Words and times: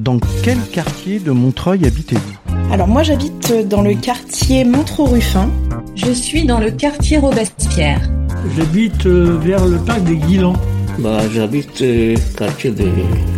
Dans 0.00 0.18
quel 0.42 0.56
quartier 0.72 1.18
de 1.18 1.30
Montreuil 1.30 1.84
habitez-vous? 1.84 2.72
Alors 2.72 2.88
moi 2.88 3.02
j'habite 3.02 3.68
dans 3.68 3.82
le 3.82 3.92
quartier 3.92 4.64
Montreux-Ruffin. 4.64 5.50
Je 5.94 6.10
suis 6.10 6.46
dans 6.46 6.58
le 6.58 6.70
quartier 6.70 7.18
Robespierre. 7.18 8.00
J'habite 8.56 9.04
euh, 9.04 9.36
vers 9.42 9.66
le 9.66 9.76
parc 9.76 10.02
des 10.04 10.16
Guilans. 10.16 10.54
Bah, 11.00 11.18
j'habite 11.30 11.82
euh, 11.82 12.16
quartier 12.34 12.70
de 12.70 12.88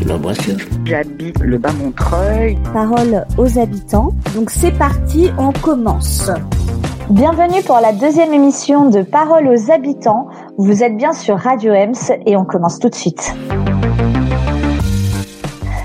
la 0.06 0.16
Boissière. 0.16 0.56
J'habite 0.84 1.40
le 1.40 1.58
bas 1.58 1.72
Montreuil. 1.72 2.56
Parole 2.72 3.24
aux 3.38 3.58
habitants. 3.58 4.12
Donc 4.36 4.50
c'est 4.50 4.78
parti, 4.78 5.30
on 5.38 5.50
commence. 5.50 6.30
Bienvenue 7.10 7.62
pour 7.64 7.80
la 7.80 7.92
deuxième 7.92 8.32
émission 8.32 8.88
de 8.88 9.02
Parole 9.02 9.48
aux 9.48 9.72
habitants. 9.72 10.28
Vous 10.58 10.84
êtes 10.84 10.96
bien 10.96 11.12
sur 11.12 11.38
Radio 11.38 11.72
Ems 11.72 12.12
et 12.24 12.36
on 12.36 12.44
commence 12.44 12.78
tout 12.78 12.88
de 12.88 12.94
suite. 12.94 13.34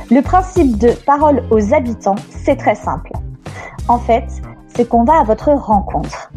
Le 0.09 0.21
principe 0.21 0.77
de 0.77 0.91
Parole 1.05 1.43
aux 1.51 1.73
habitants, 1.73 2.15
c'est 2.29 2.55
très 2.55 2.75
simple. 2.75 3.11
En 3.89 3.97
fait, 3.99 4.23
c'est 4.67 4.87
qu'on 4.87 5.03
va 5.03 5.19
à 5.19 5.23
votre 5.25 5.49
rencontre. 5.49 6.31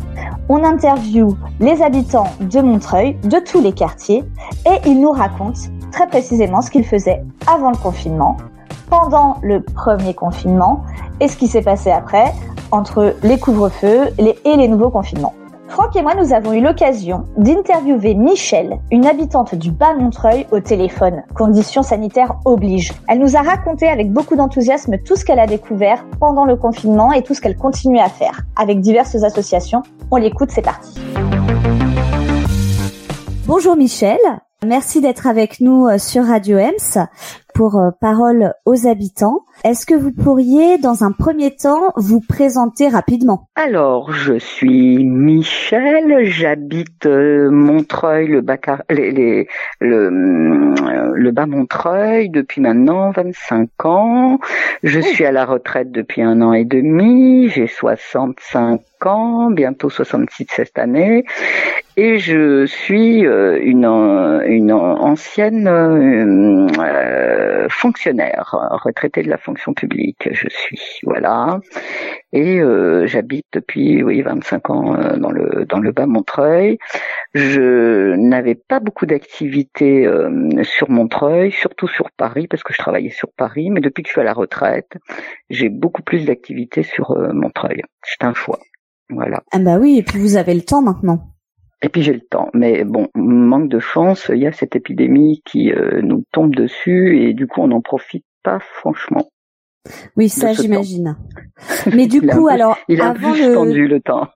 On 0.48 0.64
interviewe 0.64 1.36
les 1.60 1.80
habitants 1.80 2.26
de 2.40 2.60
Montreuil, 2.60 3.14
de 3.22 3.38
tous 3.38 3.60
les 3.60 3.72
quartiers, 3.72 4.24
et 4.66 4.88
ils 4.88 5.00
nous 5.00 5.12
racontent 5.12 5.60
très 5.92 6.08
précisément 6.08 6.62
ce 6.62 6.70
qu'ils 6.72 6.84
faisaient 6.84 7.22
avant 7.46 7.70
le 7.70 7.76
confinement, 7.76 8.38
pendant 8.88 9.36
le 9.40 9.62
premier 9.62 10.14
confinement, 10.14 10.82
et 11.20 11.28
ce 11.28 11.36
qui 11.36 11.46
s'est 11.46 11.62
passé 11.62 11.92
après, 11.92 12.32
entre 12.72 13.14
les 13.22 13.38
couvre-feux 13.38 14.08
et 14.18 14.56
les 14.56 14.66
nouveaux 14.66 14.90
confinements. 14.90 15.34
Franck 15.70 15.94
et 15.94 16.02
moi, 16.02 16.16
nous 16.16 16.32
avons 16.32 16.52
eu 16.52 16.60
l'occasion 16.60 17.26
d'interviewer 17.36 18.14
Michel, 18.14 18.80
une 18.90 19.06
habitante 19.06 19.54
du 19.54 19.70
Bas-Montreuil, 19.70 20.48
au 20.50 20.58
téléphone. 20.58 21.22
Conditions 21.32 21.84
sanitaires 21.84 22.34
obligent. 22.44 22.92
Elle 23.08 23.20
nous 23.20 23.36
a 23.36 23.42
raconté 23.42 23.86
avec 23.88 24.12
beaucoup 24.12 24.34
d'enthousiasme 24.34 24.98
tout 24.98 25.14
ce 25.14 25.24
qu'elle 25.24 25.38
a 25.38 25.46
découvert 25.46 26.04
pendant 26.18 26.44
le 26.44 26.56
confinement 26.56 27.12
et 27.12 27.22
tout 27.22 27.34
ce 27.34 27.40
qu'elle 27.40 27.56
continue 27.56 28.00
à 28.00 28.08
faire 28.08 28.40
avec 28.56 28.80
diverses 28.80 29.14
associations. 29.22 29.84
On 30.10 30.16
l'écoute, 30.16 30.50
c'est 30.50 30.60
parti. 30.60 31.00
Bonjour 33.46 33.76
Michel, 33.76 34.18
merci 34.66 35.00
d'être 35.00 35.28
avec 35.28 35.60
nous 35.60 35.86
euh, 35.86 35.98
sur 35.98 36.24
Radio 36.24 36.58
Ems 36.58 37.06
pour 37.54 37.76
euh, 37.78 37.90
Parole 38.00 38.52
aux 38.64 38.86
habitants. 38.86 39.44
Est-ce 39.64 39.84
que 39.86 39.94
vous 39.94 40.12
pourriez, 40.12 40.78
dans 40.78 41.04
un 41.04 41.12
premier 41.12 41.54
temps, 41.54 41.92
vous 41.96 42.20
présenter 42.20 42.88
rapidement? 42.88 43.48
Alors, 43.54 44.12
je 44.12 44.38
suis 44.38 45.04
Michel, 45.04 46.24
j'habite 46.24 47.06
euh, 47.06 47.50
Montreuil, 47.50 48.28
le, 48.28 48.40
Bacar 48.40 48.82
les, 48.88 49.48
le, 49.80 50.10
le 51.14 51.30
bas 51.30 51.46
Montreuil 51.46 52.30
depuis 52.30 52.60
maintenant 52.60 53.10
25 53.10 53.84
ans. 53.84 54.38
Je 54.82 55.00
suis 55.00 55.24
à 55.24 55.32
la 55.32 55.44
retraite 55.44 55.92
depuis 55.92 56.22
un 56.22 56.40
an 56.40 56.52
et 56.52 56.64
demi, 56.64 57.48
j'ai 57.48 57.66
65 57.66 58.80
ans, 59.04 59.50
bientôt 59.50 59.90
66 59.90 60.46
cette 60.50 60.78
année, 60.78 61.24
et 61.96 62.18
je 62.18 62.66
suis 62.66 63.20
une, 63.20 63.84
une 64.46 64.72
ancienne 64.72 65.68
euh, 65.68 66.66
fonctionnaire, 67.68 68.54
retraité 68.84 69.22
de 69.22 69.28
la 69.28 69.38
fonction 69.38 69.74
publique, 69.74 70.28
je 70.32 70.48
suis, 70.48 70.80
voilà. 71.04 71.60
Et 72.32 72.60
euh, 72.60 73.06
j'habite 73.06 73.46
depuis, 73.52 74.02
oui, 74.02 74.22
25 74.22 74.70
ans 74.70 74.94
euh, 74.94 75.16
dans 75.16 75.30
le 75.30 75.64
dans 75.66 75.78
le 75.78 75.92
bas 75.92 76.06
Montreuil. 76.06 76.78
Je 77.34 78.14
n'avais 78.16 78.54
pas 78.54 78.80
beaucoup 78.80 79.06
d'activités 79.06 80.08
sur 80.62 80.90
Montreuil, 80.90 81.52
surtout 81.52 81.88
sur 81.88 82.10
Paris, 82.10 82.46
parce 82.48 82.62
que 82.62 82.72
je 82.72 82.78
travaillais 82.78 83.10
sur 83.10 83.30
Paris. 83.36 83.70
Mais 83.70 83.80
depuis 83.80 84.02
que 84.02 84.08
je 84.08 84.12
suis 84.12 84.20
à 84.20 84.24
la 84.24 84.32
retraite, 84.32 84.96
j'ai 85.48 85.68
beaucoup 85.68 86.02
plus 86.02 86.24
d'activités 86.24 86.82
sur 86.82 87.16
Montreuil. 87.32 87.82
C'est 88.02 88.24
un 88.24 88.34
choix, 88.34 88.58
voilà. 89.08 89.42
Ah 89.52 89.58
bah 89.58 89.78
oui, 89.78 89.98
et 89.98 90.02
puis 90.02 90.18
vous 90.18 90.36
avez 90.36 90.54
le 90.54 90.62
temps 90.62 90.82
maintenant. 90.82 91.30
Et 91.82 91.88
puis 91.88 92.02
j'ai 92.02 92.12
le 92.12 92.20
temps. 92.20 92.50
Mais 92.52 92.84
bon, 92.84 93.08
manque 93.14 93.68
de 93.68 93.78
chance, 93.78 94.30
il 94.32 94.40
y 94.40 94.46
a 94.46 94.52
cette 94.52 94.76
épidémie 94.76 95.42
qui 95.44 95.72
euh, 95.72 96.02
nous 96.02 96.24
tombe 96.32 96.54
dessus 96.54 97.22
et 97.22 97.32
du 97.32 97.46
coup 97.46 97.62
on 97.62 97.68
n'en 97.68 97.80
profite 97.80 98.24
pas 98.42 98.58
franchement. 98.60 99.30
Oui, 100.16 100.28
ça 100.28 100.52
j'imagine. 100.52 101.16
Mais 101.94 102.06
du 102.06 102.20
coup, 102.20 102.48
alors 102.48 102.76
il 102.88 103.00
a 103.00 103.10
avant 103.10 103.32
le... 103.32 103.86
le 103.86 104.00
temps. 104.00 104.28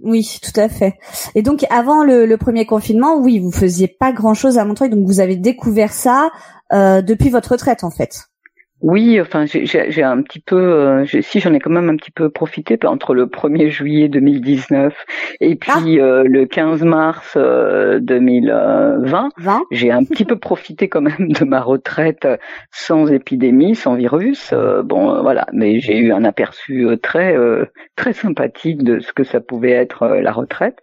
Oui, 0.00 0.38
tout 0.42 0.60
à 0.60 0.68
fait. 0.68 0.94
Et 1.34 1.42
donc 1.42 1.64
avant 1.70 2.04
le, 2.04 2.36
premier 2.36 2.66
confinement, 2.66 3.16
oui, 3.16 3.38
vous 3.38 3.52
faisiez 3.52 3.88
pas 3.88 4.12
grand 4.12 4.34
chose 4.34 4.58
à 4.58 4.64
Montreuil, 4.64 4.90
donc 4.90 5.06
vous 5.06 5.20
avez 5.20 5.36
découvert 5.36 5.92
ça 5.92 6.30
euh, 6.72 7.00
depuis 7.00 7.30
votre 7.30 7.52
retraite 7.52 7.84
en 7.84 7.90
fait. 7.90 8.26
Oui, 8.82 9.20
enfin, 9.20 9.44
j'ai 9.46 10.02
un 10.02 10.22
petit 10.22 10.40
peu, 10.40 10.56
euh, 10.56 11.06
si 11.06 11.38
j'en 11.38 11.54
ai 11.54 11.60
quand 11.60 11.70
même 11.70 11.88
un 11.88 11.94
petit 11.94 12.10
peu 12.10 12.30
profité 12.30 12.76
entre 12.84 13.14
le 13.14 13.26
1er 13.26 13.68
juillet 13.68 14.08
2019 14.08 14.92
et 15.40 15.54
puis 15.54 16.00
ah. 16.00 16.04
euh, 16.04 16.24
le 16.24 16.46
15 16.46 16.82
mars 16.82 17.36
2020. 17.36 19.28
Euh, 19.46 19.58
j'ai 19.70 19.92
un 19.92 20.02
petit 20.02 20.24
peu 20.24 20.36
profité 20.36 20.88
quand 20.88 21.00
même 21.00 21.28
de 21.28 21.44
ma 21.44 21.60
retraite 21.60 22.26
sans 22.72 23.06
épidémie, 23.06 23.76
sans 23.76 23.94
virus. 23.94 24.52
bon, 24.84 25.22
voilà, 25.22 25.46
mais 25.52 25.78
j'ai 25.78 25.98
eu 25.98 26.12
un 26.12 26.24
aperçu 26.24 26.88
très 27.00 27.36
très 27.94 28.12
sympathique 28.12 28.82
de 28.82 28.98
ce 28.98 29.12
que 29.12 29.22
ça 29.22 29.40
pouvait 29.40 29.70
être 29.70 30.08
la 30.08 30.32
retraite. 30.32 30.78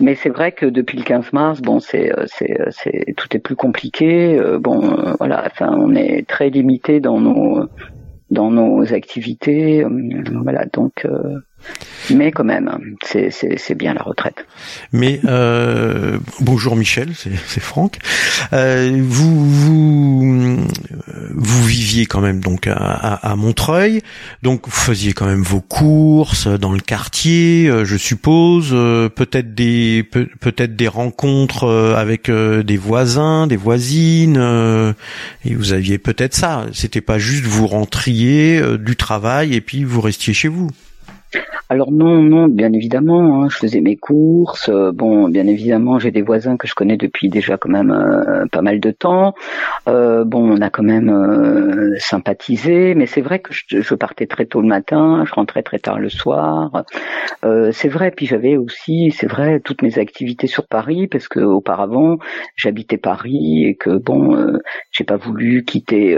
Mais 0.00 0.14
c'est 0.14 0.30
vrai 0.30 0.52
que 0.52 0.64
depuis 0.64 0.96
le 0.96 1.04
15 1.04 1.34
mars, 1.34 1.60
bon, 1.60 1.80
c'est 1.80 2.12
c'est 2.26 2.56
c'est 2.70 3.14
tout 3.14 3.28
est 3.36 3.40
plus 3.40 3.56
compliqué. 3.56 4.40
bon, 4.58 5.14
voilà, 5.18 5.44
enfin, 5.44 5.76
on 5.78 5.94
est 5.94 6.26
très 6.26 6.48
limité 6.48 6.98
dans 7.00 7.25
dans 8.30 8.50
nos 8.50 8.92
activités. 8.92 9.84
Euh, 9.84 10.24
voilà, 10.42 10.66
donc 10.66 11.04
euh, 11.04 11.38
mais 12.10 12.30
quand 12.30 12.44
même, 12.44 12.70
c'est 13.02 13.74
bien 13.74 13.94
la 13.94 14.02
retraite. 14.02 14.46
Mais 14.92 15.20
euh, 15.24 16.18
bonjour 16.40 16.76
Michel, 16.76 17.10
c'est 17.14 17.60
Franck. 17.60 17.98
Euh, 18.52 19.00
vous, 19.02 19.50
vous 19.50 20.66
vous 21.30 21.64
viviez 21.64 22.06
quand 22.06 22.20
même 22.20 22.40
donc 22.40 22.66
à, 22.66 22.74
à, 22.74 23.36
Montreuil, 23.36 24.02
donc 24.42 24.62
vous 24.66 24.70
faisiez 24.70 25.12
quand 25.12 25.26
même 25.26 25.42
vos 25.42 25.60
courses 25.60 26.46
dans 26.46 26.72
le 26.72 26.80
quartier, 26.80 27.68
euh, 27.68 27.84
je 27.84 27.96
suppose, 27.96 28.70
euh, 28.72 29.08
peut-être 29.08 29.54
des 29.54 30.02
peut-être 30.02 30.76
des 30.76 30.88
rencontres 30.88 31.64
euh, 31.64 31.94
avec 31.94 32.30
des 32.30 32.76
voisins, 32.76 33.46
des 33.46 33.56
voisines, 33.56 34.36
et 35.44 35.54
vous 35.54 35.72
aviez 35.72 35.98
peut-être 35.98 36.34
ça. 36.34 36.66
C'était 36.72 37.00
pas 37.00 37.18
juste 37.18 37.44
vous 37.44 37.66
rentriez 37.66 38.62
du 38.78 38.96
travail 38.96 39.54
et 39.54 39.60
puis 39.60 39.84
vous 39.84 40.00
restiez 40.00 40.34
chez 40.34 40.48
vous. 40.48 40.70
Alors 41.68 41.90
non, 41.90 42.22
non, 42.22 42.46
bien 42.46 42.72
évidemment, 42.72 43.42
hein, 43.42 43.48
je 43.48 43.56
faisais 43.56 43.80
mes 43.80 43.96
courses. 43.96 44.68
Euh, 44.68 44.92
bon, 44.92 45.28
bien 45.28 45.48
évidemment, 45.48 45.98
j'ai 45.98 46.12
des 46.12 46.22
voisins 46.22 46.56
que 46.56 46.68
je 46.68 46.74
connais 46.74 46.96
depuis 46.96 47.28
déjà 47.28 47.56
quand 47.56 47.68
même 47.68 47.90
euh, 47.90 48.46
pas 48.52 48.62
mal 48.62 48.78
de 48.78 48.92
temps. 48.92 49.34
Euh, 49.88 50.24
bon, 50.24 50.48
on 50.56 50.60
a 50.60 50.70
quand 50.70 50.84
même 50.84 51.96
sympathisé, 51.98 52.94
mais 52.94 53.06
c'est 53.06 53.20
vrai 53.20 53.40
que 53.40 53.52
je, 53.52 53.94
partais 53.94 54.26
très 54.26 54.46
tôt 54.46 54.60
le 54.60 54.68
matin, 54.68 55.24
je 55.26 55.34
rentrais 55.34 55.62
très 55.62 55.78
tard 55.78 55.98
le 55.98 56.08
soir. 56.08 56.84
c'est 57.72 57.88
vrai, 57.88 58.10
puis 58.10 58.26
j'avais 58.26 58.56
aussi, 58.56 59.10
c'est 59.10 59.26
vrai, 59.26 59.60
toutes 59.60 59.82
mes 59.82 59.98
activités 59.98 60.46
sur 60.46 60.66
Paris 60.66 61.08
parce 61.08 61.28
que 61.28 61.40
auparavant 61.40 62.18
j'habitais 62.56 62.98
Paris 62.98 63.64
et 63.64 63.74
que 63.74 63.96
bon, 63.96 64.58
j'ai 64.92 65.04
pas 65.04 65.16
voulu 65.16 65.64
quitter 65.64 66.16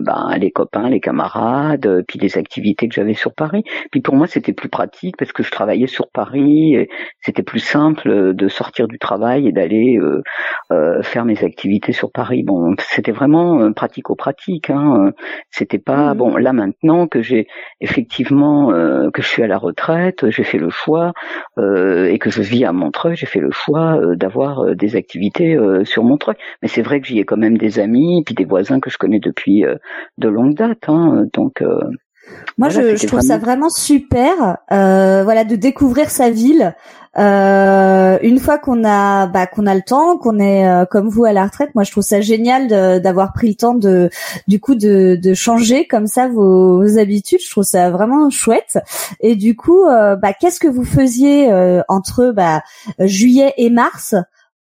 ben, 0.00 0.36
les 0.38 0.50
copains, 0.50 0.88
les 0.90 1.00
camarades, 1.00 2.04
puis 2.06 2.18
les 2.18 2.36
activités 2.38 2.88
que 2.88 2.94
j'avais 2.94 3.14
sur 3.14 3.32
Paris. 3.32 3.64
Puis 3.90 4.00
pour 4.00 4.14
moi, 4.14 4.26
c'était 4.44 4.52
plus 4.52 4.68
pratique 4.68 5.16
parce 5.16 5.32
que 5.32 5.42
je 5.42 5.50
travaillais 5.50 5.86
sur 5.86 6.10
Paris 6.10 6.74
et 6.74 6.90
c'était 7.20 7.42
plus 7.42 7.60
simple 7.60 8.34
de 8.34 8.48
sortir 8.48 8.88
du 8.88 8.98
travail 8.98 9.48
et 9.48 9.52
d'aller 9.52 9.96
euh, 9.96 10.22
euh, 10.70 11.02
faire 11.02 11.24
mes 11.24 11.42
activités 11.44 11.92
sur 11.92 12.12
Paris. 12.12 12.42
Bon, 12.42 12.74
c'était 12.78 13.12
vraiment 13.12 13.60
euh, 13.60 13.70
pratico-pratique. 13.70 14.68
Hein. 14.68 15.12
C'était 15.50 15.78
pas 15.78 16.12
mmh. 16.12 16.18
bon. 16.18 16.36
Là 16.36 16.52
maintenant 16.52 17.06
que 17.06 17.22
j'ai 17.22 17.48
effectivement 17.80 18.68
que 19.12 19.22
je 19.22 19.26
suis 19.26 19.42
à 19.42 19.46
la 19.46 19.56
retraite, 19.56 20.28
j'ai 20.30 20.44
fait 20.44 20.58
le 20.58 20.68
choix 20.68 21.12
et 21.58 22.18
que 22.18 22.30
je 22.30 22.42
vis 22.42 22.64
à 22.64 22.72
Montreuil, 22.72 23.16
j'ai 23.16 23.26
fait 23.26 23.40
le 23.40 23.50
choix 23.50 23.98
d'avoir 24.16 24.74
des 24.74 24.96
activités 24.96 25.56
sur 25.84 26.04
Montreuil. 26.04 26.36
Mais 26.62 26.68
c'est 26.68 26.82
vrai 26.82 27.00
que 27.00 27.06
j'y 27.06 27.18
ai 27.18 27.24
quand 27.24 27.36
même 27.36 27.56
des 27.56 27.78
amis 27.78 28.22
puis 28.24 28.34
des 28.34 28.44
voisins 28.44 28.80
que 28.80 28.90
je 28.90 28.98
connais 28.98 29.20
depuis 29.20 29.64
de 30.18 30.28
longue 30.28 30.54
date. 30.54 30.88
Hein. 30.88 31.26
Donc 31.32 31.62
moi, 32.56 32.68
je, 32.68 32.96
je, 32.96 33.06
trouve 33.06 33.20
ça 33.20 33.38
vraiment 33.38 33.68
super, 33.68 34.58
euh, 34.72 35.22
voilà, 35.24 35.44
de 35.44 35.56
découvrir 35.56 36.10
sa 36.10 36.30
ville. 36.30 36.74
Euh, 37.16 38.18
une 38.22 38.40
fois 38.40 38.58
qu'on 38.58 38.84
a, 38.84 39.26
bah, 39.26 39.46
qu'on 39.46 39.66
a 39.66 39.74
le 39.74 39.82
temps, 39.82 40.18
qu'on 40.18 40.38
est 40.38 40.66
euh, 40.68 40.84
comme 40.84 41.08
vous 41.08 41.24
à 41.24 41.32
la 41.32 41.44
retraite, 41.44 41.74
moi, 41.74 41.84
je 41.84 41.90
trouve 41.90 42.02
ça 42.02 42.20
génial 42.20 42.68
d'avoir 43.00 43.32
pris 43.32 43.48
le 43.48 43.54
temps 43.54 43.74
de, 43.74 44.10
du 44.48 44.60
coup, 44.60 44.74
de, 44.74 45.18
de 45.20 45.34
changer 45.34 45.86
comme 45.86 46.06
ça 46.06 46.28
vos, 46.28 46.78
vos, 46.80 46.98
habitudes. 46.98 47.40
Je 47.44 47.50
trouve 47.50 47.64
ça 47.64 47.90
vraiment 47.90 48.30
chouette. 48.30 48.78
Et 49.20 49.36
du 49.36 49.56
coup, 49.56 49.84
euh, 49.84 50.16
bah, 50.16 50.32
qu'est-ce 50.32 50.60
que 50.60 50.68
vous 50.68 50.84
faisiez 50.84 51.52
euh, 51.52 51.82
entre 51.88 52.32
bah, 52.32 52.62
juillet 52.98 53.54
et 53.56 53.70
mars 53.70 54.14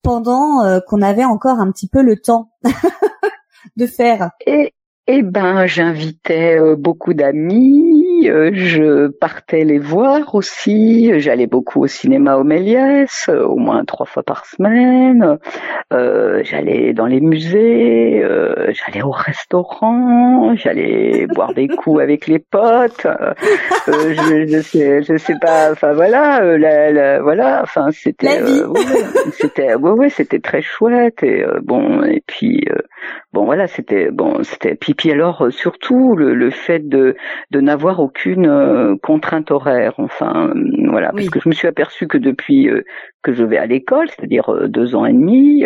pendant 0.02 0.80
qu'on 0.86 1.02
avait 1.02 1.24
encore 1.24 1.60
un 1.60 1.70
petit 1.70 1.88
peu 1.88 2.02
le 2.02 2.16
temps 2.16 2.50
de 3.76 3.86
faire? 3.86 4.30
Et 4.46 4.72
eh 5.12 5.22
ben, 5.22 5.66
j'invitais 5.66 6.56
euh, 6.60 6.76
beaucoup 6.76 7.14
d'amis, 7.14 8.28
euh, 8.28 8.50
je 8.54 9.08
partais 9.08 9.64
les 9.64 9.80
voir 9.80 10.36
aussi, 10.36 11.18
j'allais 11.18 11.48
beaucoup 11.48 11.82
au 11.82 11.86
cinéma 11.88 12.36
au 12.36 12.44
Méliès, 12.44 13.28
euh, 13.28 13.42
au 13.44 13.56
moins 13.56 13.84
trois 13.84 14.06
fois 14.06 14.22
par 14.22 14.46
semaine, 14.46 15.38
j'allais 15.90 16.92
dans 16.92 17.06
les 17.06 17.20
musées, 17.20 18.24
j'allais 18.68 19.02
au 19.02 19.10
restaurant, 19.10 20.54
j'allais 20.54 21.26
boire 21.34 21.54
des 21.54 21.66
coups 21.66 22.00
avec 22.00 22.28
les 22.28 22.38
potes, 22.38 23.08
je, 23.88 24.46
je, 24.46 24.60
sais, 24.62 25.02
je 25.02 25.16
sais 25.16 25.36
pas, 25.40 25.72
enfin 25.72 25.92
voilà, 25.92 26.56
la, 26.56 27.20
voilà, 27.20 27.60
enfin 27.64 27.88
c'était, 27.90 28.40
c'était, 29.32 29.74
ouais, 29.74 29.90
ouais, 29.90 30.08
c'était 30.08 30.40
très 30.40 30.62
chouette 30.62 31.24
et 31.24 31.44
bon, 31.62 32.04
et 32.04 32.22
puis 32.24 32.64
bon 33.32 33.44
voilà, 33.44 33.66
c'était 33.66 34.10
bon, 34.10 34.42
c'était 34.42 34.74
puis 34.74 35.10
alors 35.10 35.42
euh, 35.46 35.50
surtout 35.50 36.16
le, 36.16 36.34
le 36.34 36.50
fait 36.50 36.88
de, 36.88 37.16
de 37.50 37.60
n'avoir 37.60 38.00
aucune 38.00 38.46
euh, 38.46 38.96
contrainte 39.02 39.50
horaire. 39.50 39.94
Enfin 39.98 40.50
euh, 40.54 40.88
voilà, 40.88 41.12
parce 41.12 41.30
que 41.30 41.40
je 41.40 41.48
me 41.48 41.54
suis 41.54 41.68
aperçu 41.68 42.06
que 42.06 42.18
depuis 42.18 42.68
que 43.22 43.32
je 43.32 43.44
vais 43.44 43.58
à 43.58 43.66
l'école, 43.66 44.08
c'est-à-dire 44.08 44.68
deux 44.68 44.94
ans 44.94 45.04
et 45.04 45.12
demi, 45.12 45.64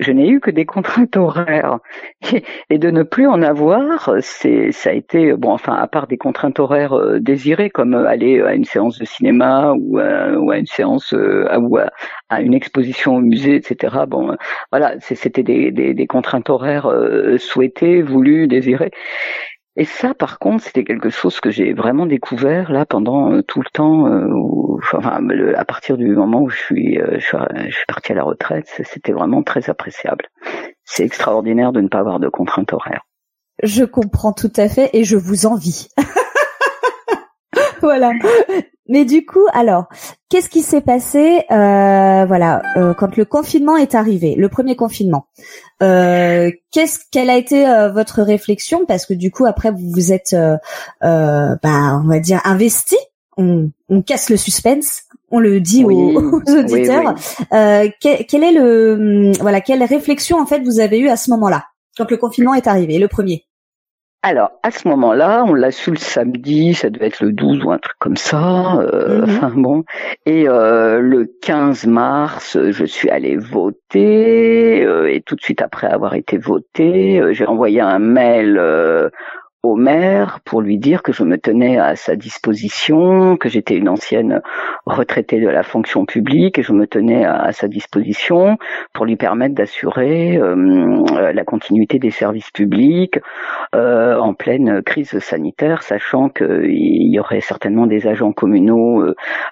je 0.00 0.12
n'ai 0.12 0.28
eu 0.28 0.40
que 0.40 0.50
des 0.50 0.66
contraintes 0.66 1.16
horaires. 1.16 1.78
Et, 2.70 2.78
de 2.78 2.90
ne 2.90 3.02
plus 3.02 3.26
en 3.26 3.42
avoir, 3.42 4.14
c'est 4.20 4.72
ça 4.72 4.90
a 4.90 4.92
été 4.92 5.32
bon. 5.34 5.50
Enfin 5.50 5.74
à 5.74 5.86
part 5.86 6.06
des 6.06 6.16
contraintes 6.16 6.58
horaires 6.58 7.20
désirées 7.20 7.70
comme 7.70 7.94
aller 7.94 8.40
à 8.40 8.54
une 8.54 8.64
séance 8.64 8.98
de 8.98 9.04
cinéma 9.04 9.72
ou, 9.72 9.98
ou 9.98 10.50
à 10.50 10.58
une 10.58 10.66
séance 10.66 11.12
ou 11.12 11.78
à, 11.78 12.40
une 12.40 12.54
exposition 12.54 13.16
au 13.16 13.20
musée, 13.20 13.56
etc. 13.56 13.96
Bon 14.06 14.36
voilà, 14.70 14.94
c'était 15.00 15.42
des, 15.42 15.70
des, 15.70 15.94
des, 15.94 16.06
contraintes 16.06 16.50
horaires 16.50 16.90
souhaitées, 17.38 18.02
voulues, 18.02 18.46
désirées. 18.48 18.90
Et 19.80 19.84
ça, 19.84 20.12
par 20.12 20.40
contre, 20.40 20.64
c'était 20.64 20.82
quelque 20.82 21.08
chose 21.08 21.38
que 21.38 21.50
j'ai 21.50 21.72
vraiment 21.72 22.04
découvert 22.04 22.72
là 22.72 22.84
pendant 22.84 23.32
euh, 23.32 23.42
tout 23.42 23.60
le 23.60 23.70
temps, 23.72 24.08
euh, 24.08 24.26
enfin, 24.92 25.28
à 25.54 25.64
partir 25.64 25.96
du 25.96 26.08
moment 26.16 26.42
où 26.42 26.48
je 26.48 26.58
suis, 26.58 27.00
euh, 27.00 27.20
je 27.20 27.36
je 27.68 27.84
parti 27.86 28.10
à 28.10 28.16
la 28.16 28.24
retraite, 28.24 28.66
c'était 28.82 29.12
vraiment 29.12 29.44
très 29.44 29.70
appréciable. 29.70 30.26
C'est 30.84 31.04
extraordinaire 31.04 31.70
de 31.70 31.80
ne 31.80 31.86
pas 31.86 32.00
avoir 32.00 32.18
de 32.18 32.28
contraintes 32.28 32.72
horaires. 32.72 33.04
Je 33.62 33.84
comprends 33.84 34.32
tout 34.32 34.52
à 34.56 34.68
fait 34.68 34.90
et 34.94 35.04
je 35.04 35.16
vous 35.16 35.46
envie. 35.46 35.86
voilà. 37.80 38.10
Mais 38.88 39.04
du 39.04 39.26
coup, 39.26 39.44
alors, 39.52 39.86
qu'est-ce 40.30 40.48
qui 40.48 40.62
s'est 40.62 40.80
passé, 40.80 41.44
euh, 41.50 42.24
voilà, 42.26 42.62
euh, 42.76 42.94
quand 42.94 43.16
le 43.16 43.26
confinement 43.26 43.76
est 43.76 43.94
arrivé, 43.94 44.34
le 44.34 44.48
premier 44.48 44.76
confinement? 44.76 45.26
Euh, 45.82 46.50
Qu'est-ce, 46.70 46.98
quelle 47.10 47.30
a 47.30 47.36
été 47.36 47.64
votre 47.92 48.22
réflexion? 48.22 48.84
Parce 48.86 49.06
que 49.06 49.14
du 49.14 49.30
coup, 49.30 49.46
après, 49.46 49.70
vous 49.70 49.90
vous 49.90 50.12
êtes, 50.12 50.34
bah, 51.02 52.00
on 52.02 52.08
va 52.08 52.18
dire, 52.20 52.40
investi. 52.44 52.96
On, 53.40 53.70
on, 53.88 54.02
casse 54.02 54.30
le 54.30 54.36
suspense, 54.36 55.02
on 55.30 55.38
le 55.38 55.60
dit 55.60 55.84
aux, 55.84 55.90
auditeurs. 56.48 57.14
quel, 58.00 58.44
est 58.44 58.52
le, 58.52 59.32
voilà, 59.40 59.60
quelle 59.60 59.84
réflexion 59.84 60.40
en 60.40 60.46
fait 60.46 60.58
vous 60.64 60.80
avez 60.80 60.98
eu 60.98 61.08
à 61.08 61.16
ce 61.16 61.30
moment-là, 61.30 61.66
quand 61.96 62.10
le 62.10 62.16
confinement 62.16 62.54
est 62.54 62.66
arrivé, 62.66 62.98
le 62.98 63.06
premier? 63.06 63.47
Alors, 64.22 64.50
à 64.64 64.72
ce 64.72 64.88
moment-là, 64.88 65.44
on 65.46 65.54
l'a 65.54 65.70
su 65.70 65.92
le 65.92 65.96
samedi, 65.96 66.74
ça 66.74 66.90
devait 66.90 67.06
être 67.06 67.22
le 67.22 67.32
12 67.32 67.64
ou 67.64 67.70
un 67.70 67.78
truc 67.78 67.96
comme 68.00 68.16
ça. 68.16 68.74
Euh, 68.80 69.18
mhm. 69.18 69.24
Enfin 69.24 69.52
bon. 69.54 69.84
Et 70.26 70.48
euh, 70.48 70.98
le 70.98 71.26
15 71.40 71.86
mars, 71.86 72.58
je 72.70 72.84
suis 72.84 73.10
allée 73.10 73.36
voter. 73.36 74.84
Euh, 74.84 75.06
et 75.12 75.22
tout 75.22 75.36
de 75.36 75.40
suite 75.40 75.62
après 75.62 75.86
avoir 75.86 76.14
été 76.14 76.36
votée, 76.36 77.22
j'ai 77.30 77.46
envoyé 77.46 77.80
un 77.80 78.00
mail 78.00 78.60
au 79.64 79.74
maire 79.74 80.38
pour 80.44 80.62
lui 80.62 80.78
dire 80.78 81.02
que 81.02 81.12
je 81.12 81.24
me 81.24 81.36
tenais 81.36 81.78
à 81.78 81.96
sa 81.96 82.14
disposition, 82.14 83.36
que 83.36 83.48
j'étais 83.48 83.74
une 83.74 83.88
ancienne 83.88 84.40
retraitée 84.86 85.40
de 85.40 85.48
la 85.48 85.64
fonction 85.64 86.06
publique 86.06 86.58
et 86.60 86.62
je 86.62 86.72
me 86.72 86.86
tenais 86.86 87.24
à, 87.24 87.50
sa 87.50 87.66
disposition 87.66 88.56
pour 88.92 89.04
lui 89.04 89.16
permettre 89.16 89.56
d'assurer 89.56 90.36
euh, 90.36 91.32
la 91.32 91.44
continuité 91.44 91.98
des 91.98 92.10
services 92.10 92.50
publics 92.52 93.18
euh, 93.74 94.16
en 94.18 94.32
pleine 94.32 94.80
crise 94.82 95.18
sanitaire, 95.18 95.82
sachant 95.82 96.28
qu'il 96.28 97.08
y 97.12 97.18
aurait 97.18 97.40
certainement 97.40 97.86
des 97.86 98.06
agents 98.06 98.32
communaux 98.32 99.02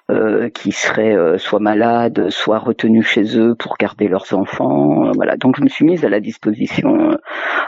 euh, 0.09 0.49
qui 0.49 0.71
seraient 0.71 1.37
soit 1.37 1.59
malades, 1.59 2.29
soit 2.29 2.59
retenus 2.59 3.05
chez 3.05 3.37
eux 3.37 3.55
pour 3.55 3.75
garder 3.77 4.07
leurs 4.07 4.33
enfants. 4.33 5.11
voilà, 5.15 5.35
donc 5.35 5.57
je 5.57 5.63
me 5.63 5.69
suis 5.69 5.85
mise 5.85 6.05
à 6.05 6.09
la 6.09 6.21
disposition 6.21 7.17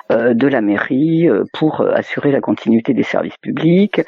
de 0.10 0.48
la 0.48 0.62
mairie 0.62 1.28
pour 1.54 1.82
assurer 1.82 2.29
la 2.32 2.42
continuité 2.42 2.94
des 2.94 3.04
services 3.04 3.38
publics. 3.38 4.02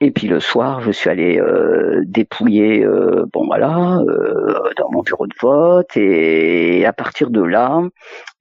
Et 0.00 0.10
puis 0.10 0.28
le 0.28 0.40
soir, 0.40 0.80
je 0.80 0.90
suis 0.90 1.10
allé 1.10 1.38
euh, 1.38 2.02
dépouiller, 2.06 2.84
euh, 2.84 3.26
bon 3.32 3.46
voilà, 3.46 3.98
euh, 4.08 4.70
dans 4.76 4.90
mon 4.90 5.02
bureau 5.02 5.26
de 5.26 5.34
vote. 5.40 5.96
Et 5.96 6.84
à 6.86 6.92
partir 6.92 7.30
de 7.30 7.42
là, 7.42 7.80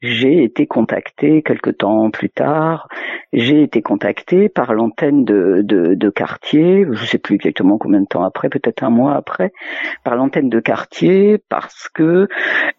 j'ai 0.01 0.43
été 0.43 0.65
contacté 0.65 1.41
quelque 1.41 1.69
temps 1.69 2.09
plus 2.09 2.29
tard. 2.29 2.87
J'ai 3.33 3.61
été 3.61 3.81
contacté 3.81 4.49
par 4.49 4.73
l'antenne 4.73 5.25
de, 5.25 5.61
de, 5.61 5.93
de, 5.93 6.09
quartier, 6.09 6.85
je 6.91 7.05
sais 7.05 7.17
plus 7.17 7.35
exactement 7.35 7.77
combien 7.77 8.01
de 8.01 8.07
temps 8.07 8.23
après, 8.23 8.49
peut-être 8.49 8.81
un 8.81 8.89
mois 8.89 9.15
après, 9.15 9.51
par 10.03 10.15
l'antenne 10.15 10.49
de 10.49 10.59
quartier 10.59 11.37
parce 11.49 11.89
que 11.89 12.27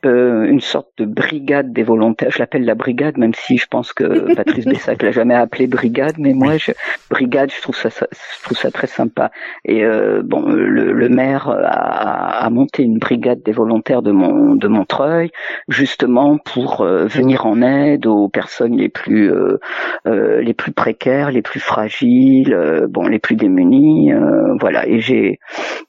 euh, 0.04 0.44
une 0.44 0.60
sorte 0.60 0.88
de 0.98 1.04
brigade 1.04 1.72
des 1.72 1.82
volontaires, 1.82 2.30
je 2.30 2.38
l'appelle 2.38 2.64
la 2.64 2.74
brigade, 2.74 3.16
même 3.18 3.34
si 3.34 3.58
je 3.58 3.66
pense 3.66 3.92
que 3.92 4.34
Patrice 4.34 4.64
Bessac 4.64 5.02
l'a 5.02 5.12
jamais 5.12 5.34
appelé 5.34 5.66
brigade, 5.66 6.16
mais 6.18 6.32
moi, 6.32 6.56
je, 6.56 6.72
brigade, 7.10 7.52
je 7.54 7.60
trouve 7.60 7.76
ça, 7.76 7.90
je 7.90 8.42
trouve 8.42 8.56
ça 8.56 8.70
très 8.70 8.86
sympa. 8.86 9.30
Et 9.64 9.84
euh, 9.84 10.22
bon, 10.24 10.42
le, 10.48 10.92
le 10.92 11.08
maire 11.08 11.48
a, 11.48 12.44
a, 12.44 12.50
monté 12.50 12.82
une 12.82 12.98
brigade 12.98 13.42
des 13.42 13.52
volontaires 13.52 14.02
de 14.02 14.10
mon 14.10 14.54
de 14.56 14.68
Montreuil, 14.68 15.30
justement 15.68 16.38
pour 16.38 16.80
euh, 16.80 17.06
venir 17.10 17.46
en 17.46 17.62
aide 17.62 18.06
aux 18.06 18.28
personnes 18.28 18.76
les 18.76 18.88
plus 18.88 19.32
euh, 19.32 19.58
euh, 20.06 20.40
les 20.40 20.54
plus 20.54 20.72
précaires, 20.72 21.30
les 21.30 21.42
plus 21.42 21.60
fragiles, 21.60 22.54
euh, 22.54 22.86
bon 22.88 23.06
les 23.06 23.18
plus 23.18 23.36
démunies, 23.36 24.12
voilà. 24.60 24.86
Et 24.86 25.00
j'ai 25.00 25.38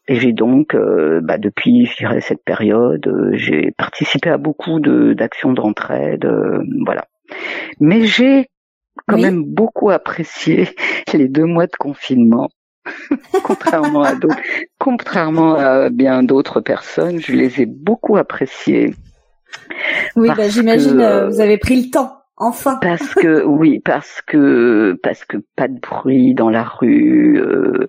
et 0.08 0.16
j'ai 0.16 0.34
donc 0.34 0.76
bah, 0.76 1.38
depuis 1.38 1.86
je 1.86 1.98
dirais 1.98 2.22
cette 2.22 2.44
période, 2.44 3.12
j'ai 3.34 3.72
participé 3.78 4.30
à 4.30 4.38
beaucoup 4.38 4.80
de 4.80 5.14
d'actions 5.14 5.54
d'entraide, 5.54 6.28
voilà. 6.86 7.06
Mais 7.80 8.06
j'ai 8.06 8.48
quand 9.08 9.18
même 9.18 9.44
beaucoup 9.44 9.90
apprécié 9.90 10.70
les 11.14 11.28
deux 11.28 11.46
mois 11.46 11.68
de 11.68 11.76
confinement. 11.78 12.50
contrairement 13.44 14.02
à 14.02 14.16
d'autres, 14.16 14.42
contrairement 14.80 15.54
à 15.54 15.90
bien 15.90 16.24
d'autres 16.24 16.62
personnes, 16.62 17.20
je 17.20 17.34
les 17.34 17.62
ai 17.62 17.66
beaucoup 17.68 18.18
appréciés. 18.18 18.94
Oui, 20.16 20.30
bah, 20.36 20.48
j'imagine 20.50 21.00
euh, 21.00 21.28
vous 21.28 21.40
avez 21.40 21.58
pris 21.58 21.84
le 21.84 21.90
temps. 21.90 22.18
Enfin. 22.38 22.80
Parce 22.82 23.14
que 23.14 23.44
oui, 23.44 23.80
parce 23.80 24.22
que 24.26 24.98
parce 25.04 25.26
que 25.26 25.38
pas 25.56 25.68
de 25.68 25.80
bruit 25.80 26.34
dans 26.34 26.50
la 26.50 26.64
rue, 26.64 27.40
euh, 27.40 27.88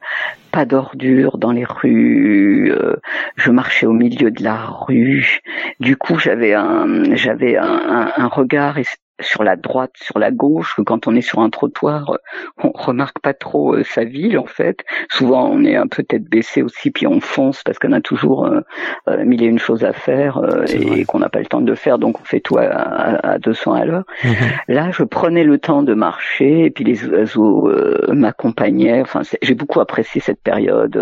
pas 0.51 0.67
d'ordures 0.67 1.39
dans 1.39 1.53
les 1.53 1.65
rues. 1.65 2.71
Euh, 2.71 2.97
je 3.37 3.51
marchais 3.51 3.87
au 3.87 3.93
milieu 3.95 4.31
de 4.31 4.45
la 4.45 4.57
rue. 4.57 5.41
Du 5.81 5.97
coup, 5.97 6.19
j'avais 6.19 6.53
un 6.53 7.15
j'avais 7.15 7.57
un, 7.57 7.65
un, 7.65 8.13
un 8.15 8.27
regard 8.27 8.79
sur 9.23 9.45
la 9.45 9.57
droite, 9.57 9.93
sur 9.95 10.19
la 10.19 10.31
gauche, 10.31 10.75
que 10.77 10.83
quand 10.83 11.07
on 11.07 11.15
est 11.15 11.23
sur 11.23 11.41
un 11.41 11.51
trottoir, 11.51 12.19
on 12.63 12.71
remarque 12.71 13.21
pas 13.21 13.35
trop 13.35 13.75
euh, 13.75 13.85
sa 13.85 14.05
ville 14.05 14.39
en 14.39 14.47
fait. 14.47 14.85
Souvent, 15.11 15.49
on 15.49 15.65
est 15.65 15.77
un 15.77 15.87
peu 15.87 16.03
tête 16.03 16.25
baissée 16.25 16.63
aussi, 16.63 16.91
puis 16.91 17.07
on 17.07 17.21
fonce 17.21 17.63
parce 17.63 17.79
qu'on 17.79 17.93
a 17.93 18.01
toujours 18.01 18.47
euh, 18.47 18.61
euh, 19.09 19.25
mille 19.25 19.43
et 19.43 19.47
une 19.47 19.59
choses 19.59 19.85
à 19.85 19.93
faire 19.93 20.41
et 20.69 21.05
qu'on 21.05 21.21
n'a 21.21 21.29
pas 21.29 21.39
le 21.39 21.47
temps 21.47 21.61
de 21.61 21.75
faire, 21.75 21.99
donc 21.99 22.21
on 22.21 22.25
fait 22.25 22.41
tout 22.41 22.59
à, 22.59 22.65
à, 22.65 23.39
200 23.39 23.73
à 23.75 23.85
l'heure. 23.85 24.05
Mhm. 24.25 24.35
Là, 24.69 24.91
je 24.91 25.05
prenais 25.05 25.45
le 25.45 25.59
temps 25.59 25.83
de 25.83 25.95
marcher 25.95 26.65
et 26.65 26.71
puis 26.71 26.85
les 26.85 27.07
oiseaux 27.07 27.71
m'accompagnaient. 28.09 29.03
Enfin, 29.03 29.23
j'ai 29.41 29.55
beaucoup 29.55 29.81
apprécié 29.81 30.21
cette 30.21 30.43
période. 30.43 30.97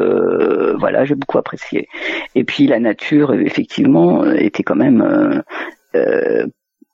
voilà, 0.78 1.04
j'ai 1.04 1.14
beaucoup 1.14 1.38
apprécié. 1.38 1.88
Et 2.34 2.44
puis 2.44 2.66
la 2.66 2.80
nature, 2.80 3.32
effectivement, 3.32 4.24
était 4.32 4.62
quand 4.62 4.76
même 4.76 5.42
euh, 5.94 6.46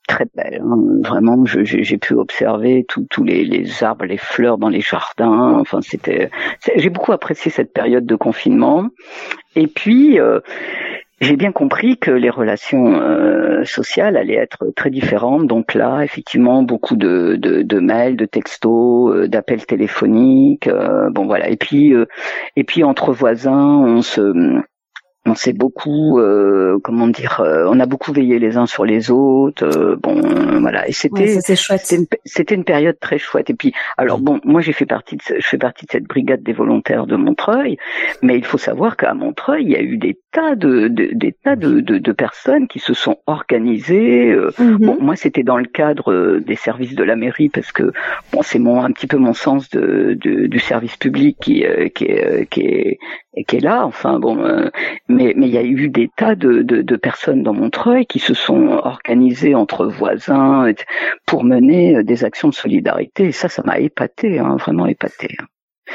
très 0.06 0.26
belle. 0.34 0.62
Hein. 0.62 0.76
Vraiment, 1.02 1.44
j'ai 1.44 1.98
pu 1.98 2.14
observer 2.14 2.86
tous 2.88 3.24
les, 3.24 3.44
les, 3.44 3.84
arbres, 3.84 4.04
les 4.04 4.18
fleurs 4.18 4.58
dans 4.58 4.68
les 4.68 4.80
jardins. 4.80 5.58
Enfin, 5.58 5.80
c'était. 5.82 6.30
J'ai 6.76 6.90
beaucoup 6.90 7.12
apprécié 7.12 7.50
cette 7.50 7.72
période 7.72 8.06
de 8.06 8.16
confinement. 8.16 8.86
Et 9.54 9.66
puis. 9.66 10.18
Euh, 10.20 10.40
j'ai 11.18 11.36
bien 11.36 11.50
compris 11.50 11.96
que 11.96 12.10
les 12.10 12.28
relations 12.28 13.00
euh, 13.00 13.64
sociales 13.64 14.18
allaient 14.18 14.34
être 14.34 14.66
très 14.76 14.90
différentes. 14.90 15.46
Donc 15.46 15.72
là, 15.72 16.02
effectivement, 16.02 16.62
beaucoup 16.62 16.94
de, 16.94 17.36
de, 17.36 17.62
de 17.62 17.78
mails, 17.78 18.18
de 18.18 18.26
textos, 18.26 19.14
euh, 19.14 19.26
d'appels 19.26 19.64
téléphoniques. 19.64 20.68
bon 21.12 21.24
voilà. 21.24 21.48
Et 21.48 21.56
puis, 21.56 21.94
et 22.56 22.64
puis 22.64 22.84
entre 22.84 23.14
voisins, 23.14 23.78
on 23.78 24.02
se 24.02 24.60
on 25.26 25.34
s'est 25.34 25.52
beaucoup, 25.52 26.18
euh, 26.18 26.78
comment 26.82 27.08
dire, 27.08 27.40
euh, 27.40 27.66
on 27.68 27.78
a 27.80 27.86
beaucoup 27.86 28.12
veillé 28.12 28.38
les 28.38 28.56
uns 28.56 28.66
sur 28.66 28.84
les 28.84 29.10
autres. 29.10 29.64
euh, 29.64 29.96
bon, 30.02 30.20
voilà, 30.60 30.88
et 30.88 30.92
c'était, 30.92 31.34
Ouais, 31.36 31.40
c'était 32.24 32.54
une, 32.54 32.64
période 32.64 32.98
très 33.00 33.18
chouette. 33.18 33.50
Et 33.50 33.54
puis, 33.54 33.72
alors 33.96 34.18
bon, 34.20 34.40
moi 34.44 34.60
j'ai 34.60 34.72
fait 34.72 34.86
partie 34.86 35.16
de, 35.16 35.22
je 35.38 35.46
fais 35.46 35.58
partie 35.58 35.86
de 35.86 35.90
cette 35.90 36.04
brigade 36.04 36.42
des 36.42 36.52
volontaires 36.52 37.06
de 37.06 37.16
Montreuil, 37.16 37.76
mais 38.22 38.36
il 38.38 38.44
faut 38.44 38.58
savoir 38.58 38.96
qu'à 38.96 39.14
Montreuil, 39.14 39.64
il 39.64 39.70
y 39.70 39.76
a 39.76 39.82
eu 39.82 39.96
des 39.98 40.18
tas 40.32 40.54
de, 40.54 40.88
de- 40.88 41.10
des 41.12 41.32
tas 41.32 41.56
de, 41.56 41.80
de, 41.80 41.98
de 41.98 42.12
personnes 42.12 42.68
qui 42.68 42.78
se 42.78 42.94
sont 42.94 43.16
organisées. 43.26 44.32
euh, 44.32 44.50
Mhm. 44.58 44.76
Bon, 44.78 44.96
moi, 45.00 45.16
c'était 45.16 45.42
dans 45.42 45.56
le 45.58 45.66
cadre 45.66 46.12
euh, 46.12 46.40
des 46.40 46.56
services 46.56 46.94
de 46.94 47.02
la 47.04 47.16
mairie 47.16 47.48
parce 47.48 47.72
que 47.72 47.92
bon, 48.32 48.42
c'est 48.42 48.58
mon 48.58 48.82
un 48.82 48.90
petit 48.92 49.06
peu 49.06 49.16
mon 49.18 49.32
sens 49.32 49.68
de, 49.70 50.16
de- 50.20 50.46
du 50.46 50.58
service 50.58 50.96
public 50.96 51.36
qui 51.40 51.64
qui 51.94 52.04
est 52.04 52.46
qui 52.50 52.60
est 52.60 52.98
qui 53.44 53.56
est 53.56 53.60
là. 53.60 53.84
Enfin 53.86 54.18
bon, 54.18 54.38
euh, 54.44 54.70
mais 55.08 55.34
mais 55.36 55.46
il 55.48 55.52
y 55.54 55.58
a 55.58 55.62
eu 55.62 55.88
des 55.88 56.08
tas 56.16 56.34
de, 56.34 56.62
de, 56.62 56.82
de 56.82 56.96
personnes 56.96 57.42
dans 57.42 57.52
Montreuil 57.52 58.06
qui 58.06 58.18
se 58.18 58.34
sont 58.34 58.68
organisées 58.68 59.54
entre 59.54 59.86
voisins 59.86 60.66
et- 60.66 60.76
pour 61.26 61.44
mener 61.44 61.96
euh, 61.96 62.02
des 62.02 62.24
actions 62.24 62.48
de 62.48 62.54
solidarité. 62.54 63.24
Et 63.26 63.32
ça, 63.32 63.48
ça 63.48 63.62
m'a 63.64 63.78
épaté, 63.78 64.38
hein, 64.38 64.56
vraiment 64.56 64.86
épaté. 64.86 65.36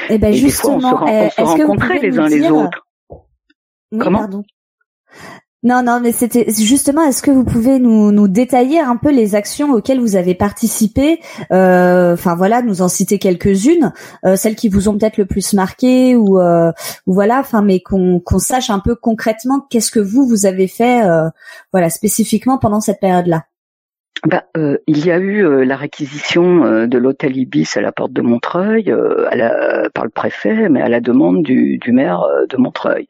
Eh 0.08 0.18
ben 0.18 0.32
et 0.32 0.40
des 0.40 0.50
fois, 0.50 0.70
on 0.72 0.80
se, 0.80 0.86
eh, 0.86 1.28
on 1.38 1.46
se 1.46 1.62
rencontrait 1.62 1.98
les 1.98 2.18
uns 2.18 2.28
les 2.28 2.50
autres. 2.50 2.86
Oui, 3.90 3.98
Comment? 3.98 4.18
pardon. 4.20 4.42
Non, 5.64 5.80
non, 5.84 6.00
mais 6.00 6.10
c'était 6.10 6.46
justement. 6.50 7.02
Est-ce 7.02 7.22
que 7.22 7.30
vous 7.30 7.44
pouvez 7.44 7.78
nous, 7.78 8.26
détailler 8.26 8.80
un 8.80 8.96
peu 8.96 9.12
les 9.12 9.36
actions 9.36 9.70
auxquelles 9.72 10.00
vous 10.00 10.16
avez 10.16 10.34
participé 10.34 11.20
Euh, 11.52 12.14
Enfin 12.14 12.34
voilà, 12.34 12.62
nous 12.62 12.82
en 12.82 12.88
citer 12.88 13.18
quelques-unes, 13.20 13.92
euh, 14.26 14.34
celles 14.34 14.56
qui 14.56 14.68
vous 14.68 14.88
ont 14.88 14.98
peut-être 14.98 15.18
le 15.18 15.26
plus 15.26 15.52
marqué 15.52 16.16
ou, 16.16 16.40
euh, 16.40 16.72
voilà. 17.06 17.38
Enfin, 17.38 17.62
mais 17.62 17.80
qu'on 17.80 18.20
sache 18.38 18.70
un 18.70 18.80
peu 18.80 18.96
concrètement 18.96 19.60
qu'est-ce 19.70 19.92
que 19.92 20.00
vous 20.00 20.26
vous 20.26 20.46
avez 20.46 20.66
fait, 20.66 21.02
voilà, 21.72 21.90
spécifiquement 21.90 22.58
pendant 22.58 22.80
cette 22.80 23.00
période-là. 23.00 23.44
Bah, 24.24 24.44
euh, 24.56 24.78
il 24.86 25.04
y 25.04 25.10
a 25.10 25.18
eu 25.18 25.44
euh, 25.44 25.64
la 25.64 25.74
réquisition 25.76 26.64
euh, 26.64 26.86
de 26.86 26.96
l'hôtel 26.96 27.36
Ibis 27.36 27.76
à 27.76 27.80
la 27.80 27.90
porte 27.90 28.12
de 28.12 28.22
Montreuil 28.22 28.88
euh, 28.92 29.26
à 29.32 29.34
la- 29.34 29.90
par 29.92 30.04
le 30.04 30.10
préfet, 30.10 30.68
mais 30.68 30.80
à 30.80 30.88
la 30.88 31.00
demande 31.00 31.42
du, 31.42 31.78
du 31.78 31.90
maire 31.90 32.20
euh, 32.22 32.46
de 32.46 32.56
Montreuil. 32.56 33.08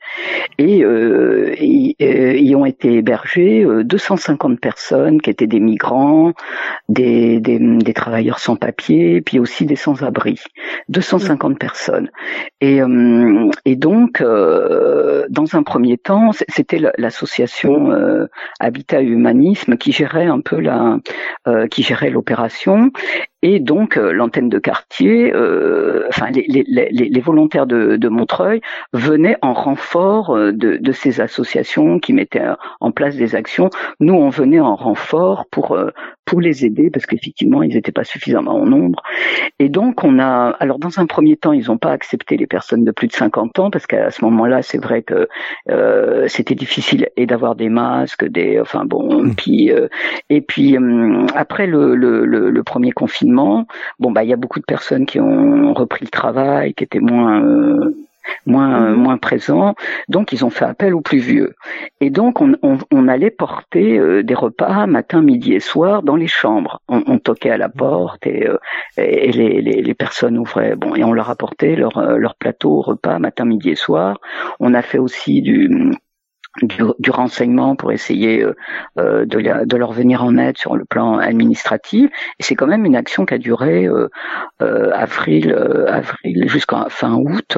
Et 0.59 0.79
y, 0.79 0.85
euh, 0.85 1.55
y 2.37 2.55
ont 2.57 2.67
été 2.67 2.95
hébergées 2.95 3.65
euh, 3.65 3.85
250 3.85 4.61
personnes 4.61 5.21
qui 5.21 5.31
étaient 5.31 5.47
des 5.47 5.61
migrants, 5.61 6.33
des, 6.89 7.41
des, 7.41 7.59
des 7.59 7.95
travailleurs 7.95 8.39
sans 8.39 8.57
papier, 8.57 9.21
puis 9.23 9.39
aussi 9.39 9.67
des 9.67 9.77
sans-abri. 9.77 10.41
250 10.89 11.59
personnes. 11.59 12.11
Et, 12.63 12.81
et 13.65 13.77
donc, 13.77 14.23
dans 14.23 15.57
un 15.57 15.63
premier 15.63 15.99
temps, 15.99 16.31
c'était 16.49 16.79
la- 16.79 16.93
l'association 16.99 17.93
Habitat 18.61 19.03
Humanisme 19.03 19.77
qui 19.77 19.93
gérait 19.93 20.27
un 20.27 20.41
peu 20.41 20.59
la, 20.61 20.99
qui 21.71 21.83
gérait 21.83 22.11
l'opération. 22.11 22.91
Et 23.43 23.59
donc 23.59 23.97
euh, 23.97 24.13
l'antenne 24.13 24.49
de 24.49 24.59
quartier, 24.59 25.35
euh, 25.35 26.07
enfin 26.09 26.31
les, 26.31 26.45
les, 26.49 26.65
les, 26.69 26.89
les 26.91 27.21
volontaires 27.21 27.67
de, 27.67 27.97
de 27.97 28.09
Montreuil 28.09 28.61
venaient 28.93 29.37
en 29.43 29.53
renfort 29.53 30.31
euh, 30.31 30.53
de, 30.53 30.77
de 30.77 30.93
ces 30.93 31.21
associations 31.21 31.99
qui 31.99 32.13
mettaient 32.13 32.45
en 32.81 32.93
place 32.93 33.17
des 33.17 33.35
actions. 33.35 33.71
Nous, 34.01 34.15
on 34.15 34.29
venait 34.29 34.61
en 34.61 34.77
renfort 34.77 35.47
pour 35.51 35.73
euh, 35.73 35.91
pour 36.25 36.41
les 36.41 36.65
aider 36.65 36.89
parce 36.91 37.07
qu'effectivement, 37.07 37.63
ils 37.63 37.75
n'étaient 37.75 37.93
pas 37.93 38.05
suffisamment 38.05 38.55
en 38.55 38.65
nombre. 38.65 39.03
Et 39.59 39.69
donc, 39.69 40.05
on 40.05 40.19
a, 40.19 40.57
alors 40.61 40.79
dans 40.79 41.01
un 41.01 41.07
premier 41.07 41.37
temps, 41.37 41.53
ils 41.53 41.67
n'ont 41.67 41.79
pas 41.79 41.91
accepté 41.91 42.37
les 42.37 42.47
personnes 42.47 42.85
de 42.85 42.93
plus 42.93 43.09
de 43.09 43.13
50 43.13 43.59
ans 43.59 43.71
parce 43.71 43.87
qu'à 43.87 44.11
ce 44.11 44.25
moment-là, 44.25 44.63
c'est 44.63 44.79
vrai 44.79 45.03
que 45.03 45.29
euh, 45.69 46.27
c'était 46.29 46.55
difficile 46.55 47.09
et 47.17 47.27
d'avoir 47.27 47.55
des 47.57 47.69
masques, 47.69 48.25
des, 48.25 48.61
enfin 48.61 48.85
bon, 48.85 49.33
puis 49.37 49.73
euh, 49.73 49.89
et 50.31 50.41
puis 50.41 50.77
euh, 50.77 51.27
après 51.35 51.67
le, 51.67 51.95
le, 51.97 52.25
le, 52.25 52.51
le 52.51 52.63
premier 52.63 52.93
confinement, 52.93 53.32
bon 53.99 54.11
bah 54.11 54.25
il 54.25 54.31
y 54.31 54.33
a 54.33 54.37
beaucoup 54.37 54.61
de 54.61 54.65
personnes 54.65 55.07
qui 55.07 55.21
ont 55.21 55.75
repris 55.75 56.05
le 56.05 56.11
travail, 56.11 56.75
qui 56.75 56.85
étaient 56.85 57.01
moins 57.01 57.43
euh, 57.43 57.95
moins 58.47 58.85
euh, 58.85 58.95
moins 58.95 59.19
présents, 59.19 59.75
donc 60.09 60.33
ils 60.33 60.45
ont 60.45 60.51
fait 60.51 60.65
appel 60.65 60.95
aux 60.95 61.01
plus 61.01 61.19
vieux. 61.19 61.55
Et 62.01 62.11
donc 62.11 62.41
on, 62.41 62.55
on, 62.63 62.79
on 62.91 63.09
allait 63.09 63.31
porter 63.31 63.99
euh, 63.99 64.23
des 64.23 64.35
repas 64.35 64.87
matin, 64.87 65.23
midi 65.23 65.55
et 65.55 65.61
soir 65.61 66.03
dans 66.03 66.17
les 66.17 66.29
chambres. 66.29 66.81
On, 66.89 67.03
on 67.07 67.19
toquait 67.19 67.51
à 67.51 67.57
la 67.57 67.69
porte 67.69 68.27
et, 68.27 68.49
et 68.97 69.33
les, 69.33 69.61
les, 69.61 69.83
les 69.83 69.95
personnes 69.95 70.39
ouvraient. 70.39 70.77
Bon 70.77 70.95
et 70.95 71.05
on 71.05 71.13
leur 71.13 71.31
apportait 71.31 71.77
leur 71.77 72.01
leur 72.19 72.35
plateau 72.37 72.81
repas 72.81 73.19
matin, 73.19 73.45
midi 73.45 73.71
et 73.71 73.77
soir. 73.77 74.21
On 74.61 74.75
a 74.75 74.83
fait 74.83 74.99
aussi 74.99 75.43
du 75.43 75.69
du, 76.61 76.83
du 76.99 77.11
renseignement 77.11 77.77
pour 77.77 77.93
essayer 77.93 78.43
euh, 78.43 78.55
euh, 78.99 79.25
de, 79.25 79.39
la- 79.39 79.65
de 79.65 79.77
leur 79.77 79.93
venir 79.93 80.23
en 80.23 80.37
aide 80.37 80.59
sur 80.59 80.77
le 80.77 80.85
plan 80.85 81.17
administratif. 81.19 82.11
Et 82.39 82.43
c'est 82.43 82.55
quand 82.55 82.67
même 82.67 82.85
une 82.85 82.97
action 82.97 83.25
qui 83.25 83.35
a 83.35 83.39
duré 83.39 83.87
euh, 83.87 84.09
euh, 84.61 84.91
avril, 84.93 85.53
euh, 85.57 85.87
avril 85.91 86.49
jusqu'à 86.49 86.87
fin 86.91 87.15
août. 87.15 87.57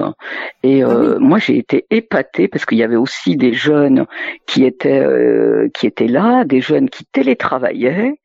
Et 0.63 0.85
euh, 0.85 1.19
moi, 1.19 1.39
j'ai 1.39 1.59
été 1.59 1.87
épatée 1.91 2.47
parce 2.49 2.65
qu'il 2.67 2.79
y 2.79 2.83
avait 2.85 2.97
aussi 2.97 3.37
des 3.37 3.53
jeunes 3.53 4.07
qui 4.47 4.65
étaient 4.65 5.01
euh, 5.05 5.69
qui 5.75 5.87
étaient 5.87 6.07
là, 6.07 6.45
des 6.45 6.61
jeunes 6.61 6.89
qui 6.89 7.05
télétravaillaient 7.05 8.19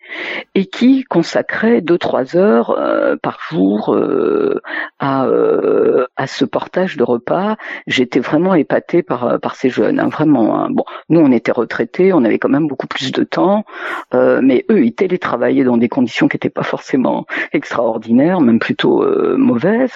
et 0.56 0.66
qui 0.66 1.04
consacraient 1.04 1.82
deux 1.82 1.98
trois 1.98 2.36
heures 2.36 2.72
euh, 2.72 3.16
par 3.22 3.40
jour 3.50 3.94
euh, 3.96 4.60
à 5.00 5.26
euh, 5.26 6.06
à 6.16 6.28
ce 6.28 6.46
portage 6.46 6.98
de 6.98 7.04
repas. 7.04 7.56
J'étais 7.88 8.20
vraiment 8.20 8.54
épatée 8.56 9.04
par 9.04 9.40
par 9.40 9.56
ces 9.56 9.70
jeunes, 9.70 10.00
hein, 10.00 10.10
vraiment. 10.10 10.56
hein. 10.56 10.59
Bon, 10.70 10.84
nous 11.10 11.20
on 11.20 11.32
était 11.32 11.52
retraités, 11.52 12.12
on 12.14 12.24
avait 12.24 12.40
quand 12.40 12.50
même 12.50 12.68
beaucoup 12.68 12.88
plus 12.88 13.12
de 13.12 13.24
temps, 13.24 13.66
euh, 14.14 14.42
mais 14.44 14.66
eux 14.70 14.84
ils 14.84 14.94
télétravaillaient 14.94 15.64
dans 15.64 15.78
des 15.78 15.90
conditions 15.90 16.28
qui 16.28 16.36
n'étaient 16.36 16.50
pas 16.50 16.64
forcément 16.64 17.26
extraordinaires, 17.54 18.42
même 18.42 18.60
plutôt 18.60 19.04
euh, 19.04 19.36
mauvaises. 19.38 19.94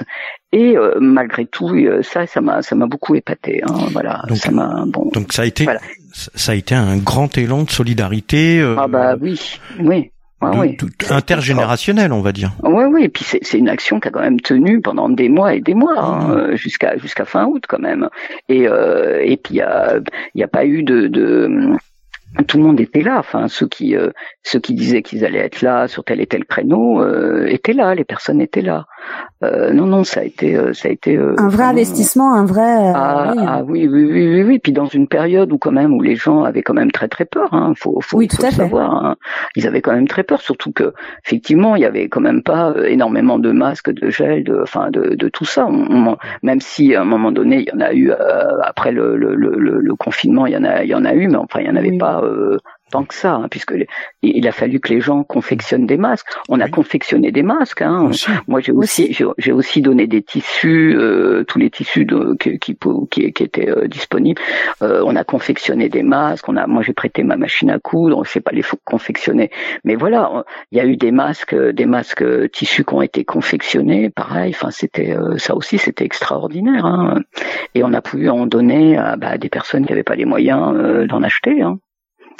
Et 0.51 0.77
euh, 0.77 0.95
malgré 0.99 1.45
tout, 1.47 1.75
ça, 2.03 2.27
ça 2.27 2.39
m'a, 2.39 2.61
ça 2.61 2.75
m'a 2.75 2.85
beaucoup 2.85 3.15
épaté. 3.15 3.61
Hein, 3.63 3.73
voilà, 3.91 4.21
Donc- 4.27 4.37
ça 4.37 4.51
m'a 4.51 4.83
bon. 4.85 5.09
Donc 5.13 5.33
ça 5.33 5.41
a 5.41 5.45
été 5.45 5.63
Voilà. 5.63 5.79
ça 6.13 6.51
a 6.51 6.55
été 6.55 6.75
un 6.75 6.97
grand 6.97 7.35
élan 7.37 7.63
de 7.63 7.71
solidarité 7.71 8.61
Ah 8.77 8.87
bah 8.87 9.15
oui, 9.19 9.59
oui, 9.79 10.11
de- 10.51 10.59
oui. 10.59 10.77
intergénérationnel, 11.09 12.11
on 12.13 12.21
va 12.21 12.31
dire. 12.31 12.51
Oui, 12.63 12.83
oui, 12.85 13.03
et 13.03 13.09
puis 13.09 13.23
c'est 13.23 13.57
une 13.57 13.69
action 13.69 13.99
qui 13.99 14.07
a 14.07 14.11
quand 14.11 14.21
même 14.21 14.39
tenu 14.41 14.81
pendant 14.81 15.09
des 15.09 15.29
mois 15.29 15.53
et 15.55 15.61
des 15.61 15.73
mois, 15.73 15.99
hein, 15.99 16.31
euh, 16.31 16.55
jusqu'à 16.55 16.97
jusqu'à 16.97 17.25
fin 17.25 17.45
août 17.45 17.63
quand 17.67 17.79
même. 17.79 18.09
Et 18.49 18.67
euh, 18.67 19.21
et 19.23 19.37
puis 19.37 19.55
il 19.55 19.57
y 19.57 19.61
a 19.61 19.99
y 20.35 20.43
a 20.43 20.47
pas 20.47 20.65
eu 20.65 20.83
de, 20.83 21.07
de 21.07 21.49
tout 22.47 22.57
le 22.57 22.63
monde 22.63 22.79
était 22.79 23.01
là. 23.01 23.17
Enfin, 23.19 23.47
ceux 23.47 23.67
qui 23.67 23.95
euh, 23.95 24.09
ceux 24.43 24.59
qui 24.59 24.73
disaient 24.73 25.01
qu'ils 25.03 25.23
allaient 25.25 25.39
être 25.39 25.61
là 25.61 25.87
sur 25.87 26.03
tel 26.03 26.19
et 26.19 26.25
tel 26.25 26.45
créneau 26.45 27.01
euh, 27.01 27.45
étaient 27.47 27.73
là. 27.73 27.93
Les 27.95 28.05
personnes 28.05 28.41
étaient 28.41 28.61
là. 28.61 28.85
Euh, 29.43 29.73
non, 29.73 29.85
non, 29.85 30.03
ça 30.03 30.21
a 30.21 30.23
été 30.23 30.55
euh, 30.55 30.71
ça 30.73 30.87
a 30.87 30.91
été 30.91 31.17
euh, 31.17 31.35
Un 31.37 31.49
vrai 31.49 31.65
investissement, 31.65 32.33
un 32.33 32.45
vrai. 32.45 32.61
euh, 32.61 32.91
Ah, 32.95 33.33
oui. 33.35 33.43
ah 33.45 33.61
oui, 33.67 33.87
oui, 33.91 34.05
oui, 34.05 34.27
oui, 34.35 34.43
oui. 34.43 34.59
Puis 34.59 34.71
dans 34.71 34.85
une 34.85 35.07
période 35.07 35.51
où 35.51 35.57
quand 35.57 35.71
même 35.71 35.93
où 35.93 36.01
les 36.01 36.15
gens 36.15 36.43
avaient 36.43 36.61
quand 36.63 36.73
même 36.73 36.91
très 36.91 37.07
très 37.09 37.25
peur, 37.25 37.49
hein, 37.53 37.73
faut, 37.75 37.99
faut, 38.01 38.17
Oui, 38.17 38.27
tout 38.29 38.37
faut 38.37 38.43
à 38.43 38.49
le 38.49 38.51
fait. 38.51 38.61
savoir. 38.63 39.05
hein. 39.05 39.15
Ils 39.55 39.67
avaient 39.67 39.81
quand 39.81 39.93
même 39.93 40.07
très 40.07 40.23
peur, 40.23 40.39
surtout 40.41 40.71
que 40.71 40.93
effectivement 41.25 41.75
il 41.75 41.81
y 41.81 41.85
avait 41.85 42.07
quand 42.07 42.21
même 42.21 42.41
pas 42.43 42.73
énormément 42.87 43.37
de 43.39 43.51
masques, 43.51 43.91
de 43.91 44.09
gel, 44.09 44.43
de, 44.45 44.59
enfin 44.63 44.89
de, 44.91 45.15
de 45.15 45.27
tout 45.29 45.45
ça. 45.45 45.65
On- 45.67 46.07
on- 46.11 46.17
même 46.41 46.61
si 46.61 46.95
à 46.95 47.01
un 47.01 47.05
moment 47.05 47.31
donné 47.31 47.57
il 47.59 47.67
y 47.67 47.71
en 47.75 47.81
a 47.81 47.93
eu 47.93 48.11
euh, 48.11 48.15
après 48.63 48.91
le, 48.93 49.17
le, 49.17 49.35
le, 49.35 49.55
le- 49.57 49.79
le 49.81 49.95
confinement, 49.95 50.45
il 50.45 50.53
y 50.53 50.57
en 50.57 50.63
a, 50.63 50.83
il 50.83 50.89
y 50.89 50.95
en 50.95 51.03
a 51.05 51.13
eu, 51.13 51.27
mais 51.27 51.35
enfin 51.37 51.59
il 51.59 51.67
y 51.67 51.69
en 51.69 51.75
avait 51.75 51.89
Oui. 51.91 51.97
pas. 51.97 52.21
euh, 52.23 52.57
tant 52.93 53.05
que 53.05 53.15
ça, 53.15 53.33
hein, 53.33 53.47
puisque 53.49 53.73
il 54.21 54.47
a 54.47 54.51
fallu 54.51 54.79
que 54.79 54.93
les 54.93 55.01
gens 55.01 55.23
confectionnent 55.23 55.87
des 55.87 55.97
masques. 55.97 56.27
On 56.47 56.59
a 56.59 56.65
Oui. 56.65 56.71
confectionné 56.71 57.31
des 57.31 57.41
masques. 57.41 57.81
Hein. 57.81 58.11
Moi, 58.47 58.59
j'ai 58.61 58.71
aussi, 58.71 59.03
j'ai 59.43 59.51
aussi 59.51 59.81
donné 59.81 60.05
des 60.05 60.21
tissus, 60.21 60.95
euh, 60.95 61.43
tous 61.49 61.57
les 61.57 61.71
tissus 61.71 62.05
de, 62.05 62.35
qui, 62.39 62.59
qui, 62.59 62.77
qui, 63.09 63.43
étaient 63.43 63.69
euh, 63.69 63.87
disponibles. 63.87 64.39
Euh, 64.83 65.01
on 65.09 65.15
a 65.15 65.23
confectionné 65.23 65.89
des 65.89 66.03
masques. 66.03 66.47
On 66.47 66.55
a, 66.55 66.67
moi, 66.67 66.83
j'ai 66.83 66.93
prêté 66.93 67.23
ma 67.23 67.35
machine 67.35 67.71
à 67.71 67.79
coudre. 67.79 68.15
On 68.19 68.23
sait 68.23 68.41
pas 68.41 68.51
les 68.51 68.63
confectionner, 68.85 69.49
mais 69.83 69.95
voilà, 69.95 70.43
il 70.71 70.77
y 70.77 70.81
a 70.81 70.85
eu 70.85 70.95
des 70.97 71.11
masques, 71.11 71.53
euh, 71.55 71.73
des 71.73 71.87
masques 71.87 72.21
euh, 72.21 72.47
tissus 72.47 72.83
qui 72.85 72.93
ont 72.93 73.01
été 73.01 73.25
confectionnés. 73.25 74.11
Pareil, 74.11 74.53
enfin, 74.55 74.69
c'était 74.71 75.15
euh, 75.17 75.37
ça 75.37 75.55
aussi, 75.55 75.79
c'était 75.79 76.05
extraordinaire. 76.05 76.85
Hein. 76.85 77.21
Et 77.73 77.83
on 77.83 77.91
a 77.93 78.01
pu 78.01 78.29
en 78.29 78.45
donner 78.45 78.97
à 78.97 79.15
bah, 79.15 79.37
des 79.39 79.49
personnes 79.49 79.83
qui 79.85 79.91
n'avaient 79.91 80.03
pas 80.03 80.15
les 80.15 80.25
moyens 80.25 80.73
euh, 80.75 81.07
d'en 81.07 81.23
acheter. 81.23 81.61
Hein. 81.63 81.79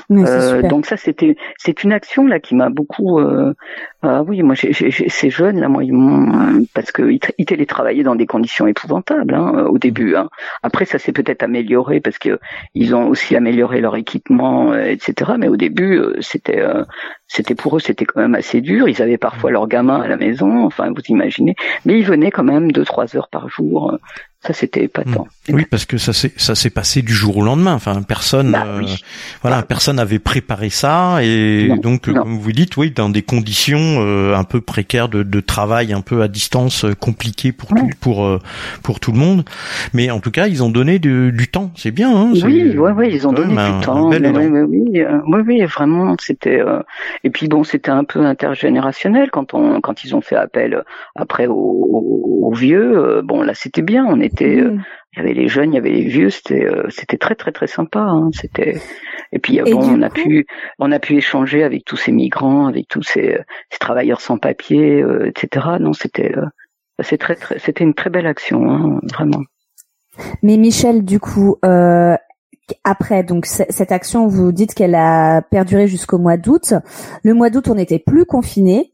Mais 0.10 0.28
Euh, 0.28 0.56
super. 0.56 0.70
donc 0.70 0.86
ça 0.86 0.98
c'était 0.98 1.36
c'est 1.58 1.84
une 1.84 1.94
action 1.94 2.26
là 2.28 2.40
qui 2.40 2.56
m'a 2.56 2.70
beaucoup 2.70 3.20
euh, 3.20 3.54
ah 4.02 4.22
oui 4.24 4.44
moi 4.44 4.54
j'ai, 4.54 4.74
j'ai- 4.74 4.92
j'ai- 4.92 5.08
ces 5.10 5.30
jeunes 5.30 5.60
là 5.60 5.70
moi 5.70 5.84
ils 5.84 5.94
m'ont 5.94 6.66
parce 6.74 6.92
que 6.92 7.04
ils, 7.10 7.20
tra- 7.20 7.34
ils 7.38 7.46
télétravaillaient 7.46 8.04
dans 8.04 8.16
des 8.16 8.26
conditions 8.26 8.68
épouvantables 8.68 9.34
hein, 9.34 9.66
au 9.70 9.78
début 9.78 10.16
hein. 10.16 10.28
après 10.62 10.86
ça 10.86 11.00
s'est 11.00 11.14
peut-être 11.14 11.42
amélioré 11.44 12.02
parce 12.02 12.18
que 12.20 12.38
ils 12.76 12.94
ont 12.96 13.08
aussi 13.08 13.36
amélioré 13.36 13.80
leur 13.80 13.96
équipement 13.96 14.74
euh, 14.74 14.84
etc 14.84 15.34
mais 15.40 15.48
au 15.48 15.56
début 15.58 15.98
euh, 15.98 16.18
c'était 16.20 16.60
euh, 16.60 16.84
c'était 17.28 17.56
pour 17.56 17.78
eux 17.78 17.80
c'était 17.80 18.06
quand 18.06 18.20
même 18.20 18.36
assez 18.36 18.60
dur 18.60 18.90
ils 18.90 19.02
avaient 19.02 19.18
parfois 19.18 19.52
leurs 19.52 19.68
gamins 19.68 20.02
à 20.02 20.08
la 20.08 20.18
maison 20.18 20.66
enfin 20.66 20.90
vous 20.90 21.02
imaginez 21.08 21.56
mais 21.86 21.98
ils 21.98 22.06
venaient 22.06 22.32
quand 22.32 22.44
même 22.44 22.72
deux 22.74 22.84
trois 22.86 23.16
heures 23.16 23.30
par 23.30 23.48
jour 23.48 23.98
Ça, 24.46 24.52
c'était 24.54 24.84
épatant. 24.84 25.26
Mmh. 25.48 25.54
Oui, 25.56 25.66
parce 25.70 25.86
que 25.86 25.98
ça 25.98 26.12
s'est 26.12 26.34
ça 26.36 26.54
s'est 26.54 26.70
passé 26.70 27.02
du 27.02 27.14
jour 27.14 27.38
au 27.38 27.42
lendemain. 27.44 27.74
Enfin, 27.74 28.02
personne, 28.02 28.52
Bah 28.52 28.64
euh, 28.68 28.80
oui. 28.80 29.02
voilà, 29.42 29.58
Bah, 29.60 29.66
personne 29.68 29.96
n'avait 29.96 30.20
préparé 30.20 30.70
ça 30.70 31.20
et 31.24 31.68
Non, 31.70 31.78
donc, 31.78 32.08
non. 32.08 32.22
comme 32.24 32.38
vous 32.38 32.52
dites, 32.52 32.76
oui, 32.76 32.92
dans 32.92 33.10
des 33.10 33.22
conditions 33.22 33.80
euh, 34.02 34.36
un 34.36 34.44
peu 34.44 34.60
précaires 34.60 35.08
de, 35.08 35.24
de 35.24 35.40
travail, 35.40 35.94
un 35.94 36.02
peu 36.02 36.22
à 36.22 36.28
distance, 36.28 36.84
euh, 36.84 36.94
compliquées 36.94 37.54
pour 37.54 37.70
tout, 37.70 37.90
pour 38.02 38.26
euh, 38.26 38.40
pour 38.84 39.00
tout 39.00 39.14
le 39.14 39.18
monde. 39.18 39.46
Mais 39.94 40.12
en 40.12 40.20
tout 40.20 40.32
cas, 40.32 40.48
ils 40.48 40.62
ont 40.62 40.70
donné 40.70 41.00
de- 41.00 41.30
du 41.30 41.48
temps. 41.48 41.72
C'est 41.76 41.92
bien. 41.92 42.14
Hein, 42.14 42.34
Oui, 42.44 42.78
ouais, 42.78 42.92
ouais, 42.92 43.10
ils 43.14 43.26
ont 43.28 43.32
donné 43.34 43.54
du 43.56 43.86
temps. 43.86 44.10
mais 44.10 44.20
oui, 44.64 45.02
euh, 45.02 45.20
oui, 45.26 45.42
oui, 45.48 45.66
vraiment, 45.66 46.16
c'était. 46.20 46.60
euh, 46.60 46.80
Et 47.24 47.30
puis 47.30 47.48
bon, 47.48 47.64
c'était 47.64 47.92
un 47.92 48.04
peu 48.04 48.20
intergénérationnel 48.26 49.30
quand 49.32 49.54
on, 49.54 49.80
quand 49.82 50.04
ils 50.04 50.16
ont 50.16 50.22
fait 50.22 50.36
appel 50.36 50.74
euh, 50.74 50.82
après 51.16 51.48
aux, 51.48 51.54
aux- 51.54 52.54
vieux. 52.54 52.98
euh, 52.98 53.22
Bon, 53.24 53.42
là, 53.42 53.54
c'était 53.56 53.82
bien. 53.82 54.06
On 54.06 54.20
était, 54.22 54.33
euh, 54.42 54.72
Mhm. 54.72 54.84
il 55.14 55.18
y 55.18 55.22
avait 55.22 55.34
les 55.34 55.48
jeunes, 55.48 55.72
il 55.74 55.76
y 55.76 55.78
avait 55.80 55.92
les 55.92 56.04
vieux. 56.04 56.30
C'était, 56.30 56.66
euh, 56.66 56.90
c'était 56.90 57.18
très, 57.18 57.36
très, 57.36 57.52
très 57.52 57.68
sympa. 57.68 58.00
Hein, 58.00 58.30
c'était. 58.34 58.82
Et 59.32 59.40
puis 59.40 59.60
euh, 59.60 59.66
Et 59.66 59.74
bon, 59.74 59.82
on 59.82 60.02
a 60.02 60.10
pu, 60.10 60.46
on 60.80 60.92
a 60.92 61.00
pu 61.00 61.16
échanger 61.18 61.64
avec 61.64 61.86
tous 61.86 61.98
ces 61.98 62.12
migrants, 62.12 62.68
avec 62.68 62.88
tous 62.88 63.04
ces, 63.04 63.40
ces 63.70 63.80
travailleurs 63.80 64.22
sans 64.22 64.38
papier, 64.38 65.02
euh, 65.02 65.28
etc. 65.28 65.66
Non, 65.80 65.94
c'était. 65.94 66.36
euh, 66.38 66.46
c'est 67.02 67.18
très, 67.18 67.36
très, 67.36 67.58
c'était 67.60 67.84
une 67.84 67.96
très 67.96 68.10
belle 68.12 68.28
action, 68.28 68.70
hein, 68.72 69.00
vraiment. 69.14 69.42
Mais 70.44 70.58
Michel, 70.58 71.04
du 71.04 71.20
coup, 71.20 71.58
euh, 71.66 72.16
après 72.84 73.24
donc 73.24 73.46
cette 73.48 73.92
action, 73.92 74.28
vous 74.28 74.52
dites 74.52 74.74
qu'elle 74.76 74.96
a 74.96 75.42
perduré 75.42 75.88
jusqu'au 75.88 76.20
mois 76.20 76.38
d'août. 76.38 76.74
Le 77.24 77.34
mois 77.34 77.50
d'août, 77.50 77.68
on 77.68 77.76
n'était 77.76 78.00
plus 78.00 78.26
confiné. 78.26 78.93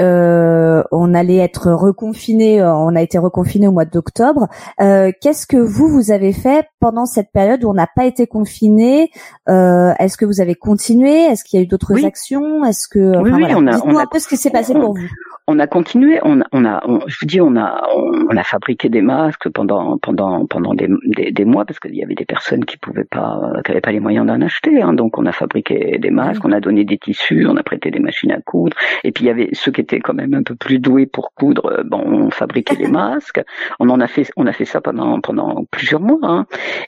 Euh, 0.00 0.82
on 0.92 1.14
allait 1.14 1.36
être 1.36 1.70
reconfiné. 1.72 2.60
euh, 2.60 2.74
On 2.74 2.96
a 2.96 3.02
été 3.02 3.18
reconfiné 3.18 3.68
au 3.68 3.72
mois 3.72 3.84
d'octobre. 3.84 4.48
Euh, 4.80 5.12
Qu'est-ce 5.20 5.46
que 5.46 5.56
vous 5.56 5.88
vous 5.88 6.10
avez 6.10 6.32
fait 6.32 6.66
pendant 6.80 7.06
cette 7.06 7.30
période 7.32 7.62
où 7.64 7.70
on 7.70 7.74
n'a 7.74 7.88
pas 7.94 8.04
été 8.06 8.26
confiné? 8.26 9.10
Euh, 9.48 9.92
Est-ce 9.98 10.16
que 10.16 10.24
vous 10.24 10.40
avez 10.40 10.54
continué? 10.54 11.24
Est-ce 11.26 11.44
qu'il 11.44 11.58
y 11.58 11.62
a 11.62 11.64
eu 11.64 11.66
d'autres 11.68 11.94
Oui. 11.94 12.04
actions? 12.06 12.64
Est-ce 12.64 12.88
que 12.88 12.98
Oui, 12.98 13.16
enfin, 13.30 13.36
oui, 13.36 13.40
voilà. 13.40 13.58
on 13.58 13.66
a- 13.66 13.72
Dites-nous 13.76 13.94
on 13.94 13.98
a- 13.98 14.02
un 14.02 14.06
peu 14.10 14.18
ce 14.18 14.28
qui 14.28 14.36
s'est 14.36 14.50
passé 14.50 14.72
on- 14.74 14.80
pour 14.80 14.94
vous. 14.94 15.06
On 15.50 15.58
a 15.58 15.66
continué, 15.66 16.20
on 16.22 16.40
on 16.52 16.64
a, 16.64 16.82
je 17.06 17.16
vous 17.20 17.26
dis, 17.26 17.40
on 17.40 17.56
a, 17.56 17.82
on, 17.94 18.36
a 18.36 18.42
fabriqué 18.44 18.88
des 18.88 19.02
masques 19.02 19.48
pendant, 19.50 19.98
pendant, 19.98 20.46
pendant 20.46 20.74
des, 20.74 20.88
des, 21.16 21.32
des 21.32 21.44
mois 21.44 21.64
parce 21.64 21.80
qu'il 21.80 21.94
y 21.94 22.02
avait 22.04 22.14
des 22.14 22.24
personnes 22.24 22.64
qui 22.64 22.76
pouvaient 22.78 23.04
pas, 23.04 23.40
euh, 23.42 23.62
qui 23.62 23.70
n'avaient 23.70 23.80
pas 23.80 23.92
les 23.92 24.00
moyens 24.00 24.26
d'en 24.26 24.40
acheter. 24.40 24.80
Hein, 24.80 24.92
donc 24.92 25.18
on 25.18 25.26
a 25.26 25.32
fabriqué 25.32 25.98
des 25.98 26.10
masques, 26.10 26.44
on 26.44 26.52
a 26.52 26.60
donné 26.60 26.84
des 26.84 26.98
tissus, 26.98 27.46
on 27.48 27.56
a 27.56 27.62
prêté 27.62 27.90
des 27.90 27.98
machines 27.98 28.30
à 28.32 28.40
coudre. 28.40 28.76
Et 29.04 29.12
puis 29.12 29.24
il 29.24 29.26
y 29.26 29.30
avait 29.30 29.48
ceux 29.52 29.72
qui 29.72 29.80
étaient 29.80 30.00
quand 30.00 30.14
même 30.14 30.34
un 30.34 30.42
peu 30.42 30.54
plus 30.54 30.78
doués 30.78 31.06
pour 31.06 31.32
coudre. 31.34 31.66
euh, 31.66 31.82
Bon, 31.84 32.02
on 32.06 32.30
fabriquait 32.30 32.76
les 32.76 32.88
masques. 32.88 33.42
On 33.80 33.88
en 33.88 34.00
a 34.00 34.06
fait, 34.06 34.30
on 34.36 34.46
a 34.46 34.52
fait 34.52 34.64
ça 34.64 34.80
pendant 34.80 35.20
pendant 35.20 35.64
plusieurs 35.70 36.00
mois. 36.00 36.18
Hein. 36.22 36.46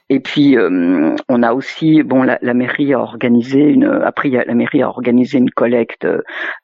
Et 0.09 0.19
puis 0.19 0.57
euh, 0.57 1.15
on 1.29 1.43
a 1.43 1.53
aussi, 1.53 2.03
bon, 2.03 2.23
la, 2.23 2.53
mairie 2.53 2.93
a 2.93 2.99
organisé 2.99 3.59
une, 3.59 3.85
après 3.85 4.29
la 4.29 4.53
mairie 4.53 4.81
a 4.81 4.87
organisé 4.87 5.37
une 5.37 5.49
collecte 5.49 6.07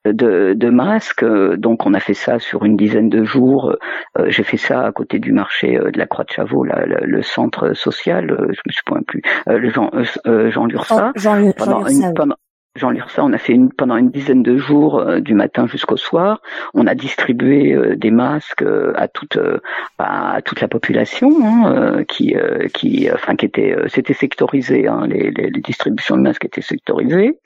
de, 0.05 0.53
de 0.55 0.69
masques. 0.69 1.25
Donc 1.57 1.85
on 1.85 1.88
a 1.93 1.99
fait 1.99 2.13
ça 2.13 2.39
sur 2.39 2.65
une 2.65 2.75
dizaine 2.77 3.09
de 3.09 3.23
jours. 3.23 3.75
Euh, 4.17 4.25
J'ai 4.29 4.43
fait 4.43 4.57
ça 4.57 4.85
à 4.85 4.91
côté 4.91 5.19
du 5.19 5.31
marché 5.31 5.77
euh, 5.77 5.91
de 5.91 5.97
la 5.99 6.05
Croix 6.07 6.25
de 6.25 6.31
Chavaux, 6.31 6.63
là, 6.63 6.85
le, 6.85 7.05
le 7.05 7.21
centre 7.21 7.73
social. 7.73 8.31
euh, 8.31 8.47
Je 8.51 8.61
me 8.67 8.71
souviens 8.71 9.03
plus. 9.07 9.21
Euh, 9.47 9.57
le 9.57 9.69
Jean 9.69 9.89
euh, 9.93 10.03
euh, 10.27 10.51
Jean 10.51 10.65
Lursa. 10.65 11.11
Jean, 11.15 11.35
Jean, 11.41 11.51
Pendant 11.57 11.81
Jean 11.81 11.87
une, 11.87 11.97
Lursa, 11.99 12.13
pendant- 12.15 12.35
Jean 12.75 12.91
Lursa, 12.91 13.23
on 13.25 13.33
a 13.33 13.37
fait 13.39 13.53
une, 13.53 13.73
pendant 13.73 13.97
une 13.97 14.11
dizaine 14.11 14.43
de 14.43 14.55
jours, 14.55 14.99
euh, 14.99 15.19
du 15.19 15.33
matin 15.33 15.65
jusqu'au 15.67 15.97
soir. 15.97 16.39
On 16.75 16.85
a 16.87 16.93
distribué 16.95 17.73
euh, 17.73 17.95
des 17.95 18.11
masques 18.11 18.61
euh, 18.61 18.93
à 18.95 19.07
toute 19.07 19.37
euh, 19.37 19.57
à 19.97 20.39
toute 20.45 20.61
la 20.61 20.67
population, 20.67 21.29
hein, 21.43 21.73
euh, 21.75 22.03
qui 22.03 22.35
euh, 22.37 22.67
qui 22.73 23.09
enfin 23.11 23.35
qui 23.35 23.45
était 23.47 23.73
euh, 23.75 23.87
c'était 23.87 24.13
sectorisé. 24.13 24.87
Hein, 24.87 25.07
les, 25.07 25.31
les, 25.31 25.49
les 25.49 25.61
distributions 25.61 26.15
de 26.15 26.21
masques 26.21 26.45
étaient 26.45 26.61
sectorisées. 26.61 27.39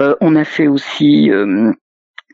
Euh, 0.00 0.14
on 0.20 0.36
a 0.36 0.44
fait 0.44 0.68
aussi 0.68 1.30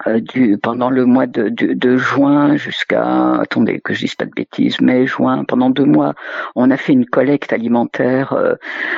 euh, 0.07 0.21
du, 0.21 0.59
pendant 0.63 0.91
le 0.91 1.05
mois 1.07 1.27
de, 1.27 1.49
de, 1.49 1.73
de 1.75 1.97
juin 1.97 2.57
jusqu'à, 2.57 3.35
attendez 3.41 3.81
que 3.81 3.95
je 3.95 4.01
dise 4.01 4.15
pas 4.15 4.25
de 4.25 4.31
bêtises, 4.35 4.81
mai, 4.81 5.07
juin, 5.07 5.45
pendant 5.45 5.71
deux 5.71 5.85
mois, 5.85 6.15
on 6.55 6.71
a 6.71 6.77
fait 6.77 6.93
une 6.93 7.07
collecte 7.07 7.53
alimentaire. 7.53 8.33
euh, 8.33 8.55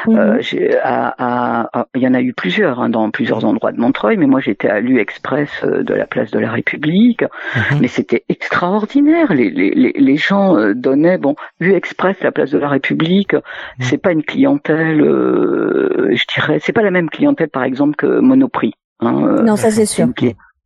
Mhm. 0.06 0.16
euh, 0.18 0.36
j'ai- 0.40 0.76
à, 0.78 1.14
à- 1.18 1.80
à- 1.80 1.86
il 1.94 2.02
y 2.02 2.08
en 2.08 2.14
a 2.14 2.20
eu 2.20 2.32
plusieurs 2.32 2.80
hein, 2.80 2.88
dans 2.88 3.10
plusieurs 3.10 3.44
endroits 3.44 3.72
de 3.72 3.80
Montreuil, 3.80 4.16
mais 4.16 4.26
moi 4.26 4.40
j'étais 4.40 4.68
à 4.68 4.80
l'U 4.80 4.98
Express 4.98 5.50
euh, 5.64 5.82
de 5.82 5.94
la 5.94 6.06
place 6.06 6.30
de 6.30 6.38
la 6.38 6.50
République. 6.50 7.22
Mhm. 7.22 7.78
Mais 7.80 7.88
c'était 7.88 8.24
extraordinaire. 8.28 9.32
Les, 9.32 9.50
les, 9.50 9.70
les, 9.70 9.92
les 9.96 10.16
gens 10.16 10.56
euh, 10.56 10.74
donnaient, 10.74 11.18
bon, 11.18 11.36
U 11.60 11.72
Express, 11.72 12.16
la 12.22 12.32
place 12.32 12.50
de 12.50 12.58
la 12.58 12.68
République, 12.68 13.34
c'est 13.80 13.98
pas 13.98 14.12
une 14.12 14.22
clientèle, 14.22 15.00
euh, 15.00 16.10
je 16.14 16.24
dirais, 16.34 16.58
c'est 16.60 16.72
pas 16.72 16.82
la 16.82 16.90
même 16.90 17.10
clientèle 17.10 17.48
par 17.48 17.64
exemple 17.64 17.96
que 17.96 18.06
Monoprix. 18.20 18.72
Hein, 19.00 19.42
non, 19.44 19.56
ça 19.56 19.70
c'est 19.70 19.86
sûr. 19.86 20.06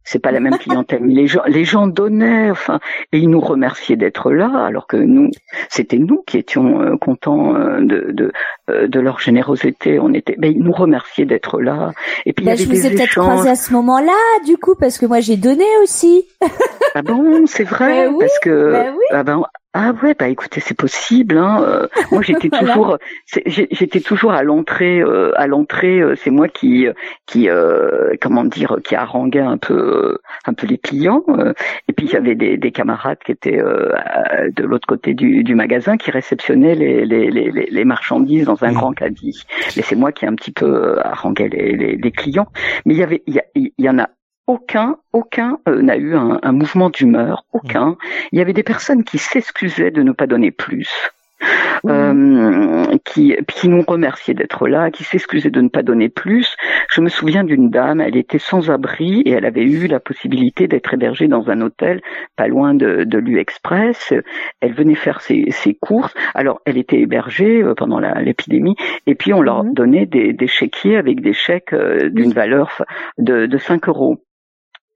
C'est 0.09 0.19
pas 0.19 0.33
la 0.33 0.41
même 0.41 0.57
clientèle. 0.57 1.01
Mais 1.03 1.13
les 1.13 1.27
gens, 1.27 1.43
les 1.47 1.65
gens 1.67 1.87
donnaient, 1.87 2.51
enfin, 2.51 2.81
et 3.13 3.19
ils 3.19 3.29
nous 3.29 3.41
remerciaient 3.41 3.97
d'être 3.97 4.33
là, 4.33 4.65
alors 4.65 4.87
que 4.87 4.97
nous, 4.97 5.31
c'était 5.69 5.99
nous 5.99 6.23
qui 6.27 6.39
étions 6.39 6.81
euh, 6.81 6.97
contents 6.97 7.55
euh, 7.55 7.81
de 7.81 8.13
de, 8.13 8.33
de 8.89 9.01
leur 9.01 9.21
générosité. 9.21 9.99
On 10.01 10.13
était, 10.13 10.37
ben, 10.39 10.53
ils 10.53 10.63
nous 10.63 10.73
remerciaient 10.73 11.25
d'être 11.25 11.61
là. 11.61 11.93
Et 12.27 12.33
puis 12.33 12.45
Bah, 12.45 12.53
il 12.55 12.61
y 12.61 12.65
je 12.65 12.69
avait 12.71 12.79
vous 12.81 12.87
ai 12.87 12.91
des 12.91 12.97
peut-être 12.97 13.11
échanges. 13.13 13.25
croisé 13.33 13.51
à 13.51 13.55
ce 13.57 13.73
moment-là, 13.73 14.13
du 14.47 14.57
coup, 14.57 14.75
parce 14.79 14.99
que 14.99 15.07
moi 15.07 15.21
j'ai 15.21 15.37
donné 15.37 15.65
aussi. 15.83 16.27
Ah 16.95 17.03
bon, 17.03 17.47
c'est 17.47 17.65
vrai, 17.65 18.07
Ben 18.07 18.13
oui, 18.15 18.19
parce 18.21 18.39
que 18.41 18.73
ben 18.73 18.95
oui. 18.97 19.05
ah 19.11 19.23
ben 19.23 19.43
ah 19.75 19.93
ouais, 20.03 20.15
bah 20.19 20.29
écoutez, 20.29 20.61
c'est 20.61 20.77
possible. 20.77 21.37
Hein. 21.37 21.63
euh, 21.63 21.87
moi, 22.11 22.23
j'étais 22.23 22.49
Voilà. 22.51 22.67
toujours, 22.73 22.99
j'étais 23.47 24.01
toujours 24.01 24.33
à 24.33 24.43
l'entrée. 24.43 24.99
euh, 25.01 25.31
à 25.37 25.47
l'entrée, 25.47 26.01
euh, 26.01 26.15
c'est 26.17 26.31
moi 26.31 26.49
qui, 26.49 26.87
qui, 27.27 27.49
euh, 27.51 28.15
comment 28.21 28.43
dire, 28.45 28.79
qui 28.83 28.97
haranguait 28.97 29.39
un 29.41 29.59
peu, 29.59 29.75
euh, 29.75 30.19
un 30.47 30.55
peu 30.55 30.67
les 30.67 30.79
clients. 30.79 31.23
euh, 31.29 31.53
et 31.87 31.93
puis 31.93 32.07
il 32.07 32.13
y 32.13 32.17
avait 32.17 32.35
des, 32.35 32.57
des 32.57 32.73
camarades 32.73 33.19
qui 33.25 33.33
étaient 33.33 33.61
euh, 33.61 33.93
de 34.57 34.65
l'autre 34.65 34.87
côté 34.89 35.13
du, 35.15 35.45
du 35.45 35.55
magasin 35.55 35.99
qui 35.99 36.11
réceptionnaient 36.11 36.75
les, 36.75 37.05
les, 37.05 37.31
les, 37.31 37.51
les- 37.51 37.69
les 37.71 37.85
marchandises 37.85 38.47
dans 38.47 38.58
un 38.67 38.73
grand 38.73 38.93
caddie. 38.93 39.45
Mais 39.77 39.83
c'est 39.83 39.97
moi 39.97 40.13
qui 40.13 40.27
un 40.27 40.35
petit 40.35 40.53
peu 40.53 40.67
euh, 40.67 41.07
haranguais 41.07 41.49
les, 41.49 41.77
les, 41.77 41.97
les 41.97 42.11
clients. 42.11 42.49
Mais 42.85 42.95
il 42.95 42.99
y 42.99 43.03
avait, 43.03 43.23
il 43.27 43.41
y, 43.55 43.73
y 43.79 43.89
en 43.89 43.99
a 43.99 44.09
aucun, 44.47 44.97
aucun 45.13 45.59
euh, 45.69 45.83
n'a 45.83 45.97
eu 45.97 46.17
un, 46.17 46.41
un 46.43 46.53
mouvement 46.53 46.91
d'humeur, 46.91 47.45
aucun. 47.53 47.97
Il 48.33 48.39
y 48.39 48.43
avait 48.43 48.55
des 48.55 48.63
personnes 48.63 49.05
qui 49.05 49.19
s'excusaient 49.19 49.91
de 49.91 50.03
ne 50.03 50.13
pas 50.13 50.27
donner 50.27 50.51
plus. 50.51 51.11
Euh, 51.87 52.85
qui, 53.05 53.37
qui 53.47 53.69
nous 53.69 53.83
remerciaient 53.87 54.35
d'être 54.35 54.67
là, 54.67 54.91
qui 54.91 55.05
s'excusaient 55.05 55.51
de 55.51 55.61
ne 55.61 55.69
pas 55.69 55.83
donner 55.83 56.09
plus. 56.09 56.57
Je 56.91 57.01
me 57.01 57.09
souviens 57.09 57.45
d'une 57.45 57.71
dame, 57.71 58.01
elle 58.01 58.17
était 58.17 58.39
sans 58.41 58.71
abri 58.71 59.21
et 59.23 59.31
elle 59.31 59.45
avait 59.45 59.63
eu 59.63 59.87
la 59.87 60.01
possibilité 60.01 60.67
d'être 60.67 60.93
hébergée 60.95 61.29
dans 61.29 61.49
un 61.51 61.61
hôtel 61.61 62.01
pas 62.37 62.49
loin 62.49 62.75
de, 62.75 63.05
de 63.05 63.19
l'U-Express. 63.19 64.13
Elle 64.61 64.75
venait 64.75 64.97
faire 64.97 65.21
ses, 65.21 65.51
ses 65.51 65.75
courses. 65.75 66.15
Alors, 66.35 66.61
elle 66.65 66.79
était 66.79 67.01
hébergée 67.01 67.63
euh, 67.63 67.75
pendant 67.75 68.01
l'épidémie 68.01 68.75
et 69.07 69.15
puis 69.15 69.33
on 69.33 69.41
leur 69.43 69.59
Mhm. 69.65 69.75
donnait 69.75 70.07
des, 70.07 70.33
des 70.33 70.47
chéquiers 70.47 70.97
avec 70.97 71.21
des 71.21 71.33
chèques 71.33 71.73
euh, 71.73 72.11
d'une 72.11 72.33
valeur 72.33 72.83
de, 73.19 73.47
de 73.47 73.59
5 73.59 73.89
euros. 73.89 74.19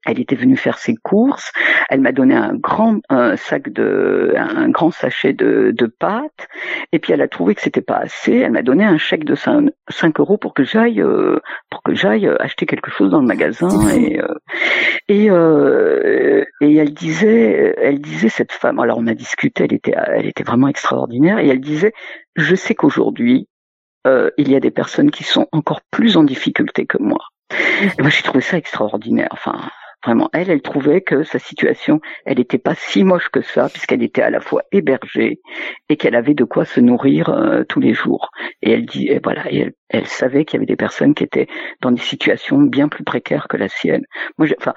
Elle 0.05 0.19
était 0.19 0.35
venue 0.35 0.57
faire 0.57 0.77
ses 0.77 0.95
courses. 0.95 1.51
Elle 1.89 2.01
m'a 2.01 2.11
donné 2.11 2.35
un 2.35 2.53
grand 2.55 2.99
un 3.09 3.35
sac 3.35 3.71
de, 3.71 4.33
un 4.35 4.69
grand 4.69 4.91
sachet 4.91 5.33
de, 5.33 5.71
de 5.75 5.85
pâtes. 5.85 6.47
Et 6.91 6.99
puis 6.99 7.13
elle 7.13 7.21
a 7.21 7.27
trouvé 7.27 7.55
que 7.55 7.61
c'était 7.61 7.81
pas 7.81 7.97
assez. 7.97 8.37
Elle 8.37 8.51
m'a 8.51 8.61
donné 8.61 8.83
un 8.83 8.97
chèque 8.97 9.25
de 9.25 9.35
5, 9.35 9.69
5 9.89 10.19
euros 10.19 10.37
pour 10.37 10.53
que 10.53 10.63
j'aille, 10.63 11.01
euh, 11.01 11.39
pour 11.69 11.83
que 11.83 11.93
j'aille 11.93 12.27
euh, 12.27 12.35
acheter 12.41 12.65
quelque 12.65 12.91
chose 12.91 13.11
dans 13.11 13.21
le 13.21 13.27
magasin. 13.27 13.69
Et 13.89 14.19
euh, 14.19 14.35
et, 15.07 15.29
euh, 15.29 16.43
et 16.61 16.75
elle 16.75 16.93
disait, 16.93 17.75
elle 17.77 17.99
disait 17.99 18.29
cette 18.29 18.51
femme. 18.51 18.79
Alors 18.79 18.97
on 18.97 19.07
a 19.07 19.13
discuté. 19.13 19.63
Elle 19.65 19.73
était, 19.73 19.93
elle 19.95 20.25
était 20.25 20.43
vraiment 20.43 20.67
extraordinaire. 20.67 21.39
Et 21.39 21.47
elle 21.47 21.61
disait, 21.61 21.93
je 22.35 22.55
sais 22.55 22.75
qu'aujourd'hui 22.75 23.47
euh, 24.05 24.29
il 24.37 24.51
y 24.51 24.55
a 24.55 24.59
des 24.59 24.71
personnes 24.71 25.11
qui 25.11 25.23
sont 25.23 25.47
encore 25.51 25.81
plus 25.91 26.17
en 26.17 26.23
difficulté 26.23 26.85
que 26.85 26.97
moi. 26.97 27.19
Et 27.97 28.01
moi, 28.01 28.09
j'ai 28.09 28.23
trouvé 28.23 28.41
ça 28.41 28.57
extraordinaire. 28.57 29.29
Enfin, 29.31 29.69
vraiment, 30.03 30.29
elle, 30.33 30.49
elle 30.49 30.61
trouvait 30.61 31.01
que 31.01 31.23
sa 31.23 31.39
situation, 31.39 32.01
elle 32.25 32.37
n'était 32.37 32.57
pas 32.57 32.75
si 32.75 33.03
moche 33.03 33.29
que 33.29 33.41
ça, 33.41 33.69
puisqu'elle 33.69 34.03
était 34.03 34.21
à 34.21 34.29
la 34.29 34.39
fois 34.39 34.63
hébergée 34.71 35.39
et 35.89 35.97
qu'elle 35.97 36.15
avait 36.15 36.33
de 36.33 36.43
quoi 36.43 36.65
se 36.65 36.79
nourrir 36.79 37.29
euh, 37.29 37.63
tous 37.63 37.79
les 37.79 37.93
jours. 37.93 38.29
Et 38.61 38.71
elle 38.71 38.85
dit, 38.85 39.07
et 39.07 39.19
voilà, 39.23 39.51
et 39.51 39.59
elle, 39.59 39.73
elle 39.89 40.07
savait 40.07 40.45
qu'il 40.45 40.57
y 40.57 40.59
avait 40.59 40.65
des 40.65 40.75
personnes 40.75 41.13
qui 41.13 41.23
étaient 41.23 41.47
dans 41.81 41.91
des 41.91 42.01
situations 42.01 42.59
bien 42.61 42.87
plus 42.89 43.03
précaires 43.03 43.47
que 43.47 43.57
la 43.57 43.69
sienne. 43.69 44.03
Moi, 44.37 44.47
enfin, 44.57 44.73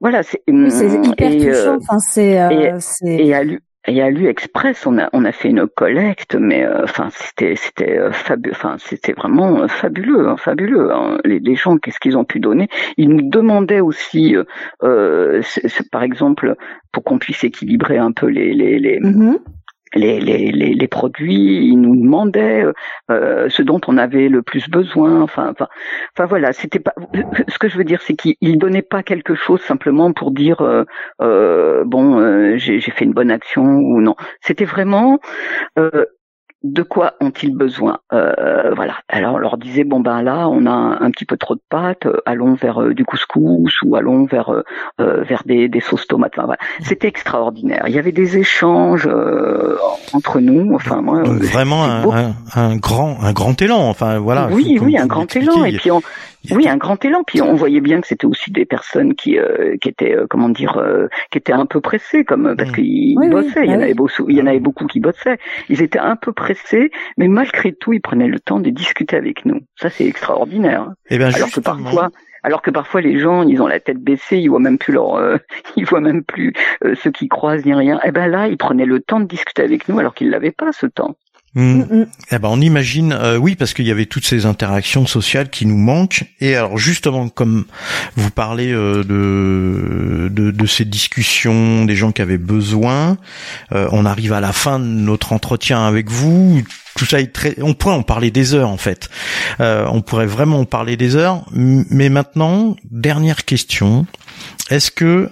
voilà, 0.00 0.22
c'est 0.22 0.42
c'est 0.68 0.88
hyper 1.04 1.30
et, 1.30 1.48
euh, 1.48 1.52
touchant. 1.52 1.76
Enfin, 1.76 1.98
c'est, 1.98 2.40
euh, 2.40 2.50
et- 2.50 2.80
c'est. 2.80 3.06
et 3.26 3.34
à 3.34 3.42
l'U 3.44 3.60
et 3.88 4.00
à 4.00 4.10
l'U 4.10 4.28
Express, 4.28 4.86
on 4.86 4.98
a 4.98 5.08
on 5.12 5.24
a 5.24 5.32
fait 5.32 5.48
une 5.50 5.66
collecte, 5.66 6.34
mais 6.36 6.64
euh, 6.64 6.84
enfin 6.84 7.08
c'était 7.10 7.56
c'était 7.56 7.98
euh, 7.98 8.10
fabu- 8.10 8.50
enfin 8.52 8.76
c'était 8.78 9.12
vraiment 9.12 9.62
euh, 9.62 9.66
fabuleux, 9.68 10.28
hein, 10.28 10.36
fabuleux. 10.36 10.92
hein. 10.92 11.18
Les, 11.24 11.40
les 11.40 11.54
gens, 11.56 11.76
qu'est-ce 11.78 11.98
qu'ils 11.98 12.16
ont 12.16 12.24
pu 12.24 12.38
donner? 12.40 12.68
Ils 12.96 13.08
nous 13.08 13.28
demandaient 13.28 13.80
aussi, 13.80 14.36
par 15.90 16.02
exemple, 16.02 16.54
pour 16.92 17.04
qu'on 17.04 17.18
puisse 17.18 17.42
équilibrer 17.44 17.98
un 17.98 18.12
peu 18.12 18.26
les 18.26 18.52
les 18.54 18.78
les, 18.78 19.00
Mhm. 19.00 19.38
Les, 19.94 20.20
les, 20.20 20.50
les, 20.52 20.74
les, 20.74 20.88
produits, 20.88 21.66
ils 21.66 21.76
nous 21.76 21.96
demandaient 21.96 22.64
euh, 23.10 23.48
ce 23.48 23.62
dont 23.62 23.80
on 23.86 23.98
avait 23.98 24.28
le 24.28 24.42
plus 24.42 24.68
besoin. 24.68 25.22
Enfin, 25.22 25.50
enfin, 25.50 25.68
enfin 26.14 26.26
voilà, 26.26 26.52
c'était 26.52 26.78
pas. 26.78 26.94
Ce 27.48 27.58
que 27.58 27.68
je 27.68 27.76
veux 27.76 27.84
dire, 27.84 28.00
c'est 28.02 28.14
qu'ils 28.14 28.58
donnaient 28.58 28.82
pas 28.82 29.02
quelque 29.02 29.34
chose 29.34 29.60
simplement 29.60 30.12
pour 30.12 30.30
dire 30.30 30.60
euh, 30.60 30.84
euh, 31.20 31.84
bon, 31.84 32.56
j'ai 32.56 32.80
fait 32.80 33.04
une 33.04 33.12
bonne 33.12 33.30
action 33.30 33.62
ou 33.62 34.00
non. 34.00 34.16
C'était 34.40 34.64
vraiment 34.64 35.20
de 36.64 36.82
quoi 36.82 37.14
ont-ils 37.20 37.54
besoin 37.54 37.98
euh, 38.12 38.72
Voilà. 38.74 38.96
Alors 39.08 39.34
on 39.34 39.38
leur 39.38 39.56
disait 39.58 39.84
bon 39.84 40.00
ben 40.00 40.22
là 40.22 40.48
on 40.48 40.66
a 40.66 40.70
un, 40.70 41.10
petit 41.10 41.24
peu 41.24 41.36
trop 41.36 41.54
de 41.54 41.62
pâtes, 41.68 42.06
euh, 42.06 42.20
allons 42.26 42.54
vers 42.54 42.80
euh, 42.80 42.94
du 42.94 43.04
couscous 43.04 43.82
ou 43.82 43.96
allons 43.96 44.26
vers 44.26 44.62
vers 44.98 45.42
des, 45.44 45.68
des 45.68 45.80
sauces 45.80 46.06
tomates. 46.06 46.34
voilà. 46.36 46.56
C'était 46.80 47.08
extraordinaire. 47.08 47.84
Il 47.86 47.94
y 47.94 47.98
avait 47.98 48.12
des 48.12 48.38
échanges 48.38 49.08
entre 50.12 50.40
nous. 50.40 50.74
Enfin 50.74 51.02
moi. 51.02 51.22
vraiment 51.22 51.84
un, 51.84 52.34
un, 52.54 52.76
grand 52.76 53.18
un 53.22 53.32
grand 53.32 53.60
élan. 53.60 53.88
Enfin 53.88 54.18
voilà. 54.18 54.48
Oui 54.50 54.78
oui 54.80 54.96
un 54.96 55.06
grand 55.06 55.34
élan 55.34 55.64
et 55.64 55.72
puis 55.72 55.90
on 55.90 56.02
oui, 56.50 56.68
un 56.68 56.76
grand 56.76 57.02
élan. 57.04 57.22
Puis 57.24 57.40
on 57.40 57.54
voyait 57.54 57.80
bien 57.80 58.00
que 58.00 58.06
c'était 58.06 58.26
aussi 58.26 58.50
des 58.50 58.64
personnes 58.64 59.14
qui 59.14 59.38
euh, 59.38 59.76
qui 59.80 59.88
étaient 59.88 60.16
euh, 60.16 60.26
comment 60.28 60.48
dire 60.48 60.76
euh, 60.76 61.06
qui 61.30 61.38
étaient 61.38 61.52
un 61.52 61.66
peu 61.66 61.80
pressées 61.80 62.24
comme 62.24 62.56
parce 62.56 62.72
qu'ils 62.72 63.16
bossaient. 63.30 63.64
il 63.64 63.70
y 63.70 63.74
en 63.74 63.78
bah 63.78 63.84
avait 63.84 63.94
beaucoup, 63.94 64.28
il 64.28 64.36
y 64.36 64.42
en 64.42 64.46
avait 64.46 64.60
beaucoup 64.60 64.86
qui 64.86 65.00
bossaient. 65.00 65.38
Ils 65.68 65.82
étaient 65.82 65.98
un 65.98 66.16
peu 66.16 66.32
pressés, 66.32 66.51
mais 67.16 67.28
malgré 67.28 67.72
tout, 67.72 67.92
ils 67.92 68.00
prenaient 68.00 68.28
le 68.28 68.40
temps 68.40 68.60
de 68.60 68.70
discuter 68.70 69.16
avec 69.16 69.44
nous. 69.44 69.60
Ça, 69.80 69.90
c'est 69.90 70.06
extraordinaire. 70.06 70.88
Eh 71.10 71.18
ben, 71.18 71.32
Alors 71.34 71.50
que 71.50 71.60
parfois, 71.60 72.10
alors 72.42 72.62
que 72.62 72.70
parfois 72.70 73.00
les 73.00 73.18
gens, 73.18 73.42
ils 73.42 73.60
ont 73.62 73.66
la 73.66 73.80
tête 73.80 73.98
baissée, 73.98 74.38
ils 74.38 74.48
voient 74.48 74.60
même 74.60 74.78
plus 74.78 74.92
leur, 74.92 75.38
ils 75.76 75.84
voient 75.84 76.00
même 76.00 76.24
plus 76.24 76.52
ceux 76.94 77.10
qui 77.10 77.28
croisent 77.28 77.64
ni 77.64 77.74
rien. 77.74 77.98
Et 77.98 78.08
eh 78.08 78.10
ben 78.10 78.26
là, 78.26 78.48
ils 78.48 78.56
prenaient 78.56 78.86
le 78.86 79.00
temps 79.00 79.20
de 79.20 79.26
discuter 79.26 79.62
avec 79.62 79.88
nous 79.88 79.98
alors 79.98 80.14
qu'ils 80.14 80.30
l'avaient 80.30 80.52
pas 80.52 80.72
ce 80.72 80.86
temps. 80.86 81.16
Hmm. 81.54 81.80
Mm, 81.80 81.80
mm. 81.80 82.06
Eh 82.30 82.38
ben 82.38 82.48
on 82.48 82.60
imagine, 82.62 83.12
euh, 83.12 83.36
oui, 83.36 83.56
parce 83.56 83.74
qu'il 83.74 83.86
y 83.86 83.90
avait 83.90 84.06
toutes 84.06 84.24
ces 84.24 84.46
interactions 84.46 85.06
sociales 85.06 85.50
qui 85.50 85.66
nous 85.66 85.76
manquent. 85.76 86.24
Et 86.40 86.56
alors 86.56 86.78
justement, 86.78 87.28
comme 87.28 87.66
vous 88.16 88.30
parlez 88.30 88.72
euh, 88.72 89.04
de, 89.04 90.28
de, 90.28 90.50
de 90.50 90.66
ces 90.66 90.86
discussions, 90.86 91.84
des 91.84 91.94
gens 91.94 92.10
qui 92.10 92.22
avaient 92.22 92.38
besoin, 92.38 93.18
euh, 93.72 93.86
on 93.92 94.06
arrive 94.06 94.32
à 94.32 94.40
la 94.40 94.52
fin 94.52 94.78
de 94.78 94.84
notre 94.86 95.34
entretien 95.34 95.86
avec 95.86 96.10
vous. 96.10 96.62
Tout 96.96 97.04
ça 97.04 97.20
est 97.20 97.32
très, 97.32 97.54
on 97.60 97.74
pourrait 97.74 97.96
en 97.96 98.02
parler 98.02 98.30
des 98.30 98.54
heures 98.54 98.70
en 98.70 98.78
fait. 98.78 99.10
on 99.58 100.00
pourrait 100.02 100.26
vraiment 100.26 100.60
en 100.60 100.64
parler 100.64 100.96
des 100.96 101.16
heures. 101.16 101.44
Mais 101.52 102.08
maintenant, 102.08 102.76
dernière 102.90 103.44
question. 103.44 104.06
Est-ce 104.70 104.90
que 104.90 105.30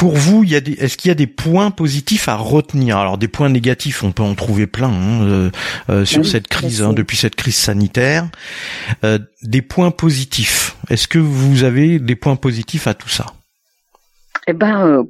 pour 0.00 0.16
vous, 0.16 0.44
il 0.44 0.50
y 0.50 0.56
a 0.56 0.62
des, 0.62 0.72
est-ce 0.72 0.96
qu'il 0.96 1.10
y 1.10 1.12
a 1.12 1.14
des 1.14 1.26
points 1.26 1.70
positifs 1.70 2.26
à 2.30 2.34
retenir? 2.34 2.96
Alors 2.96 3.18
des 3.18 3.28
points 3.28 3.50
négatifs, 3.50 4.02
on 4.02 4.12
peut 4.12 4.22
en 4.22 4.34
trouver 4.34 4.66
plein 4.66 4.88
hein, 4.88 5.22
euh, 5.24 5.50
euh, 5.90 6.04
sur 6.06 6.24
cette 6.24 6.48
crise, 6.48 6.80
hein, 6.80 6.94
depuis 6.94 7.18
cette 7.18 7.36
crise 7.36 7.56
sanitaire. 7.56 8.26
Euh, 9.04 9.18
des 9.42 9.60
points 9.60 9.90
positifs. 9.90 10.74
Est-ce 10.88 11.06
que 11.06 11.18
vous 11.18 11.64
avez 11.64 11.98
des 11.98 12.16
points 12.16 12.36
positifs 12.36 12.86
à 12.86 12.94
tout 12.94 13.10
ça? 13.10 13.26
Eh 14.46 14.54
ben, 14.54 15.04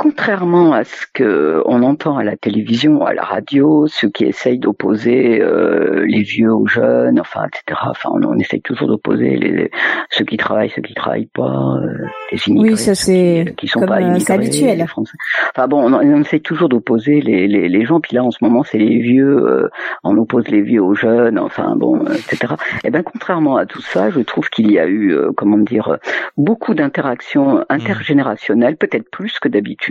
contrairement 0.00 0.72
à 0.72 0.84
ce 0.84 1.04
que 1.12 1.62
on 1.66 1.82
entend 1.82 2.16
à 2.16 2.24
la 2.24 2.34
télévision, 2.34 3.04
à 3.04 3.12
la 3.12 3.22
radio, 3.22 3.86
ceux 3.86 4.08
qui 4.08 4.24
essayent 4.24 4.58
d'opposer 4.58 5.42
euh, 5.42 6.06
les 6.06 6.22
vieux 6.22 6.50
aux 6.50 6.66
jeunes, 6.66 7.20
enfin, 7.20 7.42
etc. 7.44 7.78
Enfin, 7.84 8.08
on, 8.14 8.38
essaye 8.38 8.62
toujours 8.62 8.88
d'opposer 8.88 9.36
les, 9.36 9.70
ceux 10.08 10.24
qui 10.24 10.38
travaillent, 10.38 10.70
ceux 10.70 10.80
qui 10.80 10.94
travaillent 10.94 11.28
pas, 11.34 11.76
euh, 11.82 12.06
les 12.32 12.48
immigrés, 12.48 12.70
oui, 12.70 12.76
ça 12.78 12.94
c'est 12.94 13.52
qui, 13.58 13.68
sont 13.68 13.84
pas 13.84 13.98
euh, 13.98 14.08
immigrés, 14.08 14.32
habituel. 14.32 14.78
Les 14.78 14.86
Français. 14.86 15.18
Enfin 15.54 15.68
bon, 15.68 15.92
on, 15.92 15.92
on 15.92 16.20
essaye 16.22 16.40
toujours 16.40 16.70
d'opposer 16.70 17.20
les, 17.20 17.46
les, 17.46 17.68
les, 17.68 17.84
gens. 17.84 18.00
Puis 18.00 18.16
là, 18.16 18.24
en 18.24 18.30
ce 18.30 18.38
moment, 18.40 18.62
c'est 18.62 18.78
les 18.78 19.00
vieux. 19.00 19.68
on 20.02 20.16
oppose 20.16 20.48
les 20.48 20.62
vieux 20.62 20.82
aux 20.82 20.94
jeunes. 20.94 21.38
Enfin 21.38 21.76
bon, 21.76 22.06
etc. 22.06 22.54
Et 22.84 22.86
eh 22.86 22.90
ben, 22.90 23.02
contrairement 23.02 23.58
à 23.58 23.66
tout 23.66 23.82
ça, 23.82 24.08
je 24.08 24.20
trouve 24.20 24.48
qu'il 24.48 24.72
y 24.72 24.78
a 24.78 24.88
eu, 24.88 25.14
comment 25.36 25.58
dire, 25.58 25.98
beaucoup 26.38 26.72
d'interactions 26.72 27.56
mmh. 27.56 27.64
intergénérationnelles, 27.68 28.78
peut-être 28.78 29.10
plus 29.10 29.38
que 29.38 29.48
d'habitude 29.48 29.89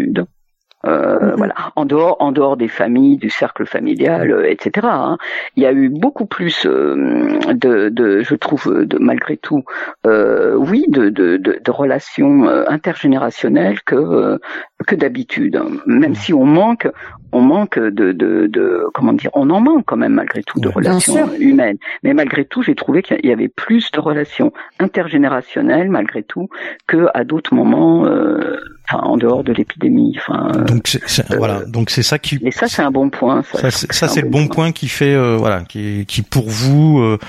euh. 0.85 1.35
Voilà, 1.35 1.55
en 1.75 1.85
dehors, 1.85 2.15
en 2.19 2.31
dehors 2.31 2.55
des 2.55 2.69
familles, 2.69 3.17
du 3.17 3.29
cercle 3.29 3.65
familial, 3.65 4.31
euh, 4.31 4.49
etc. 4.49 4.87
Hein. 4.89 5.17
Il 5.57 5.63
y 5.63 5.65
a 5.65 5.73
eu 5.73 5.89
beaucoup 5.89 6.25
plus 6.25 6.65
euh, 6.65 7.37
de, 7.51 7.89
de, 7.89 8.21
je 8.21 8.35
trouve, 8.35 8.85
de, 8.85 8.97
malgré 8.97 9.35
tout, 9.35 9.63
oui, 10.05 10.85
de, 10.87 11.09
de, 11.09 11.37
de, 11.37 11.71
relations 11.71 12.47
intergénérationnelles 12.67 13.81
que 13.81 14.39
que 14.87 14.95
d'habitude. 14.95 15.61
Même 15.85 16.15
si 16.15 16.33
on 16.33 16.45
manque, 16.45 16.87
on 17.31 17.41
manque 17.41 17.77
de, 17.77 18.11
de, 18.11 18.47
de, 18.47 18.85
comment 18.93 19.13
dire, 19.13 19.29
on 19.33 19.49
en 19.49 19.59
manque 19.59 19.85
quand 19.85 19.97
même 19.97 20.13
malgré 20.13 20.41
tout 20.43 20.59
de 20.59 20.69
relations 20.69 21.31
humaines. 21.39 21.77
Mais 22.03 22.13
malgré 22.13 22.45
tout, 22.45 22.63
j'ai 22.63 22.75
trouvé 22.75 23.01
qu'il 23.01 23.25
y 23.25 23.31
avait 23.31 23.49
plus 23.49 23.91
de 23.91 23.99
relations 23.99 24.53
intergénérationnelles 24.79 25.89
malgré 25.89 26.23
tout 26.23 26.49
que 26.87 27.07
à 27.13 27.23
d'autres 27.23 27.53
moments. 27.53 28.05
Euh, 28.05 28.57
enfin 28.89 29.03
en 29.03 29.17
dehors 29.17 29.43
de 29.43 29.53
l'épidémie. 29.53 30.17
Enfin, 30.17 30.51
euh, 30.55 30.63
donc 30.63 30.87
c'est, 30.87 31.35
voilà, 31.35 31.63
donc 31.65 31.89
c'est 31.89 32.03
ça 32.03 32.19
qui. 32.19 32.39
Et 32.41 32.51
ça 32.51 32.67
c'est 32.67 32.81
un 32.81 32.91
bon 32.91 33.09
point. 33.09 33.43
Ça, 33.43 33.71
ça, 33.71 34.07
c'est, 34.07 34.21
le 34.21 34.29
bon 34.29 34.47
point. 34.47 34.71
qui 34.71 34.87
fait 34.87 35.13
euh, 35.13 35.35
voilà, 35.37 35.61
qui, 35.61 36.05
qui 36.07 36.21
pour 36.21 36.49
vous 36.49 36.99
euh, 36.99 37.19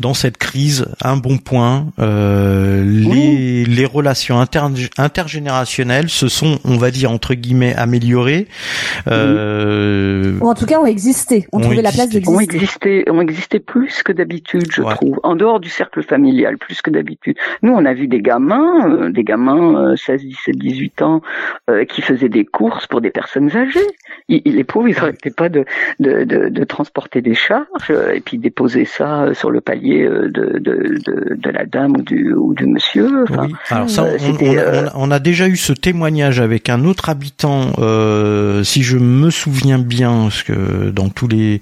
dans 0.00 0.14
cette 0.14 0.38
crise 0.38 0.86
un 1.02 1.16
bon 1.16 1.38
point. 1.38 1.86
les 1.98 3.64
les 3.64 3.84
relations 3.84 4.40
inter, 4.40 4.60
intergénérationnelles 4.96 6.08
se 6.08 6.28
sont, 6.28 6.58
on 6.64 6.76
va 6.76 6.90
dire 6.90 6.97
entre 7.06 7.34
guillemets, 7.34 7.74
améliorées. 7.74 8.46
Ou 9.06 9.10
en 10.48 10.54
tout 10.54 10.66
cas 10.66 10.80
ont 10.80 10.86
existé, 10.86 11.46
ont, 11.52 11.60
trouvé 11.60 11.82
la 11.82 11.92
place 11.92 12.08
d'exister. 12.08 12.34
Ont 12.34 12.40
existé, 12.40 13.04
ont 13.10 13.20
existé 13.20 13.58
plus 13.58 14.02
que 14.02 14.12
d'habitude, 14.12 14.70
je 14.72 14.82
trouve, 14.82 15.20
en 15.22 15.36
dehors 15.36 15.60
du 15.60 15.68
cercle 15.68 16.02
familial, 16.02 16.58
plus 16.58 16.82
que 16.82 16.90
d'habitude. 16.90 17.36
Nous 17.62 17.72
on 17.72 17.84
a 17.84 17.94
vu 17.94 18.08
des 18.08 18.20
gamins, 18.20 19.10
des 19.10 19.24
gamins 19.24 19.94
16, 19.96 20.22
17, 20.22 20.56
18 20.56 21.02
ans 21.02 21.22
euh, 21.70 21.84
qui 21.84 22.02
faisaient 22.02 22.28
des 22.28 22.44
courses 22.44 22.86
pour 22.86 23.00
des 23.00 23.10
personnes 23.10 23.54
âgées. 23.56 23.80
les 24.28 24.64
pauvres, 24.64 24.88
ils 24.88 24.94
n'arrêtaient 24.94 25.30
pas 25.30 25.48
de, 25.48 25.64
de, 26.00 26.24
de, 26.24 26.48
de, 26.48 26.64
transporter 26.64 27.20
des 27.20 27.34
charges 27.34 27.66
euh, 27.90 28.14
et 28.14 28.20
puis 28.20 28.38
déposer 28.38 28.84
ça 28.84 29.24
euh, 29.24 29.34
sur 29.34 29.50
le 29.50 29.60
palier 29.60 30.08
de, 30.08 30.58
de, 30.58 30.98
de, 31.34 31.50
la 31.50 31.64
dame 31.64 31.96
ou 31.96 32.02
du, 32.02 32.32
ou 32.34 32.54
du 32.54 32.66
monsieur. 32.66 33.24
oui. 33.30 33.54
Alors 33.70 33.90
ça, 33.90 34.04
on, 34.04 35.08
on, 35.08 35.10
a, 35.10 35.18
déjà 35.18 35.48
eu 35.48 35.56
ce 35.56 35.72
témoignage 35.72 36.40
avec 36.40 36.68
un 36.68 36.84
autre 36.84 36.87
habitant, 37.08 37.72
si 38.64 38.82
je 38.82 38.96
me 38.98 39.30
souviens 39.30 39.78
bien, 39.78 40.22
parce 40.22 40.42
que 40.42 40.90
dans 40.90 41.08
tous 41.08 41.28
les 41.28 41.60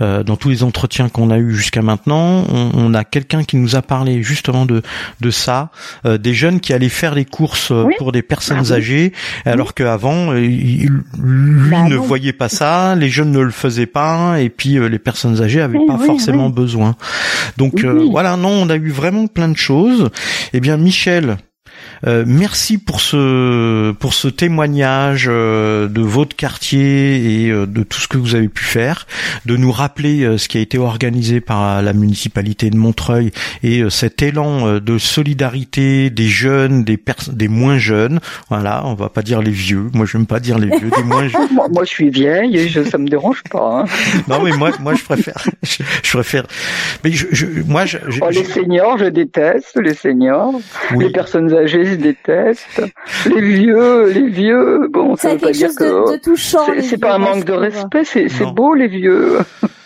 dans 0.00 0.36
tous 0.36 0.48
les 0.48 0.62
entretiens 0.62 1.08
qu'on 1.08 1.30
a 1.30 1.38
eu 1.38 1.54
jusqu'à 1.54 1.82
maintenant, 1.82 2.44
on, 2.50 2.94
a 2.94 3.04
quelqu'un 3.04 3.44
qui 3.44 3.56
nous 3.56 3.76
a 3.76 3.82
parlé 3.82 4.22
justement 4.22 4.66
de 4.66 4.82
de 5.20 5.30
ça, 5.30 5.70
des 6.04 6.34
jeunes 6.34 6.60
qui 6.60 6.72
allaient 6.72 6.88
faire 6.88 7.14
les 7.14 7.24
courses 7.24 7.72
pour 7.98 8.12
des 8.12 8.22
personnes 8.22 8.72
âgés, 8.72 9.12
alors 9.44 9.74
qu'avant, 9.74 10.32
euh, 10.32 10.40
lui 10.40 11.70
bah 11.70 11.82
ne 11.84 11.96
voyait 11.96 12.32
pas 12.32 12.48
ça, 12.48 12.94
les 12.94 13.08
jeunes 13.08 13.32
ne 13.32 13.40
le 13.40 13.50
faisaient 13.50 13.86
pas, 13.86 14.40
et 14.40 14.48
puis 14.48 14.78
euh, 14.78 14.88
les 14.88 14.98
personnes 14.98 15.42
âgées 15.42 15.60
avaient 15.60 15.84
pas 15.86 15.98
forcément 15.98 16.50
besoin. 16.50 16.96
Donc 17.56 17.84
euh, 17.84 18.06
voilà, 18.10 18.36
non, 18.36 18.50
on 18.50 18.68
a 18.68 18.76
eu 18.76 18.90
vraiment 18.90 19.26
plein 19.26 19.48
de 19.48 19.56
choses. 19.56 20.10
Eh 20.52 20.60
bien, 20.60 20.76
Michel, 20.76 21.36
euh, 22.06 22.24
merci 22.26 22.78
pour 22.78 23.00
ce 23.00 23.92
pour 23.92 24.14
ce 24.14 24.28
témoignage 24.28 25.26
euh, 25.28 25.88
de 25.88 26.00
votre 26.00 26.36
quartier 26.36 27.44
et 27.44 27.50
euh, 27.50 27.66
de 27.66 27.82
tout 27.82 28.00
ce 28.00 28.08
que 28.08 28.18
vous 28.18 28.34
avez 28.34 28.48
pu 28.48 28.64
faire, 28.64 29.06
de 29.46 29.56
nous 29.56 29.72
rappeler 29.72 30.38
ce 30.38 30.48
qui 30.48 30.58
a 30.58 30.60
été 30.60 30.78
organisé 30.78 31.40
par 31.40 31.82
la 31.82 31.92
municipalité 31.92 32.70
de 32.70 32.76
Montreuil 32.76 33.30
et 33.62 33.82
cet 33.90 34.22
élan 34.22 34.78
de 34.78 34.98
solidarité 34.98 36.10
des 36.10 36.28
jeunes, 36.28 36.84
des 36.84 36.98
des 37.28 37.48
moins 37.48 37.78
jeunes. 37.78 38.20
Voilà, 38.48 38.82
on 38.86 38.94
va 38.94 39.08
pas 39.08 39.22
dire 39.22 39.42
les 39.42 39.50
vieux. 39.50 39.86
Moi, 39.94 40.06
je 40.06 40.16
n'aime 40.16 40.26
pas 40.26 40.40
dire 40.40 40.58
les 40.58 40.68
vieux, 40.78 40.90
des 40.90 41.02
moins 41.02 41.28
jeunes. 41.28 41.48
moi, 41.72 41.84
je 41.84 41.90
suis 41.90 42.10
vieille 42.10 42.56
et 42.56 42.68
je, 42.68 42.82
ça 42.84 42.98
me 42.98 43.08
dérange 43.08 43.42
pas. 43.50 43.80
Hein. 43.80 43.84
non, 44.28 44.42
mais 44.42 44.52
moi, 44.52 44.70
moi, 44.80 44.94
je 44.94 45.04
préfère, 45.04 45.44
je, 45.62 46.12
préfère. 46.12 46.46
Mais 47.04 47.12
je, 47.12 47.26
je 47.30 47.46
moi, 47.66 47.86
je, 47.86 47.98
oh, 48.20 48.28
les 48.30 48.44
seniors, 48.44 48.98
je 48.98 49.06
déteste 49.06 49.78
les 49.80 49.94
seniors. 49.94 50.54
Les 50.96 51.10
personnes 51.10 51.52
âgées, 51.52 51.75
je 51.84 51.94
déteste. 51.94 52.82
Les 53.26 53.40
vieux, 53.40 54.10
les 54.10 54.28
vieux, 54.28 54.88
bon, 54.90 55.16
ça, 55.16 55.34
veut 55.34 55.38
pas 55.38 55.52
dire 55.52 55.70
que 55.76 56.04
c'est 56.82 56.98
pas 56.98 57.14
un 57.14 57.18
manque 57.18 57.44
de 57.44 57.52
respect, 57.52 58.04
c'est 58.04 58.28
beau 58.54 58.74
les 58.74 58.88
vieux. 58.88 59.38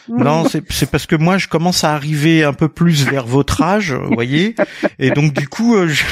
Non, 0.09 0.45
c'est 0.49 0.91
parce 0.91 1.07
que 1.07 1.17
moi 1.17 1.39
je 1.39 1.47
commence 1.47 1.85
à 1.85 1.95
arriver 1.95 2.43
un 2.43 2.53
peu 2.53 2.69
plus 2.69 3.05
vers 3.05 3.27
votre 3.27 3.63
âge, 3.63 3.93
vous 3.93 4.15
voyez, 4.15 4.55
et 4.99 5.11
donc 5.11 5.33
du 5.33 5.47
coup 5.47 5.77
euh, 5.77 5.87
je, 5.87 6.03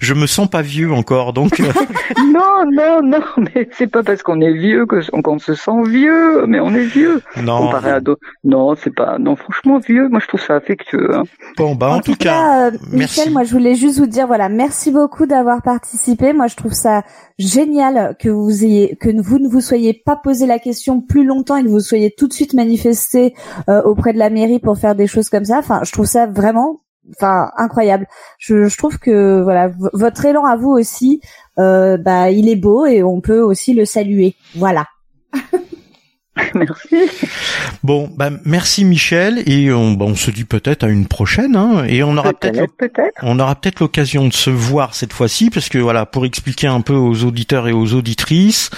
je 0.00 0.14
me 0.14 0.26
sens 0.26 0.48
pas 0.48 0.62
vieux 0.62 0.92
encore, 0.92 1.32
donc. 1.32 1.60
euh, 1.60 1.72
non, 2.32 2.64
non, 2.72 3.00
non, 3.02 3.22
mais 3.54 3.68
c'est 3.72 3.86
pas 3.86 4.02
parce 4.02 4.22
qu'on 4.22 4.40
est 4.40 4.52
vieux 4.52 4.86
que 4.86 5.08
qu'on 5.20 5.38
se 5.38 5.54
sent 5.54 5.82
vieux, 5.86 6.46
mais 6.46 6.58
on 6.60 6.74
est 6.74 6.84
vieux. 6.84 7.22
non. 7.42 7.66
Comparé 7.66 7.90
à 7.90 8.00
d'autres. 8.00 8.20
Non, 8.44 8.74
c'est 8.74 8.94
pas. 8.94 9.18
Non, 9.18 9.36
franchement, 9.36 9.78
vieux. 9.78 10.08
Moi, 10.08 10.20
je 10.20 10.26
trouve 10.26 10.40
ça 10.40 10.56
affectueux. 10.56 11.14
hein. 11.14 11.22
Bon, 11.56 11.74
bah 11.74 11.90
en, 11.92 12.00
tout 12.00 12.16
cas, 12.16 12.68
euh, 12.68 12.70
merci. 12.92 13.20
Michel, 13.20 13.32
moi 13.32 13.44
je 13.44 13.52
voulais 13.52 13.74
juste 13.74 13.98
vous 13.98 14.06
dire 14.06 14.26
voilà, 14.26 14.48
merci 14.48 14.90
beaucoup 14.90 15.26
d'avoir 15.26 15.62
participé. 15.62 16.32
Moi 16.32 16.46
je 16.46 16.56
trouve 16.56 16.72
ça 16.72 17.02
génial 17.38 18.16
que 18.18 18.28
vous 18.28 18.64
ayez 18.64 18.96
que 18.96 19.08
vous 19.20 19.38
ne 19.38 19.48
vous 19.48 19.60
soyez 19.60 19.92
pas 20.04 20.16
posé 20.16 20.46
la 20.46 20.58
question 20.58 21.00
plus 21.00 21.24
longtemps 21.24 21.56
et 21.56 21.62
que 21.64 21.68
vous 21.68 21.80
soyez 21.80 22.12
tout 22.16 22.28
de 22.28 22.32
suite 22.32 22.54
manifesté 22.54 23.34
euh, 23.68 23.82
auprès 23.82 24.12
de 24.12 24.18
la 24.18 24.30
mairie 24.30 24.58
pour 24.58 24.78
faire 24.78 24.94
des 24.94 25.06
choses 25.06 25.28
comme 25.28 25.44
ça. 25.44 25.58
Enfin, 25.58 25.80
je 25.84 25.92
trouve 25.92 26.06
ça 26.06 26.26
vraiment 26.26 26.80
enfin 27.12 27.50
incroyable. 27.56 28.06
Je, 28.38 28.66
je 28.68 28.76
trouve 28.76 28.98
que 28.98 29.42
voilà 29.42 29.70
votre 29.92 30.24
élan 30.24 30.44
à 30.44 30.56
vous 30.56 30.70
aussi 30.70 31.20
euh, 31.58 31.96
bah 31.96 32.30
il 32.30 32.48
est 32.48 32.56
beau 32.56 32.86
et 32.86 33.02
on 33.02 33.20
peut 33.20 33.40
aussi 33.40 33.74
le 33.74 33.84
saluer. 33.84 34.34
Voilà. 34.54 34.86
Merci. 36.54 36.96
Bon, 37.82 38.08
bah 38.16 38.30
merci 38.44 38.84
Michel 38.84 39.42
et 39.46 39.72
on, 39.72 39.92
bah, 39.92 40.04
on 40.08 40.14
se 40.14 40.30
dit 40.30 40.44
peut-être 40.44 40.84
à 40.84 40.88
une 40.88 41.06
prochaine 41.06 41.56
hein, 41.56 41.84
et 41.88 42.04
on 42.04 42.16
aura 42.16 42.32
peut-être 42.32 42.72
peut-être. 42.76 43.18
on 43.22 43.38
aura 43.40 43.56
peut-être 43.56 43.80
l'occasion 43.80 44.28
de 44.28 44.32
se 44.32 44.50
voir 44.50 44.94
cette 44.94 45.12
fois-ci 45.12 45.50
parce 45.50 45.68
que 45.68 45.78
voilà 45.78 46.06
pour 46.06 46.24
expliquer 46.24 46.68
un 46.68 46.82
peu 46.82 46.94
aux 46.94 47.24
auditeurs 47.24 47.66
et 47.66 47.72
aux 47.72 47.94
auditrices, 47.94 48.70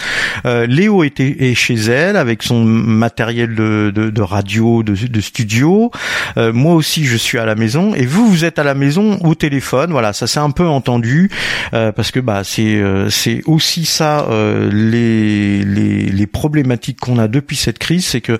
euh, 0.46 0.66
Léo 0.66 1.04
était 1.04 1.36
est 1.40 1.54
chez 1.54 1.74
elle 1.74 2.16
avec 2.16 2.42
son 2.42 2.64
matériel 2.64 3.54
de, 3.54 3.92
de, 3.94 4.08
de 4.08 4.22
radio, 4.22 4.82
de, 4.82 4.94
de 4.94 5.20
studio. 5.20 5.90
Euh, 6.38 6.52
moi 6.54 6.74
aussi 6.74 7.04
je 7.04 7.16
suis 7.16 7.38
à 7.38 7.44
la 7.44 7.54
maison 7.54 7.94
et 7.94 8.06
vous 8.06 8.28
vous 8.28 8.44
êtes 8.46 8.58
à 8.58 8.64
la 8.64 8.74
maison 8.74 9.18
au 9.24 9.34
téléphone. 9.34 9.92
Voilà, 9.92 10.14
ça 10.14 10.26
s'est 10.26 10.40
un 10.40 10.52
peu 10.52 10.66
entendu 10.66 11.30
euh, 11.74 11.92
parce 11.92 12.12
que 12.12 12.20
bah 12.20 12.42
c'est 12.44 12.76
euh, 12.76 13.10
c'est 13.10 13.42
aussi 13.46 13.84
ça 13.84 14.26
euh, 14.30 14.70
les, 14.72 15.64
les 15.64 16.06
les 16.06 16.26
problématiques 16.26 16.98
qu'on 16.98 17.18
a 17.18 17.28
depuis 17.28 17.41
cette 17.50 17.78
crise, 17.78 18.06
c'est 18.06 18.20
que 18.20 18.38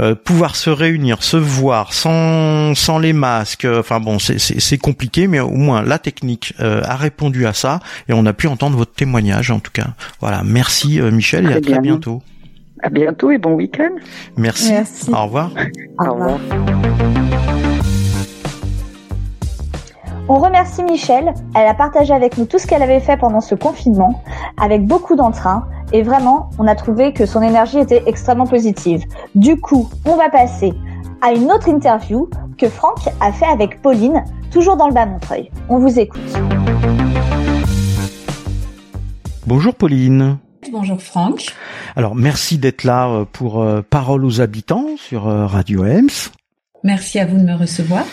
euh, 0.00 0.14
pouvoir 0.14 0.56
se 0.56 0.70
réunir, 0.70 1.22
se 1.22 1.36
voir 1.36 1.92
sans 1.92 2.74
sans 2.74 2.98
les 2.98 3.12
masques, 3.12 3.64
euh, 3.64 3.80
enfin 3.80 4.00
bon, 4.00 4.18
c'est 4.18 4.78
compliqué, 4.78 5.26
mais 5.26 5.40
au 5.40 5.50
moins 5.50 5.82
la 5.82 5.98
technique 5.98 6.54
euh, 6.60 6.82
a 6.84 6.96
répondu 6.96 7.46
à 7.46 7.52
ça 7.52 7.80
et 8.08 8.12
on 8.12 8.24
a 8.26 8.32
pu 8.32 8.46
entendre 8.46 8.76
votre 8.76 8.92
témoignage 8.94 9.50
en 9.50 9.60
tout 9.60 9.72
cas. 9.72 9.88
Voilà, 10.20 10.42
merci 10.44 11.00
euh, 11.00 11.10
Michel 11.10 11.46
et 11.46 11.54
à 11.54 11.60
très 11.60 11.72
bien. 11.72 11.80
bientôt. 11.80 12.22
À 12.82 12.90
bientôt 12.90 13.30
et 13.30 13.38
bon 13.38 13.54
week-end. 13.54 13.90
Merci. 14.36 14.70
Merci. 14.70 15.10
Au 15.10 15.24
revoir. 15.24 15.52
Au 15.98 16.12
revoir. 16.12 16.38
On 20.28 20.38
remercie 20.38 20.84
Michel. 20.84 21.34
Elle 21.54 21.66
a 21.66 21.74
partagé 21.74 22.14
avec 22.14 22.38
nous 22.38 22.46
tout 22.46 22.58
ce 22.58 22.66
qu'elle 22.66 22.82
avait 22.82 23.00
fait 23.00 23.16
pendant 23.16 23.40
ce 23.40 23.54
confinement, 23.54 24.22
avec 24.56 24.86
beaucoup 24.86 25.16
d'entrain. 25.16 25.66
Et 25.92 26.02
vraiment, 26.02 26.50
on 26.58 26.66
a 26.68 26.74
trouvé 26.76 27.12
que 27.12 27.26
son 27.26 27.42
énergie 27.42 27.78
était 27.78 28.04
extrêmement 28.06 28.46
positive. 28.46 29.04
Du 29.34 29.60
coup, 29.60 29.90
on 30.06 30.16
va 30.16 30.30
passer 30.30 30.72
à 31.20 31.32
une 31.32 31.50
autre 31.50 31.68
interview 31.68 32.30
que 32.56 32.68
Franck 32.68 33.08
a 33.20 33.32
fait 33.32 33.46
avec 33.46 33.82
Pauline, 33.82 34.24
toujours 34.50 34.76
dans 34.76 34.86
le 34.86 34.94
bas 34.94 35.06
Montreuil. 35.06 35.50
On 35.68 35.78
vous 35.78 35.98
écoute. 35.98 36.20
Bonjour 39.46 39.74
Pauline. 39.74 40.38
Bonjour 40.70 41.02
Franck. 41.02 41.46
Alors 41.96 42.14
merci 42.14 42.58
d'être 42.58 42.84
là 42.84 43.08
euh, 43.08 43.24
pour 43.24 43.60
euh, 43.60 43.82
Parole 43.82 44.24
aux 44.24 44.40
habitants 44.40 44.96
sur 44.96 45.26
euh, 45.26 45.46
Radio 45.46 45.84
Ems. 45.84 46.30
Merci 46.84 47.18
à 47.18 47.26
vous 47.26 47.38
de 47.38 47.44
me 47.44 47.54
recevoir. 47.54 48.04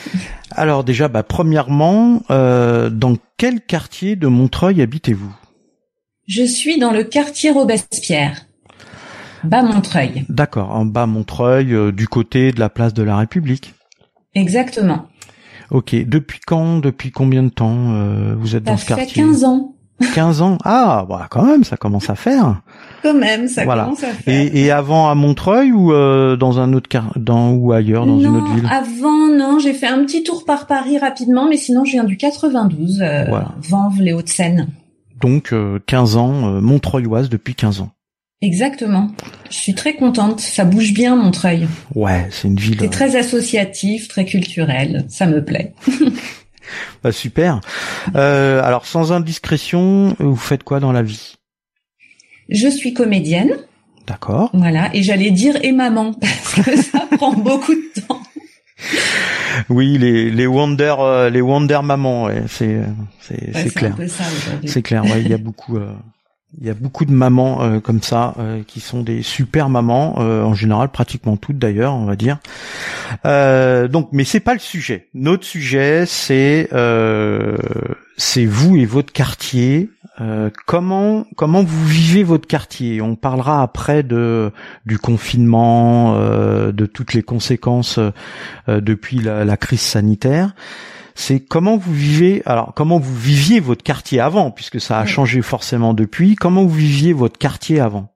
Alors 0.52 0.84
déjà, 0.84 1.08
bah, 1.08 1.24
premièrement, 1.24 2.22
euh, 2.30 2.90
dans 2.90 3.16
quel 3.38 3.62
quartier 3.62 4.16
de 4.16 4.28
Montreuil 4.28 4.82
habitez-vous? 4.82 5.34
Je 6.28 6.44
suis 6.44 6.78
dans 6.78 6.92
le 6.92 7.04
quartier 7.04 7.50
Robespierre, 7.50 8.46
bas 9.44 9.64
Montreuil. 9.64 10.26
D'accord, 10.30 10.72
en 10.76 10.86
bas 10.86 11.08
Montreuil, 11.08 11.74
euh, 11.74 11.92
du 11.92 12.08
côté 12.08 12.52
de 12.52 12.60
la 12.60 12.70
place 12.70 12.94
de 12.94 13.02
la 13.02 13.18
République. 13.18 13.74
Exactement. 14.36 15.08
Ok, 15.72 15.96
depuis 15.96 16.40
quand, 16.46 16.80
depuis 16.80 17.12
combien 17.12 17.44
de 17.44 17.50
temps 17.50 17.94
euh, 17.94 18.36
vous 18.38 18.56
êtes 18.56 18.66
Ça 18.66 18.72
dans 18.72 18.78
ce 18.78 18.86
fait 18.86 18.96
quartier? 18.96 19.24
15 19.24 19.44
ans. 19.44 19.76
15 20.14 20.42
ans 20.42 20.58
Ah, 20.64 21.06
bah 21.08 21.28
quand 21.30 21.44
même, 21.44 21.64
ça 21.64 21.78
commence 21.78 22.10
à 22.10 22.16
faire. 22.16 22.62
Quand 23.04 23.14
même, 23.14 23.48
ça 23.48 23.64
Voilà. 23.66 23.84
commence 23.86 24.04
à 24.04 24.08
faire. 24.08 24.34
Et, 24.34 24.66
et 24.66 24.72
avant 24.72 25.10
à 25.10 25.16
Montreuil 25.16 25.72
ou 25.72 25.94
euh, 25.94 26.36
dans 26.36 26.60
un 26.60 26.74
autre 26.74 26.90
dans 27.16 27.52
ou 27.52 27.72
ailleurs 27.72 28.06
dans 28.06 28.16
non, 28.16 28.20
une 28.30 28.36
autre 28.38 28.54
ville 28.56 28.68
avant, 28.72 29.28
non, 29.28 29.60
j'ai 29.60 29.74
fait 29.74 29.88
un 29.88 30.04
petit 30.06 30.24
tour 30.24 30.46
par 30.46 30.68
Paris 30.68 30.98
rapidement, 30.98 31.48
mais 31.50 31.58
sinon 31.58 31.86
je 31.86 31.92
viens 31.92 32.04
du 32.04 32.18
92, 32.18 33.02
euh, 33.02 33.26
Voilà. 33.30 33.50
Vanves, 33.62 34.02
les 34.02 34.14
Hauts-de-Seine. 34.14 34.68
Donc 35.22 35.54
euh, 35.54 35.80
15 35.86 36.18
ans, 36.18 36.48
euh, 36.56 36.62
Montreuilloise 36.62 37.30
depuis 37.30 37.56
15 37.56 37.82
ans. 37.82 37.90
Exactement. 38.42 39.10
Je 39.50 39.58
suis 39.58 39.74
très 39.76 39.96
contente, 39.96 40.40
ça 40.40 40.64
bouge 40.64 40.94
bien 40.94 41.18
Montreuil. 41.18 41.68
Ouais, 41.94 42.26
c'est 42.32 42.48
une 42.48 42.56
ville. 42.56 42.78
C'est 42.80 42.86
euh, 42.86 42.90
très 42.90 43.18
associatif, 43.18 44.08
très 44.08 44.24
culturel, 44.24 45.04
ça 45.10 45.26
me 45.26 45.44
plaît. 45.44 45.74
bah, 47.04 47.12
super. 47.12 47.62
Euh, 48.16 48.64
alors 48.64 48.86
sans 48.86 49.12
indiscrétion, 49.12 50.16
vous 50.20 50.36
faites 50.36 50.64
quoi 50.64 50.80
dans 50.80 50.92
la 50.92 51.02
vie? 51.02 51.36
Je 52.50 52.68
suis 52.68 52.94
comédienne, 52.94 53.52
D'accord. 54.08 54.50
voilà, 54.54 54.90
et 54.96 55.04
j'allais 55.04 55.32
dire 55.32 55.58
et 55.64 55.72
maman, 55.72 56.14
parce 56.22 56.56
que 56.56 56.76
ça 56.82 57.08
prend 57.18 57.34
beaucoup 57.34 57.76
de 57.76 58.02
temps. 58.02 58.22
Oui, 59.70 59.98
les 59.98 60.30
les 60.32 60.48
Wonder 60.48 60.96
euh, 61.00 61.30
les 61.30 61.42
Wonder 61.42 61.80
mamans, 61.84 62.26
ouais, 62.26 62.44
c'est 62.48 62.80
c'est 63.20 63.34
Ouais, 63.34 63.52
c'est 63.54 63.68
un 63.68 63.70
clair. 63.70 63.96
C'est 64.66 64.82
clair, 64.82 65.04
ouais, 65.04 65.22
il 65.22 65.28
y 65.28 65.34
a 65.34 65.38
beaucoup, 65.38 65.78
euh, 65.78 65.92
il 66.58 66.66
y 66.66 66.70
a 66.70 66.74
beaucoup 66.74 67.06
de 67.06 67.12
mamans 67.12 67.62
euh, 67.62 67.80
comme 67.80 68.02
ça 68.02 68.34
euh, 68.40 68.64
qui 68.66 68.80
sont 68.80 69.04
des 69.04 69.22
super 69.22 69.70
mamans, 69.70 70.16
euh, 70.18 70.44
en 70.44 70.56
général 70.56 70.90
pratiquement 70.90 71.38
toutes 71.38 71.60
d'ailleurs, 71.60 71.94
on 71.94 72.06
va 72.06 72.16
dire. 72.16 72.40
Euh, 73.26 73.88
donc, 73.88 74.10
mais 74.12 74.24
c'est 74.24 74.40
pas 74.40 74.54
le 74.54 74.60
sujet. 74.60 75.08
Notre 75.14 75.46
sujet, 75.46 76.06
c'est 76.08 76.70
euh, 76.74 77.56
c'est 78.18 78.46
vous 78.46 78.76
et 78.78 78.86
votre 78.86 79.14
quartier. 79.14 79.92
Euh, 80.22 80.50
comment 80.66 81.26
comment 81.36 81.64
vous 81.64 81.86
vivez 81.86 82.24
votre 82.24 82.48
quartier? 82.48 83.00
On 83.00 83.16
parlera 83.16 83.62
après 83.62 84.02
de 84.02 84.52
du 84.88 84.98
confinement, 84.98 86.20
de 86.20 86.86
toutes 86.88 87.14
les 87.14 87.24
conséquences 87.24 88.00
depuis 88.68 89.20
la, 89.20 89.46
la 89.46 89.56
crise 89.56 89.82
sanitaire 89.82 90.56
c'est 91.20 91.42
comment 91.42 91.76
vous 91.76 91.94
vivez, 91.94 92.42
alors 92.46 92.74
comment 92.74 92.98
vous 92.98 93.16
viviez 93.16 93.60
votre 93.60 93.84
quartier 93.84 94.22
avant, 94.22 94.52
puisque 94.52 94.80
ça 94.80 95.00
a 95.00 95.06
changé 95.06 95.42
forcément 95.42 95.94
depuis, 95.94 96.36
comment 96.36 96.64
vous 96.64 96.70
viviez 96.70 97.12
votre 97.12 97.38
quartier 97.38 97.82
avant? 97.82 98.16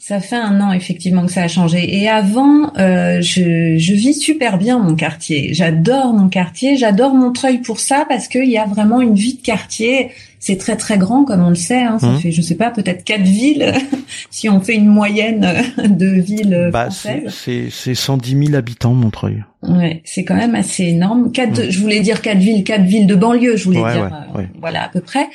Ça 0.00 0.20
fait 0.20 0.36
un 0.36 0.60
an 0.60 0.72
effectivement 0.72 1.26
que 1.26 1.32
ça 1.32 1.42
a 1.42 1.48
changé. 1.48 1.98
Et 2.00 2.08
avant, 2.08 2.72
euh, 2.78 3.20
je, 3.20 3.76
je 3.78 3.92
vis 3.94 4.14
super 4.14 4.56
bien 4.56 4.78
mon 4.78 4.94
quartier. 4.94 5.52
J'adore 5.54 6.12
mon 6.14 6.28
quartier, 6.28 6.76
j'adore 6.76 7.14
Montreuil 7.14 7.58
pour 7.58 7.80
ça 7.80 8.06
parce 8.08 8.28
qu'il 8.28 8.48
y 8.48 8.56
a 8.58 8.64
vraiment 8.64 9.00
une 9.00 9.14
vie 9.16 9.34
de 9.34 9.42
quartier. 9.42 10.10
C'est 10.40 10.56
très 10.56 10.76
très 10.76 10.98
grand 10.98 11.24
comme 11.24 11.42
on 11.42 11.48
le 11.48 11.56
sait. 11.56 11.82
Hein. 11.82 11.98
Ça 11.98 12.06
Mhm. 12.06 12.18
fait, 12.20 12.30
je 12.30 12.40
sais 12.40 12.54
pas, 12.54 12.70
peut-être 12.70 13.02
quatre 13.02 13.22
villes 13.24 13.74
si 14.30 14.48
on 14.48 14.60
fait 14.60 14.76
une 14.76 14.86
moyenne 14.86 15.46
de 15.84 16.06
villes 16.06 16.70
Bah, 16.72 16.88
c'est 16.90 17.20
françaises. 17.22 17.34
c'est 17.44 17.68
c'est 17.70 17.94
110 17.96 18.46
000 18.46 18.54
habitants 18.54 18.94
Montreuil. 18.94 19.42
Ouais, 19.64 20.00
c'est 20.04 20.22
quand 20.24 20.36
même 20.36 20.54
assez 20.54 20.84
énorme. 20.84 21.32
Quatre, 21.32 21.70
je 21.70 21.80
voulais 21.80 21.98
dire 22.00 22.22
quatre 22.22 22.38
villes, 22.38 22.62
quatre 22.62 22.84
villes 22.84 23.08
de 23.08 23.16
banlieue, 23.16 23.56
je 23.56 23.64
voulais 23.64 23.80
Ouais, 23.82 23.92
dire, 23.92 24.02
ouais, 24.02 24.08
euh, 24.36 24.38
ouais. 24.38 24.48
voilà 24.60 24.84
à 24.84 24.88
peu 24.88 25.00
près. 25.00 25.26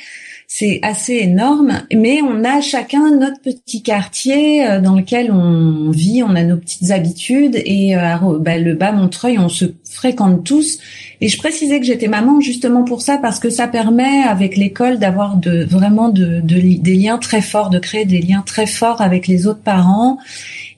C'est 0.46 0.78
assez 0.82 1.14
énorme, 1.14 1.82
mais 1.92 2.20
on 2.22 2.44
a 2.44 2.60
chacun 2.60 3.16
notre 3.16 3.40
petit 3.40 3.82
quartier 3.82 4.66
euh, 4.66 4.80
dans 4.80 4.94
lequel 4.94 5.32
on 5.32 5.90
vit, 5.90 6.22
on 6.22 6.36
a 6.36 6.44
nos 6.44 6.56
petites 6.56 6.90
habitudes 6.90 7.56
et 7.64 7.96
euh, 7.96 8.00
à 8.00 8.20
bah, 8.38 8.58
le 8.58 8.74
bas 8.74 8.92
Montreuil, 8.92 9.38
on 9.38 9.48
se 9.48 9.64
fréquente 9.90 10.44
tous. 10.44 10.78
Et 11.20 11.28
je 11.28 11.38
précisais 11.38 11.80
que 11.80 11.86
j'étais 11.86 12.08
maman 12.08 12.40
justement 12.40 12.84
pour 12.84 13.02
ça 13.02 13.18
parce 13.18 13.40
que 13.40 13.50
ça 13.50 13.68
permet 13.68 14.22
avec 14.22 14.56
l'école 14.56 14.98
d'avoir 14.98 15.36
de 15.36 15.64
vraiment 15.64 16.08
de, 16.08 16.40
de 16.40 16.80
des 16.80 16.94
liens 16.94 17.18
très 17.18 17.40
forts, 17.40 17.70
de 17.70 17.78
créer 17.78 18.04
des 18.04 18.20
liens 18.20 18.42
très 18.44 18.66
forts 18.66 19.00
avec 19.00 19.26
les 19.26 19.46
autres 19.46 19.62
parents 19.62 20.18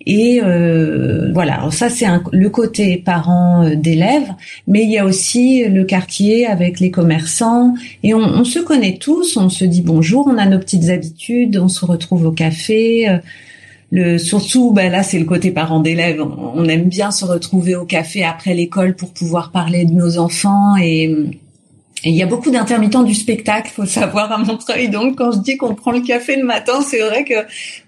et 0.06 0.40
euh, 0.40 1.32
voilà, 1.34 1.68
ça 1.72 1.90
c'est 1.90 2.06
le 2.32 2.48
côté 2.48 2.96
parents 2.96 3.64
euh, 3.64 3.74
d'élèves, 3.74 4.32
mais 4.68 4.84
il 4.84 4.90
y 4.90 4.98
a 4.98 5.04
aussi 5.04 5.64
le 5.64 5.84
quartier 5.84 6.46
avec 6.46 6.78
les 6.78 6.92
commerçants 6.92 7.74
et 8.04 8.14
on, 8.14 8.20
on 8.20 8.44
se 8.44 8.60
connaît 8.60 8.98
tous, 8.98 9.36
on 9.36 9.48
se 9.48 9.64
dit 9.64 9.82
bonjour, 9.82 10.28
on 10.28 10.38
a 10.38 10.46
nos 10.46 10.60
petites 10.60 10.90
habitudes, 10.90 11.58
on 11.58 11.68
se 11.68 11.84
retrouve 11.84 12.26
au 12.26 12.32
café. 12.32 13.08
euh, 13.08 13.18
le, 13.92 14.18
surtout, 14.18 14.72
ben 14.72 14.90
là, 14.90 15.04
c'est 15.04 15.18
le 15.18 15.24
côté 15.24 15.52
parents 15.52 15.78
d'élèves. 15.78 16.20
On, 16.20 16.64
aime 16.64 16.88
bien 16.88 17.12
se 17.12 17.24
retrouver 17.24 17.76
au 17.76 17.84
café 17.84 18.24
après 18.24 18.52
l'école 18.52 18.96
pour 18.96 19.12
pouvoir 19.12 19.52
parler 19.52 19.84
de 19.84 19.92
nos 19.92 20.18
enfants 20.18 20.76
et 20.76 21.14
et 22.04 22.10
il 22.10 22.14
y 22.14 22.22
a 22.22 22.26
beaucoup 22.26 22.50
d'intermittents 22.50 23.02
du 23.02 23.14
spectacle, 23.14 23.70
faut 23.74 23.86
savoir 23.86 24.30
à 24.30 24.38
Montreuil. 24.38 24.90
Donc, 24.90 25.16
quand 25.16 25.32
je 25.32 25.38
dis 25.38 25.56
qu'on 25.56 25.74
prend 25.74 25.92
le 25.92 26.02
café 26.02 26.36
le 26.36 26.44
matin, 26.44 26.80
c'est 26.80 27.00
vrai 27.00 27.24
que 27.24 27.34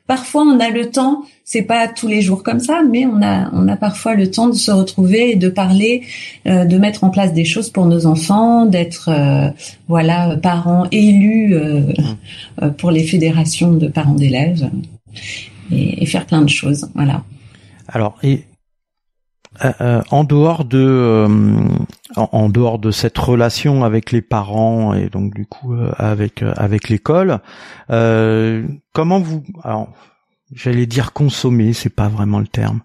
parfois 0.09 0.43
on 0.43 0.59
a 0.59 0.71
le 0.71 0.91
temps. 0.91 1.23
C'est 1.45 1.63
pas 1.63 1.87
tous 1.87 2.09
les 2.09 2.21
jours 2.21 2.43
comme 2.43 2.59
ça, 2.59 2.83
mais 2.83 3.07
on 3.07 3.23
a 3.23 3.49
on 3.53 3.69
a 3.69 3.77
parfois 3.77 4.15
le 4.15 4.29
temps 4.29 4.49
de 4.49 4.55
se 4.55 4.73
retrouver 4.73 5.31
et 5.31 5.37
de 5.37 5.49
parler, 5.49 6.03
euh, 6.47 6.65
de 6.65 6.77
mettre 6.77 7.05
en 7.05 7.11
place 7.11 7.33
des 7.33 7.45
choses 7.45 7.71
pour 7.71 7.87
nos 7.87 8.07
enfants, 8.07 8.67
d'être 8.67 9.09
euh, 9.09 9.49
voilà 9.87 10.37
parents 10.43 10.89
élus 10.91 11.55
mmh. 11.55 12.71
pour 12.79 12.91
les 12.91 13.05
fédérations 13.05 13.73
de 13.73 13.87
parents 13.87 14.15
d'élèves 14.15 14.69
et, 15.71 16.03
et, 16.03 16.07
faire 16.07 16.27
plein 16.27 16.43
de 16.43 16.51
choses. 16.51 16.91
Voilà. 16.97 17.23
Alors 17.87 18.19
et 18.25 18.45
euh, 19.65 19.73
euh, 19.81 20.03
en 20.11 20.25
dehors 20.25 20.65
de 20.65 20.79
euh, 20.79 21.29
en, 22.17 22.49
dehors 22.49 22.79
de 22.79 22.91
cette 22.91 23.19
relation 23.19 23.85
avec 23.85 24.13
les 24.13 24.23
parents 24.23 24.95
et 24.95 25.09
donc 25.09 25.35
du 25.35 25.47
coup 25.47 25.75
avec 25.97 26.43
avec 26.57 26.89
l'école, 26.89 27.41
comment 27.89 29.21
vous 29.21 29.43
alors 29.63 29.89
j'allais 30.55 30.87
dire 30.87 31.13
consommer, 31.13 31.73
c'est 31.73 31.95
pas 31.95 32.09
vraiment 32.09 32.39
le 32.39 32.47
terme. 32.47 32.81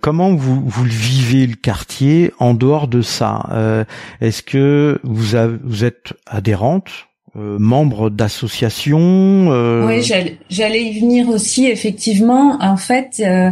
comment 0.00 0.34
vous 0.34 0.62
vous 0.64 0.84
le 0.84 0.90
vivez 0.90 1.46
le 1.46 1.56
quartier 1.56 2.32
en 2.38 2.54
dehors 2.54 2.88
de 2.88 3.02
ça? 3.02 3.84
Est-ce 4.20 4.42
que 4.42 4.98
vous 5.04 5.34
avez, 5.34 5.58
vous 5.62 5.84
êtes 5.84 6.14
adhérente 6.26 6.90
membre 7.34 8.08
d'associations 8.08 9.48
Oui, 9.86 10.02
j'allais 10.02 10.84
y 10.84 11.00
venir 11.00 11.28
aussi. 11.28 11.66
Effectivement, 11.66 12.56
en 12.62 12.78
fait, 12.78 13.20
euh, 13.20 13.50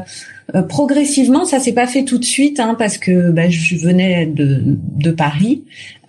progressivement, 0.69 1.45
ça 1.45 1.59
s'est 1.59 1.73
pas 1.73 1.87
fait 1.87 2.05
tout 2.05 2.19
de 2.19 2.25
suite, 2.25 2.61
hein, 2.61 2.77
parce 2.79 2.99
que 2.99 3.31
bah, 3.31 3.49
je 3.49 3.77
venais 3.77 4.27
de, 4.27 4.63
de 4.65 5.11
Paris 5.11 5.65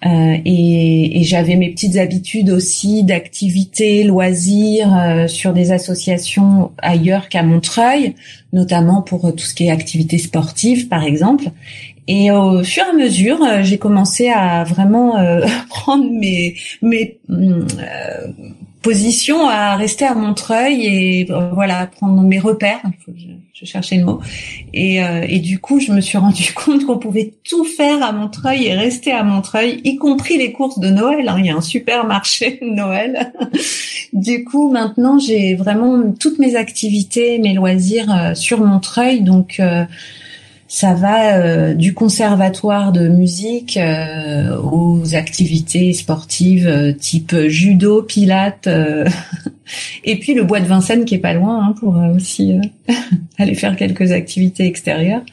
euh, 0.05 0.37
et, 0.45 1.19
et 1.19 1.23
j'avais 1.23 1.55
mes 1.55 1.71
petites 1.71 1.97
habitudes 1.97 2.49
aussi 2.49 3.03
d'activités, 3.03 4.03
loisirs 4.03 4.95
euh, 4.95 5.27
sur 5.27 5.53
des 5.53 5.71
associations 5.71 6.71
ailleurs 6.77 7.29
qu'à 7.29 7.43
Montreuil, 7.43 8.15
notamment 8.53 9.01
pour 9.01 9.33
tout 9.33 9.45
ce 9.45 9.55
qui 9.55 9.67
est 9.67 9.71
activités 9.71 10.17
sportives, 10.17 10.89
par 10.89 11.03
exemple. 11.03 11.45
Et 12.07 12.29
au 12.29 12.63
fur 12.63 12.83
et 12.83 12.89
à 12.89 12.93
mesure, 12.93 13.39
j'ai 13.63 13.79
commencé 13.79 14.29
à 14.29 14.63
vraiment 14.63 15.15
prendre 15.69 16.07
mes 16.11 16.55
mes 16.83 17.17
position 18.85 19.49
à 19.49 19.75
rester 19.75 20.05
à 20.05 20.13
Montreuil 20.13 20.85
et 20.85 21.31
euh, 21.31 21.49
voilà 21.53 21.87
prendre 21.87 22.21
mes 22.21 22.37
repères. 22.37 22.83
Je, 23.51 23.65
cherchais 23.65 23.97
le 23.97 24.05
mot. 24.05 24.19
Et, 24.73 25.03
euh, 25.03 25.25
et 25.27 25.39
du 25.39 25.57
coup, 25.57 25.79
je 25.79 25.91
me 25.91 26.01
suis 26.01 26.19
rendu 26.19 26.53
compte 26.55 26.85
qu'on 26.85 26.99
pouvait 26.99 27.33
tout 27.43 27.63
faire 27.63 28.03
à 28.03 28.11
Montreuil 28.11 28.67
et 28.67 28.75
rester 28.75 29.11
à 29.11 29.23
Montreuil, 29.23 29.81
y 29.83 29.95
compris 29.95 30.37
les 30.37 30.51
courses 30.51 30.77
de 30.77 30.89
Noël. 30.89 31.27
Hein. 31.27 31.37
Il 31.39 31.47
y 31.47 31.49
a 31.49 31.55
un 31.55 31.61
super 31.61 32.05
marché 32.05 32.59
de 32.61 32.67
Noël. 32.67 33.33
du 34.13 34.43
coup, 34.43 34.69
maintenant, 34.71 35.17
j'ai 35.17 35.55
vraiment 35.55 36.11
toutes 36.19 36.37
mes 36.37 36.55
activités, 36.55 37.39
mes 37.39 37.55
loisirs 37.55 38.13
euh, 38.15 38.35
sur 38.35 38.63
Montreuil. 38.63 39.21
Donc 39.21 39.59
ça 40.75 40.93
va 40.93 41.37
euh, 41.37 41.73
du 41.73 41.93
conservatoire 41.93 42.91
de 42.91 43.07
musique 43.07 43.77
euh, 43.77 44.59
aux 44.61 45.15
activités 45.15 45.93
sportives 45.93 46.67
euh, 46.67 46.91
type 46.91 47.33
judo, 47.47 48.03
pilates, 48.03 48.67
et 50.03 50.19
puis 50.19 50.33
le 50.33 50.43
bois 50.43 50.59
de 50.59 50.65
Vincennes 50.65 51.05
qui 51.05 51.15
est 51.15 51.19
pas 51.19 51.31
loin 51.31 51.63
hein, 51.63 51.75
pour 51.79 51.95
aussi 52.13 52.59
aller 53.37 53.55
faire 53.55 53.77
quelques 53.77 54.11
activités 54.11 54.65
extérieures. 54.65 55.23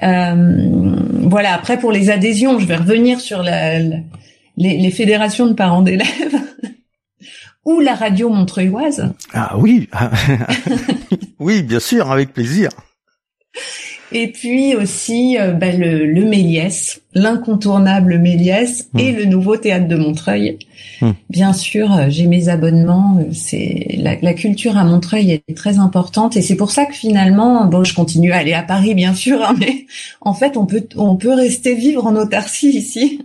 voilà. 0.00 1.52
Après 1.52 1.78
pour 1.78 1.92
les 1.92 2.08
adhésions, 2.08 2.58
je 2.58 2.64
vais 2.64 2.76
revenir 2.76 3.20
sur 3.20 3.42
la, 3.42 3.78
les, 3.78 3.98
les 4.56 4.90
fédérations 4.90 5.48
de 5.48 5.52
parents 5.52 5.82
d'élèves. 5.82 6.40
ou 7.66 7.80
la 7.80 7.94
radio 7.94 8.30
montreuilloise. 8.30 9.12
Ah 9.34 9.54
oui, 9.58 9.90
oui, 11.38 11.62
bien 11.62 11.78
sûr, 11.78 12.10
avec 12.10 12.32
plaisir. 12.32 12.70
Et 14.14 14.28
puis 14.28 14.76
aussi 14.76 15.38
euh, 15.38 15.52
bah, 15.52 15.72
le, 15.72 16.04
le 16.04 16.24
Méliès, 16.24 17.02
l'incontournable 17.14 18.18
Méliès 18.18 18.88
hmm. 18.92 18.98
et 18.98 19.12
le 19.12 19.24
nouveau 19.24 19.56
théâtre 19.56 19.88
de 19.88 19.96
Montreuil. 19.96 20.58
Hmm. 21.00 21.10
Bien 21.30 21.52
sûr, 21.52 21.92
euh, 21.92 22.06
j'ai 22.08 22.26
mes 22.26 22.48
abonnements. 22.48 23.18
Euh, 23.20 23.30
c'est 23.32 23.96
la, 23.98 24.16
la, 24.20 24.34
culture 24.34 24.76
à 24.76 24.84
Montreuil 24.84 25.42
est 25.46 25.56
très 25.56 25.78
importante 25.78 26.36
et 26.36 26.42
c'est 26.42 26.56
pour 26.56 26.70
ça 26.70 26.86
que 26.86 26.94
finalement, 26.94 27.66
bon, 27.66 27.84
je 27.84 27.94
continue 27.94 28.32
à 28.32 28.36
aller 28.36 28.54
à 28.54 28.62
Paris, 28.62 28.94
bien 28.94 29.14
sûr, 29.14 29.42
hein, 29.42 29.54
mais 29.58 29.86
en 30.20 30.34
fait, 30.34 30.56
on 30.56 30.66
peut 30.66 30.86
on 30.96 31.16
peut 31.16 31.34
rester 31.34 31.74
vivre 31.74 32.06
en 32.06 32.16
autarcie 32.16 32.70
ici. 32.70 33.20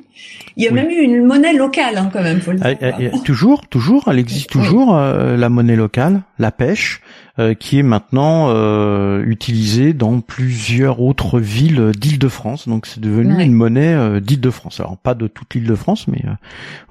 Il 0.56 0.64
y 0.64 0.68
a 0.68 0.72
même 0.72 0.90
eu 0.90 1.04
une 1.04 1.24
monnaie 1.24 1.54
locale, 1.54 1.98
hein, 1.98 2.10
quand 2.12 2.24
même. 2.24 2.42
Faut 2.42 2.52
le 2.52 2.60
ah, 2.64 2.74
dire. 2.74 3.22
toujours, 3.24 3.68
toujours, 3.68 4.08
elle 4.08 4.18
existe 4.18 4.50
toujours 4.50 4.96
la 4.96 5.50
monnaie 5.50 5.76
locale, 5.76 6.22
la 6.40 6.52
pêche. 6.52 7.02
Euh, 7.40 7.54
qui 7.54 7.78
est 7.78 7.84
maintenant 7.84 8.48
euh, 8.50 9.24
utilisé 9.24 9.94
dans 9.94 10.22
plusieurs 10.22 11.02
autres 11.02 11.40
villes 11.40 11.92
d'Île-de-France. 11.96 12.68
Donc 12.68 12.88
c'est 12.88 13.00
devenu 13.00 13.44
une 13.44 13.54
monnaie 13.54 13.77
euh, 13.86 14.20
d'Île-de-France. 14.20 14.80
Alors 14.80 14.98
pas 14.98 15.14
de 15.14 15.28
toute 15.28 15.54
l'Île-de-France, 15.54 16.08
mais 16.08 16.24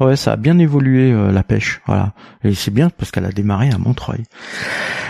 ouais, 0.01 0.17
ça 0.17 0.33
a 0.33 0.37
bien 0.37 0.59
évolué 0.59 1.13
la 1.33 1.43
pêche. 1.43 1.81
Voilà, 1.87 2.13
et 2.45 2.55
c'est 2.55 2.71
bien 2.71 2.91
parce 2.91 3.11
qu'elle 3.11 3.25
a 3.25 3.33
démarré 3.33 3.71
à 3.71 3.79
Montreuil. 3.79 4.25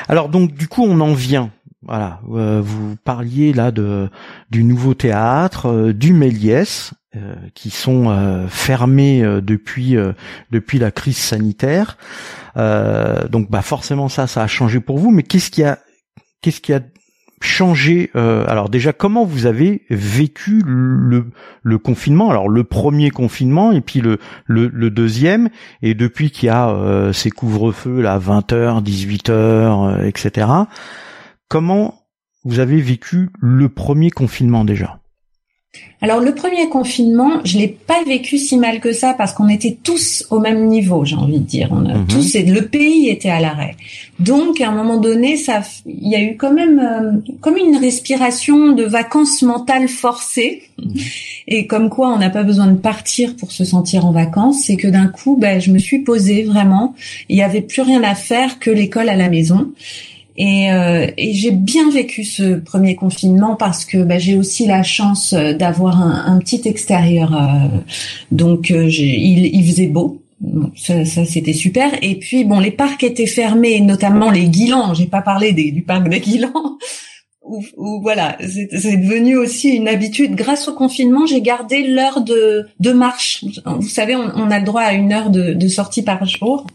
Alors 0.09 0.29
donc 0.29 0.55
du 0.55 0.69
coup 0.69 0.85
on 0.85 1.01
en 1.01 1.13
vient 1.13 1.51
voilà, 1.83 2.21
vous 2.25 2.97
parliez 3.05 3.53
là 3.53 3.71
de 3.71 4.09
du 4.51 4.65
nouveau 4.65 4.95
théâtre, 4.95 5.93
du 5.93 6.13
Méliès, 6.13 6.95
qui 7.55 7.71
sont 7.71 8.47
fermés 8.49 9.23
depuis 9.41 9.97
depuis 10.51 10.79
la 10.79 10.91
crise 10.91 11.19
sanitaire. 11.19 11.97
Euh, 12.57 13.29
donc 13.29 13.51
bah 13.51 13.63
forcément 13.63 14.09
ça, 14.09 14.27
ça 14.27 14.43
a 14.43 14.47
changé 14.47 14.81
pour 14.81 14.99
vous. 14.99 15.11
Mais 15.11 15.23
qu'est-ce 15.23 15.51
qui 15.51 15.63
a, 15.63 15.79
qu'est-ce 16.41 16.61
qui 16.61 16.73
a 16.73 16.81
changé 17.41 18.11
euh, 18.17 18.45
Alors 18.49 18.69
déjà, 18.69 18.93
comment 18.93 19.25
vous 19.25 19.47
avez 19.47 19.83
vécu 19.91 20.63
le, 20.65 21.79
confinement? 21.79 22.31
Alors 22.31 22.49
le 22.49 22.65
premier 22.65 23.11
confinement 23.11 23.73
et 23.73 23.81
puis 23.81 24.01
le, 24.01 24.19
deuxième. 24.91 25.51
Et 25.83 25.95
depuis 25.95 26.31
qu'il 26.31 26.47
y 26.47 26.51
a 26.51 26.71
euh, 26.71 27.13
ces 27.13 27.31
couvre-feux 27.31 28.01
là, 28.01 28.19
20h, 28.19 28.83
18h, 28.83 30.07
etc. 30.07 30.49
Comment 31.49 32.03
vous 32.45 32.61
avez 32.61 32.81
vécu 32.81 33.31
le 33.41 33.69
premier 33.69 34.11
confinement 34.11 34.65
déjà? 34.65 35.01
Alors 36.03 36.21
le 36.21 36.35
premier 36.35 36.69
confinement, 36.69 37.41
je 37.45 37.59
l'ai 37.59 37.69
pas 37.69 38.03
vécu 38.05 38.37
si 38.37 38.59
mal 38.59 38.81
que 38.81 38.93
ça 38.93 39.15
parce 39.15 39.33
qu'on 39.33 39.49
était 39.49 39.77
tous 39.83 40.27
au 40.31 40.41
même 40.41 40.67
niveau, 40.67 41.05
j'ai 41.07 41.17
envie 41.17 41.39
de 41.39 41.45
dire. 41.45 41.69
On 41.73 41.87
a 41.87 41.95
mhm. 41.95 42.07
tous 42.07 42.35
le 42.35 42.61
pays 42.67 43.09
était 43.09 43.31
à 43.31 43.41
l'arrêt. 43.41 43.77
Donc 44.21 44.61
à 44.61 44.69
un 44.69 44.73
moment 44.73 44.99
donné, 44.99 45.37
ça, 45.37 45.63
il 45.87 46.09
y 46.09 46.15
a 46.15 46.23
eu 46.23 46.37
quand 46.37 46.53
même 46.53 46.79
euh, 46.79 47.33
comme 47.41 47.57
une 47.57 47.77
respiration 47.77 48.73
de 48.73 48.85
vacances 48.85 49.43
mentales 49.43 49.89
forcées. 49.89 50.65
Mhm. 50.79 51.01
Et 51.49 51.67
comme 51.67 51.89
quoi 51.89 52.13
on 52.13 52.19
n'a 52.19 52.31
pas 52.31 52.43
besoin 52.43 52.67
de 52.67 52.79
partir 52.79 53.35
pour 53.35 53.51
se 53.51 53.65
sentir 53.65 54.05
en 54.05 54.13
vacances, 54.13 54.65
c'est 54.65 54.77
que 54.77 54.89
d'un 54.89 55.09
coup, 55.09 55.37
ben, 55.37 55.61
je 55.61 55.71
me 55.71 55.79
suis 55.79 56.01
posée 56.01 56.43
vraiment. 56.43 56.95
Il 57.31 57.37
y 57.37 57.43
avait 57.43 57.63
plus 57.63 57.83
rien 57.83 58.03
à 58.03 58.15
faire 58.15 58.59
que 58.59 58.71
l'école 58.71 59.09
à 59.09 59.17
la 59.17 59.31
maison. 59.31 59.73
Et, 60.39 60.71
euh, 60.71 61.07
et 61.17 61.33
j'ai 61.33 61.51
bien 61.51 61.91
vécu 61.91 62.25
ce 62.25 62.57
premier 62.57 62.95
confinement 62.95 63.57
parce 63.57 63.85
que 63.85 63.99
bah, 63.99 64.19
j'ai 64.19 64.37
aussi 64.37 64.67
la 64.67 64.83
chance 64.83 65.33
euh, 65.33 65.55
d'avoir 65.55 66.01
un, 66.03 66.39
petit 66.39 66.63
extérieur. 66.67 67.35
Euh, 67.35 67.79
donc 68.31 68.71
euh, 68.71 68.89
il, 68.89 69.67
faisait 69.67 69.87
beau. 69.87 70.23
ça, 70.77 71.05
ça 71.07 71.25
c'était 71.25 71.55
super. 71.55 71.91
Et 72.03 72.17
puis 72.17 72.45
bon, 72.45 72.61
les 72.61 72.71
parcs 72.71 73.03
étaient 73.03 73.27
fermés, 73.27 73.81
notamment 73.81 74.31
les 74.31 74.49
Guilans. 74.49 74.93
J'ai 74.93 75.07
pas 75.07 75.23
parlé 75.23 75.53
du 75.53 75.83
parc 75.83 76.09
des 76.09 76.21
Guilans. 76.21 76.79
Où, 77.77 78.01
voilà, 78.03 78.37
c'est 78.41 78.97
devenu 78.97 79.37
aussi 79.37 79.69
une 79.69 79.87
habitude. 79.87 80.35
Grâce 80.35 80.67
au 80.67 80.75
confinement, 80.75 81.27
j'ai 81.27 81.41
gardé 81.41 81.87
l'heure 81.87 82.21
de, 82.21 82.93
marche. 82.93 83.45
Vous 83.65 83.89
savez, 83.89 84.17
on, 84.17 84.51
a 84.51 84.59
le 84.59 84.65
droit 84.65 84.81
à 84.81 84.95
une 84.95 85.13
heure 85.13 85.31
de 85.31 85.69
sortie 85.69 86.03
par 86.03 86.25
jour. 86.27 86.67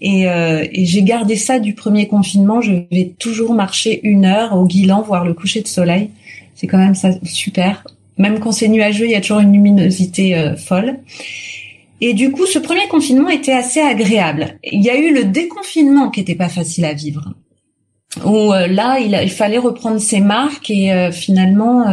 Et, 0.00 0.28
euh, 0.28 0.66
et 0.72 0.86
j'ai 0.86 1.02
gardé 1.02 1.36
ça 1.36 1.58
du 1.58 1.74
premier 1.74 2.08
confinement. 2.08 2.60
Je 2.60 2.72
vais 2.90 3.14
toujours 3.18 3.54
marcher 3.54 4.00
une 4.02 4.24
heure 4.24 4.56
au 4.56 4.66
Guilan, 4.66 5.02
voir 5.02 5.24
le 5.24 5.34
coucher 5.34 5.60
de 5.60 5.68
soleil. 5.68 6.10
C'est 6.54 6.66
quand 6.66 6.78
même 6.78 6.94
ça 6.94 7.10
super. 7.24 7.84
Même 8.18 8.38
quand 8.38 8.52
c'est 8.52 8.68
nuageux, 8.68 9.06
il 9.06 9.12
y 9.12 9.14
a 9.14 9.20
toujours 9.20 9.40
une 9.40 9.52
luminosité 9.52 10.36
euh, 10.36 10.56
folle. 10.56 10.98
Et 12.02 12.14
du 12.14 12.30
coup, 12.32 12.46
ce 12.46 12.58
premier 12.58 12.86
confinement 12.88 13.28
était 13.28 13.52
assez 13.52 13.80
agréable. 13.80 14.58
Il 14.64 14.82
y 14.82 14.90
a 14.90 14.96
eu 14.96 15.14
le 15.14 15.24
déconfinement 15.24 16.10
qui 16.10 16.20
était 16.20 16.34
pas 16.34 16.48
facile 16.48 16.84
à 16.86 16.94
vivre. 16.94 17.34
Où 18.24 18.52
euh, 18.52 18.66
là, 18.66 18.98
il, 18.98 19.18
il, 19.22 19.30
fallait 19.30 19.58
reprendre 19.58 20.00
ses 20.00 20.20
marques 20.20 20.70
et 20.70 20.92
euh, 20.92 21.12
finalement, 21.12 21.86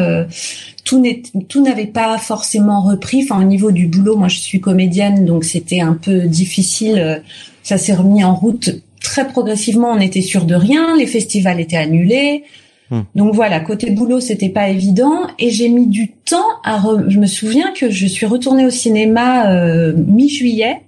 tout 0.88 1.63
n'avait 1.63 1.86
pas 1.86 2.17
forcément 2.17 2.82
repris. 2.82 3.23
Enfin, 3.23 3.41
au 3.41 3.45
niveau 3.45 3.71
du 3.71 3.88
boulot, 3.88 4.15
moi, 4.15 4.28
je 4.28 4.39
suis 4.39 4.62
comédienne, 4.62 5.26
donc 5.26 5.43
c'était 5.43 5.82
un 5.82 5.93
peu 5.93 6.21
difficile 6.21 7.21
ça 7.67 7.78
s'est 7.78 7.93
remis 7.93 8.23
en 8.23 8.34
route 8.34 8.69
très 9.02 9.28
progressivement. 9.28 9.91
On 9.91 10.00
était 10.00 10.21
sûr 10.21 10.45
de 10.45 10.56
rien. 10.56 10.95
Les 10.95 11.06
festivals 11.06 11.60
étaient 11.60 11.76
annulés. 11.76 12.45
Hmm. 12.89 13.02
Donc 13.13 13.36
voilà, 13.36 13.60
côté 13.60 13.91
boulot, 13.91 14.21
c'était 14.21 14.47
pas 14.47 14.69
évident 14.69 15.28
et 15.38 15.50
j'ai 15.50 15.67
mis 15.67 15.88
du 15.88 16.12
temps 16.12 16.47
à. 16.63 16.82
Je 17.10 17.19
me 17.19 17.26
souviens 17.26 17.73
que 17.73 17.89
je 17.89 18.08
suis 18.08 18.26
retournée 18.26 18.65
au 18.65 18.69
cinéma 18.69 19.52
euh, 19.52 19.94
mi-juillet 19.98 20.81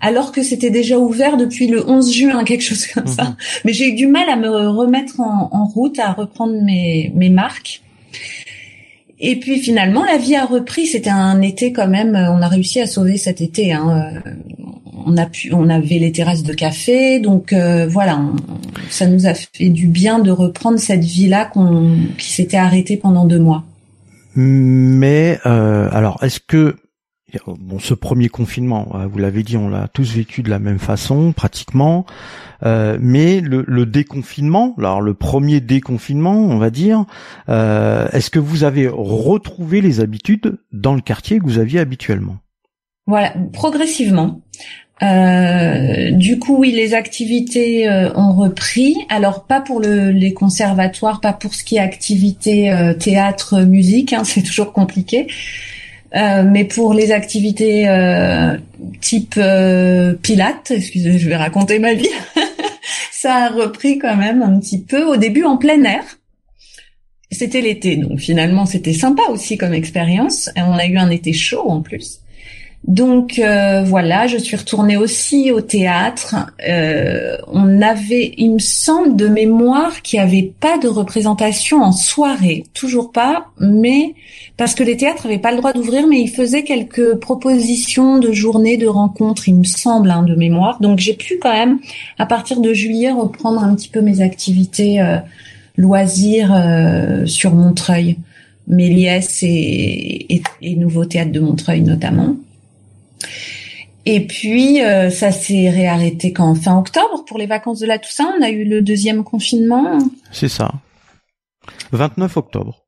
alors 0.00 0.32
que 0.32 0.42
c'était 0.42 0.70
déjà 0.70 0.98
ouvert 0.98 1.36
depuis 1.36 1.66
le 1.66 1.86
11 1.86 2.10
juin, 2.10 2.44
quelque 2.46 2.64
chose 2.64 2.86
comme 2.86 3.06
ça. 3.06 3.24
Mhm. 3.24 3.36
Mais 3.66 3.72
j'ai 3.74 3.90
eu 3.90 3.94
du 3.94 4.06
mal 4.06 4.30
à 4.30 4.36
me 4.36 4.48
remettre 4.48 5.20
en, 5.20 5.50
en 5.52 5.66
route, 5.66 5.98
à 5.98 6.12
reprendre 6.12 6.54
mes, 6.62 7.12
mes 7.14 7.28
marques. 7.28 7.82
Et 9.20 9.38
puis 9.38 9.60
finalement, 9.60 10.04
la 10.04 10.18
vie 10.18 10.36
a 10.36 10.44
repris. 10.44 10.86
C'était 10.86 11.10
un 11.10 11.40
été 11.40 11.72
quand 11.72 11.88
même. 11.88 12.14
On 12.14 12.42
a 12.42 12.48
réussi 12.48 12.80
à 12.80 12.86
sauver 12.86 13.16
cet 13.16 13.40
été. 13.40 13.72
Hein. 13.72 14.22
On 15.06 15.16
a 15.16 15.26
pu, 15.26 15.52
on 15.52 15.68
avait 15.68 15.98
les 15.98 16.12
terrasses 16.12 16.42
de 16.42 16.54
café, 16.54 17.20
donc 17.20 17.52
euh, 17.52 17.86
voilà, 17.86 18.22
ça 18.88 19.06
nous 19.06 19.26
a 19.26 19.34
fait 19.34 19.68
du 19.68 19.86
bien 19.86 20.18
de 20.18 20.30
reprendre 20.30 20.78
cette 20.78 21.04
vie-là 21.04 21.44
qu'on, 21.44 21.90
qui 22.16 22.32
s'était 22.32 22.56
arrêtée 22.56 22.96
pendant 22.96 23.26
deux 23.26 23.38
mois. 23.38 23.64
Mais 24.34 25.38
euh, 25.44 25.88
alors, 25.92 26.22
est-ce 26.22 26.40
que 26.40 26.76
bon, 27.46 27.78
ce 27.78 27.94
premier 27.94 28.28
confinement, 28.28 28.88
euh, 28.94 29.06
vous 29.06 29.18
l'avez 29.18 29.42
dit, 29.42 29.56
on 29.56 29.68
l'a 29.68 29.88
tous 29.88 30.14
vécu 30.14 30.42
de 30.42 30.50
la 30.50 30.58
même 30.58 30.78
façon, 30.78 31.32
pratiquement. 31.32 32.06
Euh, 32.64 32.96
mais 33.00 33.40
le, 33.40 33.64
le, 33.66 33.86
déconfinement, 33.86 34.74
alors 34.78 35.00
le 35.00 35.14
premier 35.14 35.60
déconfinement, 35.60 36.36
on 36.36 36.56
va 36.56 36.70
dire, 36.70 37.04
euh, 37.48 38.08
est-ce 38.12 38.30
que 38.30 38.38
vous 38.38 38.64
avez 38.64 38.88
retrouvé 38.88 39.80
les 39.80 40.00
habitudes 40.00 40.58
dans 40.72 40.94
le 40.94 41.00
quartier 41.00 41.38
que 41.38 41.44
vous 41.44 41.58
aviez 41.58 41.80
habituellement? 41.80 42.36
Voilà, 43.06 43.34
progressivement. 43.52 44.40
Euh, 45.02 46.12
du 46.12 46.38
coup, 46.38 46.56
oui, 46.56 46.70
les 46.70 46.94
activités 46.94 47.88
euh, 47.88 48.12
ont 48.14 48.32
repris. 48.32 48.96
Alors, 49.08 49.44
pas 49.44 49.60
pour 49.60 49.80
le, 49.80 50.10
les 50.10 50.32
conservatoires, 50.32 51.20
pas 51.20 51.32
pour 51.32 51.54
ce 51.54 51.64
qui 51.64 51.76
est 51.76 51.80
activité 51.80 52.70
euh, 52.72 52.94
théâtre, 52.94 53.62
musique, 53.62 54.12
hein, 54.12 54.22
c'est 54.24 54.42
toujours 54.42 54.72
compliqué. 54.72 55.26
Euh, 56.14 56.44
mais 56.44 56.64
pour 56.64 56.94
les 56.94 57.10
activités 57.10 57.86
type 59.00 59.40
pilates, 60.22 60.70
excusez, 60.70 61.18
je 61.18 61.28
vais 61.28 61.36
raconter 61.36 61.78
ma 61.78 61.94
vie, 61.94 62.08
ça 63.12 63.34
a 63.34 63.48
repris 63.48 63.98
quand 63.98 64.16
même 64.16 64.42
un 64.42 64.58
petit 64.60 64.80
peu. 64.80 65.04
Au 65.04 65.16
début, 65.16 65.44
en 65.44 65.56
plein 65.56 65.82
air. 65.82 66.04
C'était 67.30 67.62
l'été, 67.62 67.96
donc 67.96 68.20
finalement, 68.20 68.64
c'était 68.64 68.92
sympa 68.92 69.22
aussi 69.28 69.56
comme 69.58 69.74
expérience. 69.74 70.50
On 70.56 70.78
a 70.78 70.86
eu 70.86 70.96
un 70.96 71.10
été 71.10 71.32
chaud 71.32 71.68
en 71.68 71.82
plus. 71.82 72.20
Donc 72.86 73.38
euh, 73.38 73.82
voilà, 73.82 74.26
je 74.26 74.36
suis 74.36 74.56
retournée 74.56 74.98
aussi 74.98 75.50
au 75.50 75.62
théâtre. 75.62 76.36
Euh, 76.68 77.38
on 77.50 77.80
avait, 77.80 78.34
il 78.36 78.52
me 78.52 78.58
semble, 78.58 79.16
de 79.16 79.26
mémoire 79.26 80.02
qu'il 80.02 80.20
n'y 80.20 80.24
avait 80.26 80.52
pas 80.60 80.76
de 80.76 80.88
représentation 80.88 81.82
en 81.82 81.92
soirée, 81.92 82.64
toujours 82.74 83.10
pas, 83.10 83.46
mais 83.58 84.14
parce 84.58 84.74
que 84.74 84.82
les 84.82 84.98
théâtres 84.98 85.26
n'avaient 85.26 85.38
pas 85.38 85.50
le 85.52 85.58
droit 85.58 85.72
d'ouvrir, 85.72 86.06
mais 86.06 86.20
ils 86.20 86.28
faisaient 86.28 86.62
quelques 86.62 87.14
propositions 87.14 88.18
de 88.18 88.32
journées, 88.32 88.76
de 88.76 88.86
rencontres, 88.86 89.48
il 89.48 89.54
me 89.54 89.64
semble, 89.64 90.10
hein, 90.10 90.22
de 90.22 90.34
mémoire. 90.34 90.78
Donc 90.82 90.98
j'ai 90.98 91.14
pu 91.14 91.38
quand 91.40 91.54
même, 91.54 91.78
à 92.18 92.26
partir 92.26 92.60
de 92.60 92.74
juillet, 92.74 93.12
reprendre 93.12 93.64
un 93.64 93.74
petit 93.74 93.88
peu 93.88 94.02
mes 94.02 94.20
activités 94.20 95.00
euh, 95.00 95.16
loisirs 95.78 96.54
sur 97.24 97.54
Montreuil. 97.54 98.18
Méliès 98.66 99.42
et, 99.42 100.34
et, 100.34 100.42
et 100.62 100.76
Nouveau 100.76 101.04
Théâtre 101.04 101.32
de 101.32 101.40
Montreuil 101.40 101.82
notamment. 101.82 102.34
Et 104.06 104.26
puis 104.26 104.82
euh, 104.82 105.10
ça 105.10 105.32
s'est 105.32 105.70
réarrêté 105.70 106.32
quand 106.32 106.54
fin 106.54 106.78
octobre 106.78 107.24
pour 107.26 107.38
les 107.38 107.46
vacances 107.46 107.80
de 107.80 107.86
la 107.86 107.98
Toussaint. 107.98 108.32
On 108.38 108.42
a 108.42 108.50
eu 108.50 108.64
le 108.64 108.82
deuxième 108.82 109.24
confinement. 109.24 109.98
C'est 110.30 110.48
ça. 110.48 110.72
29 111.92 112.36
octobre. 112.36 112.84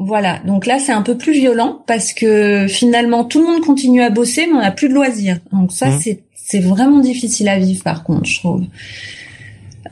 Voilà, 0.00 0.38
donc 0.46 0.66
là 0.66 0.78
c'est 0.78 0.92
un 0.92 1.02
peu 1.02 1.16
plus 1.16 1.32
violent 1.32 1.82
parce 1.86 2.12
que 2.12 2.68
finalement 2.68 3.24
tout 3.24 3.40
le 3.40 3.46
monde 3.52 3.64
continue 3.64 4.00
à 4.00 4.10
bosser 4.10 4.46
mais 4.46 4.54
on 4.54 4.60
n'a 4.60 4.70
plus 4.70 4.88
de 4.88 4.94
loisirs. 4.94 5.38
Donc 5.52 5.72
ça 5.72 5.88
mmh. 5.88 6.00
c'est 6.00 6.22
c'est 6.34 6.60
vraiment 6.60 7.00
difficile 7.00 7.48
à 7.48 7.58
vivre 7.58 7.82
par 7.82 8.04
contre, 8.04 8.24
je 8.24 8.38
trouve. 8.38 8.64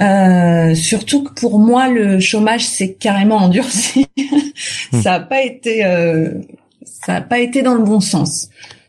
Euh, 0.01 0.74
surtout 0.74 1.24
que 1.24 1.32
pour 1.34 1.59
moi 1.59 1.89
le 1.89 2.20
chômage 2.20 2.66
c'est 2.66 2.95
carrément 2.95 3.37
endurci. 3.37 4.07
Mmh. 4.93 5.03
ça 5.03 5.14
a 5.14 5.20
pas 5.20 5.43
été 5.43 5.84
euh, 5.84 6.30
ça 6.84 7.16
a 7.16 7.20
pas 7.20 7.41
été 7.41 7.61
dans 7.62 7.74
le 7.74 7.82
bon 7.82 8.01
sens. 8.01 8.49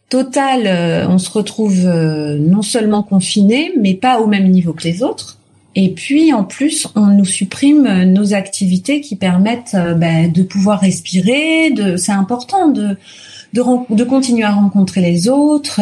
Total, 0.09 0.61
euh, 0.65 1.07
on 1.09 1.17
se 1.17 1.29
retrouve 1.29 1.85
euh, 1.85 2.37
non 2.39 2.61
seulement 2.61 3.03
confiné, 3.03 3.73
mais 3.77 3.93
pas 3.93 4.21
au 4.21 4.27
même 4.27 4.49
niveau 4.49 4.71
que 4.71 4.83
les 4.83 5.03
autres. 5.03 5.37
Et 5.75 5.89
puis 5.93 6.31
en 6.31 6.45
plus, 6.45 6.87
on 6.95 7.07
nous 7.07 7.25
supprime 7.25 7.85
euh, 7.85 8.05
nos 8.05 8.33
activités 8.33 9.01
qui 9.01 9.17
permettent 9.17 9.75
ben, 9.97 10.31
de 10.31 10.43
pouvoir 10.43 10.79
respirer. 10.79 11.71
De, 11.71 11.97
c'est 11.97 12.13
important 12.13 12.69
de, 12.69 12.95
de, 13.53 13.61
de 13.93 14.03
continuer 14.05 14.45
à 14.45 14.53
rencontrer 14.53 15.01
les 15.01 15.27
autres. 15.27 15.81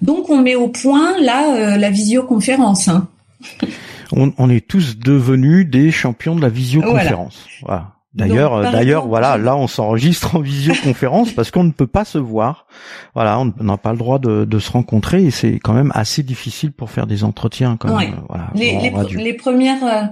Donc 0.00 0.30
on 0.30 0.40
met 0.40 0.54
au 0.54 0.68
point 0.68 1.20
là 1.20 1.76
la 1.76 1.90
visioconférence. 1.90 2.88
Hein. 2.88 3.08
On, 4.12 4.32
on, 4.38 4.50
est 4.50 4.66
tous 4.66 4.98
devenus 4.98 5.70
des 5.70 5.92
champions 5.92 6.34
de 6.34 6.40
la 6.40 6.48
visioconférence. 6.48 7.46
Voilà. 7.62 7.92
D'ailleurs, 8.12 8.54
euh, 8.54 8.72
d'ailleurs, 8.72 9.06
voilà, 9.06 9.38
là, 9.38 9.56
on 9.56 9.68
s'enregistre 9.68 10.34
en 10.34 10.40
visioconférence 10.40 11.32
parce 11.32 11.52
qu'on 11.52 11.62
ne 11.62 11.70
peut 11.70 11.86
pas 11.86 12.04
se 12.04 12.18
voir. 12.18 12.66
Voilà, 13.14 13.38
on 13.38 13.52
n'a 13.62 13.76
pas 13.76 13.92
le 13.92 13.98
droit 13.98 14.18
de, 14.18 14.44
de, 14.44 14.58
se 14.58 14.70
rencontrer 14.70 15.24
et 15.24 15.30
c'est 15.30 15.60
quand 15.60 15.74
même 15.74 15.92
assez 15.94 16.24
difficile 16.24 16.72
pour 16.72 16.90
faire 16.90 17.06
des 17.06 17.22
entretiens. 17.22 17.76
Quand 17.78 17.96
même, 17.96 18.20
voilà, 18.28 18.50
les, 18.54 18.78
les, 18.78 19.22
les, 19.22 19.34
premières, 19.34 19.84
euh, 19.84 20.02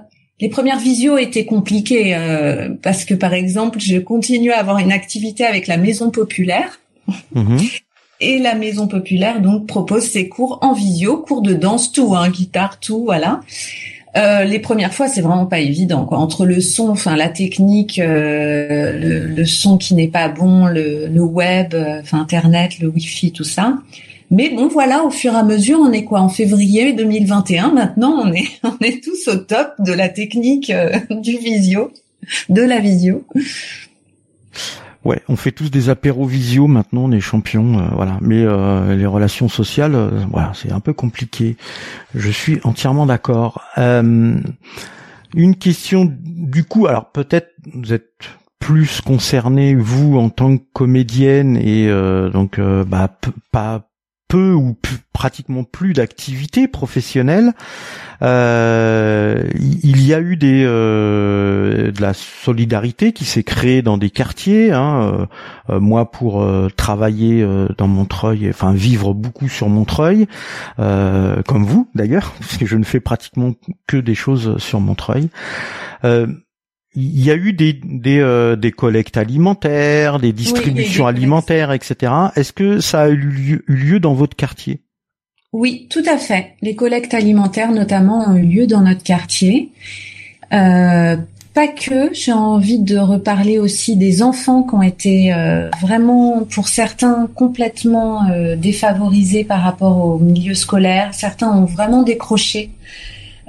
les 0.40 0.49
premières 0.49 0.78
visios 0.78 1.18
étaient 1.18 1.44
compliquées 1.44 2.14
euh, 2.14 2.68
parce 2.82 3.05
que, 3.05 3.14
par 3.14 3.34
exemple, 3.34 3.80
je 3.80 3.99
continue 3.99 4.53
à 4.53 4.61
avoir 4.61 4.78
une 4.78 4.92
activité 4.92 5.44
avec 5.44 5.66
la 5.66 5.76
Maison 5.76 6.11
Populaire. 6.11 6.78
Mhm. 7.34 7.59
Et 8.20 8.38
la 8.38 8.55
Maison 8.55 8.88
Populaire 8.88 9.40
donc 9.40 9.66
propose 9.66 10.05
ses 10.05 10.28
cours 10.28 10.59
en 10.62 10.72
visio, 10.72 11.18
cours 11.18 11.42
de 11.42 11.55
danse, 11.55 11.92
tout, 11.92 12.14
hein, 12.16 12.28
guitare, 12.30 12.78
tout, 12.80 13.05
voilà. 13.05 13.40
Euh, 14.18 14.44
les 14.44 14.58
premières 14.58 14.92
fois, 14.92 15.06
c'est 15.08 15.20
vraiment 15.20 15.46
pas 15.46 15.60
évident. 15.60 16.04
Quoi. 16.04 16.18
Entre 16.18 16.44
le 16.44 16.60
son, 16.60 16.88
enfin 16.88 17.16
la 17.16 17.28
technique, 17.28 17.98
euh, 17.98 19.28
le, 19.28 19.44
son 19.44 19.78
qui 19.78 19.94
n'est 19.94 20.08
pas 20.08 20.28
bon, 20.28 20.66
le, 20.66 21.20
web, 21.20 21.74
euh, 21.74 22.00
enfin 22.00 22.20
Internet, 22.20 22.80
le 22.80 22.88
Wi-Fi, 22.88 23.32
tout 23.32 23.44
ça. 23.44 23.78
Mais 24.30 24.50
bon, 24.50 24.68
voilà, 24.68 25.04
au 25.04 25.10
fur 25.10 25.32
et 25.34 25.36
à 25.36 25.44
mesure, 25.44 25.78
on 25.80 25.92
est 25.92 26.04
quoi? 26.04 26.20
En 26.20 26.28
février 26.28 26.92
2021. 26.92 27.72
Maintenant, 27.72 28.22
on 28.24 28.32
est 28.32 28.48
on 28.64 28.76
est 28.84 29.02
tous 29.02 29.28
au 29.28 29.36
top 29.36 29.74
de 29.78 29.92
la 29.92 30.08
technique 30.08 30.72
du 31.10 31.38
visio, 31.38 31.92
de 32.48 32.62
la 32.62 32.80
visio. 32.80 33.24
Ouais, 35.09 35.22
on 35.26 35.36
fait 35.36 35.52
tous 35.52 35.70
des 35.70 35.88
apéros 35.88 36.26
visio 36.26 36.66
maintenant, 36.66 37.04
on 37.04 37.12
est 37.12 37.20
champions, 37.20 37.78
euh, 37.78 37.88
voilà. 37.94 38.18
Mais 38.20 38.42
euh, 38.44 38.94
les 38.94 39.06
relations 39.06 39.48
sociales, 39.48 39.94
euh, 39.94 40.11
voilà, 40.30 40.52
c'est 40.54 40.70
un 40.70 40.80
peu 40.80 40.92
compliqué. 40.92 41.56
Je 42.14 42.28
suis 42.28 42.61
entièrement 42.62 43.06
d'accord. 43.06 43.64
une 43.78 44.44
question 45.59 46.14
du 46.22 46.64
coup, 46.64 46.88
alors 46.88 47.11
peut-être 47.11 47.54
vous 47.72 47.94
êtes 47.94 48.12
plus 48.59 49.00
concerné 49.00 49.74
vous 49.74 50.18
en 50.18 50.28
tant 50.28 50.59
que 50.59 50.62
comédienne 50.74 51.56
et 51.56 51.88
donc 52.30 52.61
bah 52.61 53.09
pas 53.50 53.88
peu 54.28 54.52
ou 54.52 54.76
pratiquement 55.12 55.64
plus 55.64 55.94
d'activité 55.94 56.68
professionnelle. 56.68 57.52
Euh, 58.22 59.48
il 59.56 60.06
y 60.06 60.12
a 60.14 60.20
eu 60.20 60.36
des 60.36 60.64
euh, 60.64 61.90
de 61.90 62.00
la 62.00 62.12
solidarité 62.14 63.12
qui 63.12 63.24
s'est 63.24 63.42
créée 63.42 63.82
dans 63.82 63.98
des 63.98 64.10
quartiers. 64.10 64.70
Hein. 64.70 65.26
Euh, 65.70 65.80
moi, 65.80 66.10
pour 66.10 66.46
travailler 66.76 67.44
dans 67.76 67.88
Montreuil, 67.88 68.48
enfin 68.50 68.72
vivre 68.72 69.14
beaucoup 69.14 69.48
sur 69.48 69.68
Montreuil, 69.68 70.28
comme 70.76 71.64
vous 71.64 71.88
d'ailleurs, 71.94 72.34
parce 72.40 72.58
que 72.58 72.66
je 72.66 72.76
ne 72.76 72.84
fais 72.84 73.00
pratiquement 73.00 73.54
que 73.86 73.96
des 73.96 74.14
choses 74.14 74.58
sur 74.58 74.80
Montreuil 74.80 75.30
il 76.95 77.22
y 77.22 77.30
a 77.30 77.34
eu 77.34 77.53
des 77.53 77.72
des, 77.72 78.18
euh, 78.18 78.57
des 78.57 78.72
collectes 78.72 79.16
alimentaires, 79.16 80.18
des 80.18 80.32
distributions 80.32 81.07
alimentaires, 81.07 81.72
etc. 81.72 82.12
Est-ce 82.34 82.53
que 82.53 82.80
ça 82.80 83.03
a 83.03 83.09
eu 83.09 83.62
lieu, 83.66 84.01
dans 84.01 84.14
votre 84.14 84.36
quartier? 84.36 84.80
Oui, 85.53 85.86
tout 85.91 86.03
à 86.07 86.16
fait. 86.16 86.55
Les 86.62 86.74
collectes 86.74 87.14
alimentaires, 87.14 87.72
notamment, 87.72 88.28
ont 88.28 88.36
eu 88.36 88.43
lieu 88.43 88.66
dans 88.66 88.80
notre 88.80 89.03
quartier. 89.03 89.70
Euh, 90.53 91.16
pas 91.55 91.68
que. 91.68 92.12
J'ai 92.12 92.32
envie 92.32 92.78
de 92.78 92.99
reparler 92.99 93.59
aussi 93.59 93.97
des 93.97 94.22
enfants 94.22 94.62
qui 94.62 94.74
ont 94.74 94.82
été 94.82 95.32
euh, 95.32 95.70
vraiment, 95.80 96.45
pour 96.45 96.68
certains, 96.68 97.28
complètement 97.34 98.22
défavorisés 98.57 99.45
par 99.45 99.62
rapport 99.62 100.05
au 100.05 100.18
milieu 100.18 100.55
scolaire. 100.55 101.12
Certains 101.12 101.51
ont 101.51 101.64
vraiment 101.64 102.03
décroché. 102.03 102.70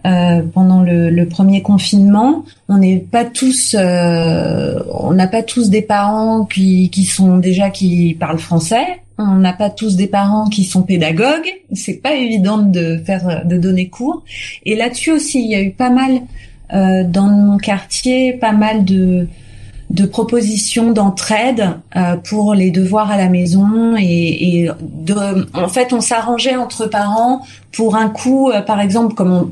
Euh, 0.06 0.42
pendant 0.54 0.82
le, 0.82 1.10
le, 1.10 1.28
premier 1.28 1.62
confinement. 1.62 2.46
On 2.70 2.78
n'est 2.78 3.00
pas 3.00 3.26
tous, 3.26 3.76
euh, 3.78 4.80
on 4.94 5.12
n'a 5.12 5.28
pas 5.28 5.44
tous 5.44 5.70
des 5.70 5.82
parents 5.82 6.46
qui, 6.46 6.90
qui 6.90 7.04
sont 7.04 7.38
déjà 7.38 7.70
qui 7.70 8.16
parlent 8.18 8.40
français. 8.40 9.02
On 9.18 9.36
n'a 9.36 9.52
pas 9.52 9.70
tous 9.70 9.98
des 9.98 10.08
parents 10.08 10.48
qui 10.48 10.64
sont 10.64 10.84
pédagogues. 10.84 11.50
C'est 11.74 12.02
pas 12.02 12.14
évident 12.14 12.60
de 12.60 13.02
faire, 13.06 13.46
de 13.46 13.58
donner 13.58 13.90
cours. 13.90 14.24
Et 14.66 14.76
là-dessus 14.76 15.12
aussi, 15.12 15.44
il 15.44 15.52
y 15.52 15.56
a 15.56 15.62
eu 15.62 15.72
pas 15.72 15.90
mal 15.90 16.22
euh, 16.74 17.04
dans 17.04 17.28
mon 17.28 17.58
quartier, 17.58 18.32
pas 18.34 18.54
mal 18.54 18.86
de 18.86 19.28
de 19.90 20.06
propositions 20.06 20.92
d'entraide 20.92 21.80
euh, 21.96 22.16
pour 22.16 22.54
les 22.54 22.70
devoirs 22.70 23.10
à 23.10 23.18
la 23.18 23.28
maison 23.28 23.96
et, 23.98 24.62
et 24.64 24.70
de, 24.82 25.48
en 25.54 25.68
fait 25.68 25.94
on 25.94 26.02
s'arrangeait 26.02 26.56
entre 26.56 26.86
parents 26.86 27.42
pour 27.72 27.96
un 27.96 28.08
coup 28.10 28.52
euh, 28.52 28.62
par 28.62 28.82
exemple 28.82 29.16
comme 29.16 29.32
on, 29.32 29.52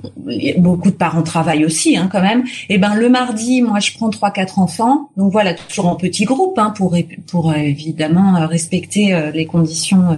beaucoup 0.60 0.92
de 0.92 0.96
parents 0.96 1.24
travaillent 1.24 1.66
aussi 1.66 1.98
hein, 1.98 2.08
quand 2.12 2.22
même 2.22 2.44
et 2.70 2.78
ben 2.78 2.94
le 2.94 3.10
mardi 3.10 3.64
moi 3.64 3.80
je 3.80 3.94
prends 3.94 4.10
trois 4.10 4.30
quatre 4.30 4.60
enfants. 4.60 5.10
Donc 5.18 5.32
voilà 5.32 5.56
toujours 5.56 5.88
en 5.88 5.96
petit 5.96 6.26
groupe 6.26 6.58
hein, 6.60 6.72
pour 6.76 6.96
pour 7.26 7.54
évidemment 7.56 8.48
respecter 8.48 9.32
les 9.34 9.46
conditions 9.46 10.18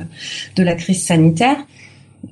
de 0.56 0.64
la 0.64 0.76
crise 0.76 1.04
sanitaire 1.04 1.58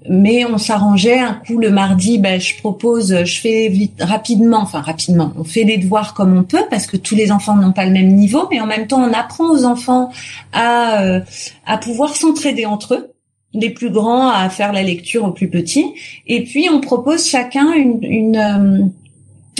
mais 0.09 0.45
on 0.45 0.57
s'arrangeait 0.57 1.19
un 1.19 1.33
coup 1.33 1.57
le 1.57 1.69
mardi 1.69 2.17
ben 2.17 2.39
je 2.39 2.57
propose 2.57 3.23
je 3.23 3.39
fais 3.39 3.89
rapidement 3.99 4.59
enfin 4.59 4.81
rapidement. 4.81 5.33
On 5.37 5.43
fait 5.43 5.63
les 5.63 5.77
devoirs 5.77 6.13
comme 6.13 6.37
on 6.37 6.43
peut 6.43 6.63
parce 6.69 6.87
que 6.87 6.97
tous 6.97 7.15
les 7.15 7.31
enfants 7.31 7.55
n'ont 7.55 7.73
pas 7.73 7.85
le 7.85 7.91
même 7.91 8.13
niveau 8.15 8.47
mais 8.51 8.59
en 8.59 8.65
même 8.65 8.87
temps 8.87 9.01
on 9.01 9.13
apprend 9.13 9.49
aux 9.49 9.65
enfants 9.65 10.11
à 10.53 11.01
euh, 11.01 11.21
à 11.65 11.77
pouvoir 11.77 12.15
s'entraider 12.15 12.65
entre 12.65 12.95
eux 12.95 13.13
les 13.53 13.69
plus 13.69 13.89
grands 13.89 14.29
à 14.29 14.49
faire 14.49 14.73
la 14.73 14.83
lecture 14.83 15.23
aux 15.23 15.31
plus 15.31 15.49
petits. 15.49 15.93
Et 16.27 16.43
puis 16.43 16.69
on 16.71 16.79
propose 16.79 17.27
chacun 17.27 17.73
une, 17.73 18.03
une 18.03 18.91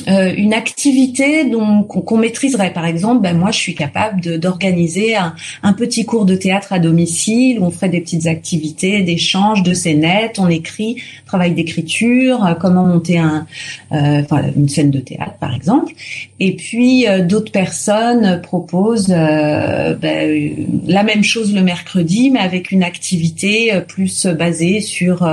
euh, 0.07 0.27
euh, 0.27 0.33
une 0.35 0.53
activité 0.53 1.45
dont 1.45 1.83
qu'on 1.83 2.17
maîtriserait. 2.17 2.73
Par 2.73 2.85
exemple, 2.85 3.21
ben 3.21 3.37
moi, 3.37 3.51
je 3.51 3.57
suis 3.57 3.75
capable 3.75 4.39
d'organiser 4.39 5.15
un, 5.15 5.35
un, 5.63 5.73
petit 5.73 6.05
cours 6.05 6.25
de 6.25 6.35
théâtre 6.35 6.73
à 6.73 6.79
domicile 6.79 7.59
où 7.59 7.65
on 7.65 7.71
ferait 7.71 7.89
des 7.89 8.01
petites 8.01 8.27
activités, 8.27 9.01
d'échanges, 9.03 9.63
de 9.63 9.73
scénettes, 9.73 10.39
on 10.39 10.49
écrit, 10.49 10.97
travail 11.27 11.51
d'écriture, 11.51 12.43
euh, 12.43 12.53
comment 12.55 12.85
monter 12.85 13.19
un, 13.19 13.45
euh, 13.91 14.23
une 14.55 14.69
scène 14.69 14.89
de 14.89 14.99
théâtre, 14.99 15.35
par 15.39 15.53
exemple. 15.53 15.93
Et 16.39 16.55
puis 16.55 17.07
euh, 17.07 17.21
d'autres 17.23 17.51
personnes 17.51 18.41
proposent 18.41 19.09
ben, 19.09 20.67
la 20.87 21.03
même 21.03 21.23
chose 21.23 21.53
le 21.53 21.61
mercredi, 21.61 22.29
mais 22.31 22.39
avec 22.39 22.71
une 22.71 22.83
activité 22.83 23.81
plus 23.87 24.25
basée 24.25 24.81
sur 24.81 25.27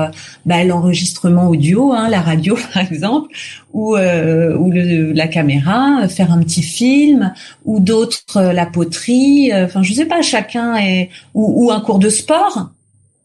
ben, 0.44 0.66
l'enregistrement 0.66 1.48
audio, 1.48 1.92
hein, 1.92 2.08
la 2.08 2.20
radio, 2.20 2.56
par 2.74 2.82
exemple, 2.82 3.28
ou 3.74 3.96
ou 3.96 4.70
le, 4.70 5.12
la 5.12 5.28
caméra, 5.28 6.08
faire 6.08 6.32
un 6.32 6.38
petit 6.38 6.62
film, 6.62 7.34
ou 7.64 7.80
d'autres 7.80 8.36
euh, 8.36 8.52
la 8.52 8.66
poterie. 8.66 9.52
Euh, 9.52 9.66
enfin, 9.66 9.82
je 9.82 9.92
sais 9.92 10.06
pas, 10.06 10.22
chacun 10.22 10.76
est 10.76 11.10
ou, 11.34 11.66
ou 11.66 11.70
un 11.70 11.80
cours 11.80 11.98
de 11.98 12.08
sport 12.08 12.70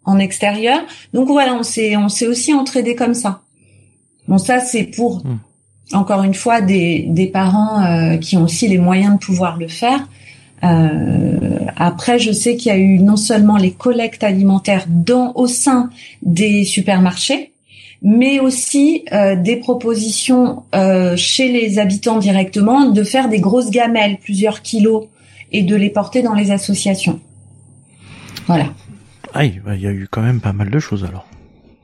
en 0.03 0.19
extérieur. 0.19 0.79
Donc 1.13 1.27
voilà, 1.27 1.53
on 1.53 1.63
s'est 1.63 1.95
on 1.95 2.09
s'est 2.09 2.27
aussi 2.27 2.53
entraidé 2.53 2.95
comme 2.95 3.13
ça. 3.13 3.41
Bon, 4.27 4.39
ça 4.39 4.59
c'est 4.59 4.83
pour 4.83 5.23
hmm. 5.23 5.37
encore 5.93 6.23
une 6.23 6.33
fois 6.33 6.61
des 6.61 7.05
des 7.07 7.27
parents 7.27 7.83
euh, 7.83 8.17
qui 8.17 8.35
ont 8.35 8.43
aussi 8.43 8.67
les 8.67 8.79
moyens 8.79 9.13
de 9.13 9.19
pouvoir 9.19 9.57
le 9.57 9.67
faire. 9.67 10.07
Euh, 10.63 11.59
après, 11.77 12.19
je 12.19 12.33
sais 12.33 12.57
qu'il 12.57 12.69
y 12.69 12.75
a 12.75 12.77
eu 12.77 12.99
non 12.99 13.15
seulement 13.15 13.55
les 13.55 13.71
collectes 13.71 14.23
alimentaires 14.23 14.85
dans 14.89 15.31
au 15.35 15.47
sein 15.47 15.89
des 16.21 16.65
supermarchés, 16.65 17.53
mais 18.01 18.39
aussi 18.39 19.03
euh, 19.11 19.35
des 19.35 19.57
propositions 19.57 20.63
euh, 20.73 21.17
chez 21.17 21.51
les 21.51 21.79
habitants 21.79 22.17
directement 22.17 22.89
de 22.89 23.03
faire 23.03 23.29
des 23.29 23.39
grosses 23.39 23.71
gamelles, 23.71 24.17
plusieurs 24.17 24.61
kilos, 24.61 25.07
et 25.51 25.63
de 25.63 25.75
les 25.75 25.89
porter 25.89 26.21
dans 26.21 26.33
les 26.33 26.51
associations. 26.51 27.19
Voilà. 28.47 28.65
Ah, 29.33 29.45
il 29.45 29.61
y 29.79 29.87
a 29.87 29.91
eu 29.91 30.07
quand 30.09 30.21
même 30.21 30.41
pas 30.41 30.53
mal 30.53 30.69
de 30.69 30.79
choses 30.79 31.03
alors. 31.03 31.25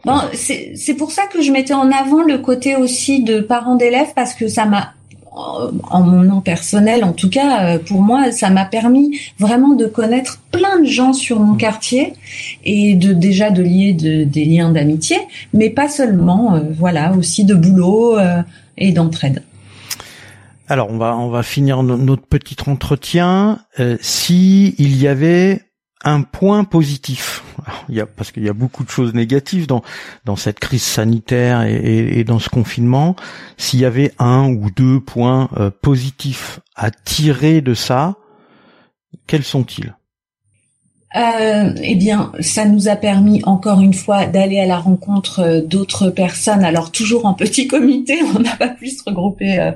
Bon, 0.05 0.19
c'est 0.33 0.93
pour 0.93 1.11
ça 1.11 1.23
que 1.25 1.41
je 1.41 1.51
mettais 1.51 1.73
en 1.73 1.91
avant 1.91 2.21
le 2.21 2.37
côté 2.37 2.75
aussi 2.75 3.23
de 3.23 3.39
parents 3.39 3.75
d'élèves 3.75 4.13
parce 4.15 4.35
que 4.35 4.47
ça 4.47 4.65
m'a 4.65 4.93
en 5.35 6.01
mon 6.01 6.23
nom 6.23 6.41
personnel, 6.41 7.03
en 7.03 7.11
tout 7.11 7.29
cas, 7.29 7.65
euh, 7.65 7.79
pour 7.79 8.01
moi, 8.01 8.31
ça 8.31 8.49
m'a 8.49 8.65
permis 8.65 9.19
vraiment 9.37 9.75
de 9.75 9.85
connaître 9.85 10.39
plein 10.51 10.79
de 10.79 10.85
gens 10.85 11.13
sur 11.13 11.39
mon 11.39 11.55
quartier 11.55 12.13
et 12.63 12.95
de 12.95 13.13
déjà 13.13 13.49
de 13.49 13.61
lier 13.61 13.93
des 13.93 14.45
liens 14.45 14.71
d'amitié, 14.71 15.17
mais 15.53 15.69
pas 15.69 15.89
seulement, 15.89 16.55
euh, 16.55 16.61
voilà, 16.77 17.13
aussi 17.13 17.43
de 17.43 17.53
boulot 17.53 18.17
euh, 18.17 18.41
et 18.77 18.91
d'entraide. 18.91 19.43
Alors 20.67 20.89
on 20.89 20.97
va 20.97 21.15
on 21.15 21.29
va 21.29 21.43
finir 21.43 21.83
notre 21.83 22.25
petit 22.25 22.55
entretien. 22.65 23.59
si 24.01 24.73
il 24.79 24.99
y 24.99 25.07
avait 25.07 25.61
un 26.03 26.21
point 26.21 26.63
positif. 26.63 27.43
il 27.89 27.95
y 27.95 28.01
a, 28.01 28.05
parce 28.05 28.31
qu'il 28.31 28.43
y 28.43 28.49
a 28.49 28.53
beaucoup 28.53 28.83
de 28.83 28.89
choses 28.89 29.13
négatives 29.13 29.67
dans 29.67 29.81
dans 30.25 30.35
cette 30.35 30.59
crise 30.59 30.83
sanitaire 30.83 31.63
et, 31.63 32.19
et, 32.19 32.23
dans 32.23 32.39
ce 32.39 32.49
confinement. 32.49 33.15
S'il 33.57 33.79
y 33.79 33.85
avait 33.85 34.11
un 34.19 34.49
ou 34.49 34.69
deux 34.69 34.99
points 34.99 35.49
euh, 35.57 35.69
positifs 35.69 36.59
à 36.75 36.91
tirer 36.91 37.61
de 37.61 37.73
ça, 37.73 38.15
quels 39.27 39.43
sont-ils? 39.43 39.95
Euh, 41.15 41.73
eh 41.81 41.95
bien, 41.95 42.33
ça 42.41 42.65
nous 42.65 42.89
a 42.89 42.97
permis 42.97 43.41
encore 43.45 43.79
une 43.79 43.93
fois 43.93 44.25
d'aller 44.25 44.59
à 44.59 44.65
la 44.65 44.77
rencontre 44.77 45.39
euh, 45.39 45.61
d'autres 45.61 46.09
personnes. 46.09 46.65
Alors 46.65 46.91
toujours 46.91 47.25
en 47.25 47.33
petit 47.33 47.67
comité, 47.67 48.19
on 48.35 48.39
n'a 48.39 48.55
pas 48.57 48.67
pu 48.67 48.89
se 48.89 49.01
regrouper 49.05 49.59
euh, 49.59 49.71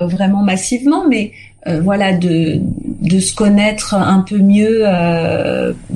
vraiment 0.00 0.42
massivement, 0.42 1.08
mais 1.08 1.32
voilà, 1.80 2.12
de 2.12 2.60
de 3.04 3.20
se 3.20 3.34
connaître 3.34 3.94
un 3.94 4.20
peu 4.20 4.38
mieux, 4.38 4.82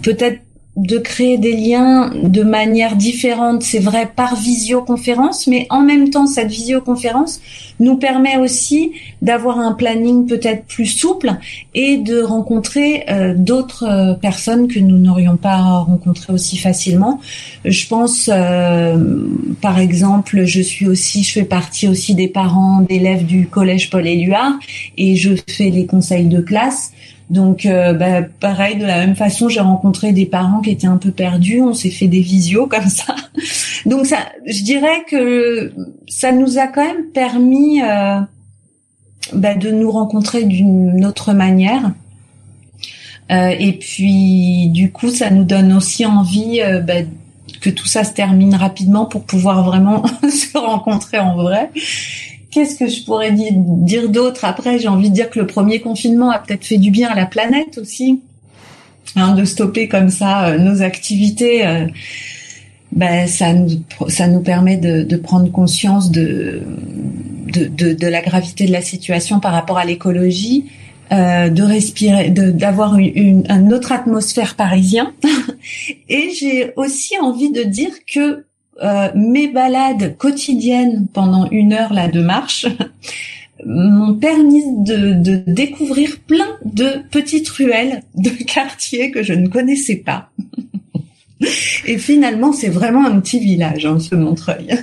peut-être 0.03 0.41
de 0.79 0.99
créer 0.99 1.39
des 1.39 1.57
liens 1.57 2.13
de 2.23 2.45
manière 2.45 2.95
différente, 2.95 3.63
c'est 3.65 3.81
vrai, 3.81 4.09
par 4.15 4.37
visioconférence, 4.37 5.49
mais 5.49 5.67
en 5.71 5.81
même 5.81 6.11
temps, 6.11 6.29
cette 6.29 6.51
visioconférence 6.51 7.41
nous 7.81 7.97
permet 7.97 8.37
aussi 8.37 8.93
d'avoir 9.21 9.59
un 9.59 9.73
planning 9.73 10.27
peut-être 10.27 10.67
plus 10.67 10.87
souple 10.87 11.33
et 11.75 11.97
de 11.97 12.23
rencontrer 12.23 13.05
euh, 13.11 13.35
d'autres 13.37 13.85
euh, 13.85 14.15
personnes 14.15 14.69
que 14.69 14.79
nous 14.79 14.99
n'aurions 14.99 15.37
pas 15.37 15.61
rencontrées 15.81 16.33
aussi 16.33 16.57
facilement. 16.57 17.21
Je 17.65 17.87
pense, 17.89 18.31
euh, 18.33 19.27
par 19.61 19.81
exemple, 19.81 20.45
je 20.45 20.63
suis 20.63 20.87
aussi, 20.87 21.25
je 21.25 21.33
fais 21.33 21.45
partie 21.45 21.89
aussi 21.89 22.15
des 22.15 22.29
parents 22.29 22.83
d'élèves 22.83 23.27
du 23.27 23.49
collège 23.49 23.91
Paul 23.91 24.07
Éluard 24.07 24.53
et 24.97 25.17
je 25.17 25.31
fais 25.49 25.71
les 25.71 25.87
conseils 25.87 26.27
de 26.27 26.41
classe. 26.41 26.93
Donc, 27.31 27.67
euh, 27.67 27.93
bah, 27.93 28.23
pareil, 28.23 28.77
de 28.77 28.87
la 28.87 28.99
même 28.99 29.15
façon, 29.15 29.49
j'ai 29.49 29.61
rencontré 29.61 30.13
des 30.13 30.25
parents 30.25 30.61
qui 30.61 30.71
étaient 30.71 30.87
un 30.87 30.97
peu 30.97 31.11
perdus. 31.11 31.61
On 31.61 31.75
s'est 31.75 31.91
fait 31.91 32.09
des 32.09 32.21
visios 32.21 32.67
comme 32.71 32.89
ça. 32.89 33.15
Donc, 33.87 34.07
ça, 34.07 34.19
je 34.47 34.63
dirais 34.63 35.05
que 35.09 35.73
ça 36.07 36.33
nous 36.33 36.59
a 36.59 36.67
quand 36.67 36.85
même 36.85 37.07
permis 37.13 37.83
euh, 37.83 38.21
bah, 39.35 39.55
de 39.55 39.71
nous 39.71 39.91
rencontrer 39.91 40.45
d'une 40.45 41.05
autre 41.05 41.35
manière. 41.35 41.93
Euh, 43.31 43.55
et 43.59 43.73
puis, 43.75 44.69
du 44.71 44.91
coup, 44.91 45.11
ça 45.11 45.29
nous 45.29 45.45
donne 45.45 45.75
aussi 45.75 46.07
envie 46.07 46.61
bah, 46.83 47.03
que 47.61 47.69
tout 47.69 47.87
ça 47.87 48.05
se 48.05 48.13
termine 48.13 48.55
rapidement 48.55 49.05
pour 49.05 49.25
pouvoir 49.25 49.65
vraiment 49.65 50.03
se 50.23 50.57
rencontrer 50.57 51.19
en 51.19 51.37
vrai 51.37 51.71
qu'est-ce 52.51 52.77
que 52.77 52.89
je 52.89 53.05
pourrais 53.05 53.33
dire, 53.33 54.09
d'autre 54.09 54.45
après? 54.45 54.79
J'ai 54.79 54.89
envie 54.89 55.11
de 55.11 55.15
dire 55.15 55.31
que 55.31 55.39
le 55.39 55.47
premier 55.47 55.81
confinement 55.81 56.31
a 56.31 56.39
peut-être 56.39 56.65
fait 56.65 56.79
du 56.79 56.91
bien 56.91 57.09
à 57.09 57.15
la 57.15 57.27
planète 57.27 57.79
aussi, 57.79 58.21
hein, 59.17 59.35
de 59.35 59.45
stopper 59.45 59.89
comme 59.89 60.11
ça 60.11 60.49
euh, 60.49 60.59
nos 60.59 60.83
activités. 60.83 61.67
Euh, 61.67 61.87
ben, 62.91 63.27
ça 63.27 63.53
nous 63.53 63.69
ça 64.09 64.29
nous 64.29 64.41
permet 64.41 64.79
de, 64.79 65.03
de 65.03 65.17
prendre 65.17 65.51
conscience 65.53 66.11
de 66.11 66.63
de, 67.53 67.67
de 67.67 67.93
de, 67.93 68.07
la 68.07 68.23
gravité 68.23 68.67
de 68.67 68.73
la 68.73 68.81
situation 68.81 69.41
par 69.41 69.53
rapport 69.53 69.77
à 69.77 69.85
l'écologie, 69.85 70.65
euh, 71.13 71.51
de 71.51 71.63
respirer, 71.63 72.31
d'avoir 72.31 72.97
une, 72.99 73.45
une, 73.49 73.75
autre 73.75 73.93
atmosphère 73.93 74.57
parisien. 74.57 75.13
Et 76.09 76.31
j'ai 76.39 76.73
aussi 76.77 77.15
envie 77.21 77.51
de 77.51 77.63
dire 77.63 77.93
que 78.11 78.45
euh, 78.83 79.09
mes 79.15 79.49
balades 79.49 80.17
quotidiennes 80.17 81.09
pendant 81.13 81.51
une 81.51 81.73
heure 81.73 81.93
là 81.93 82.09
de 82.09 82.21
marche 82.21 82.67
m'ont 83.67 84.15
permis 84.15 84.63
de, 84.85 85.15
de, 85.15 85.43
découvrir 85.47 86.19
plein 86.27 86.57
de 86.65 87.03
petites 87.11 87.49
ruelles 87.49 88.03
de 88.15 88.31
quartiers 88.47 89.11
que 89.11 89.23
je 89.23 89.33
ne 89.33 89.49
connaissais 89.49 89.97
pas. 89.97 90.31
Et 91.87 91.99
finalement, 91.99 92.53
c'est 92.53 92.69
vraiment 92.69 93.05
un 93.07 93.21
petit 93.21 93.39
village, 93.39 93.87
hein, 93.87 93.99
ce 93.99 94.15
Montreuil. 94.15 94.77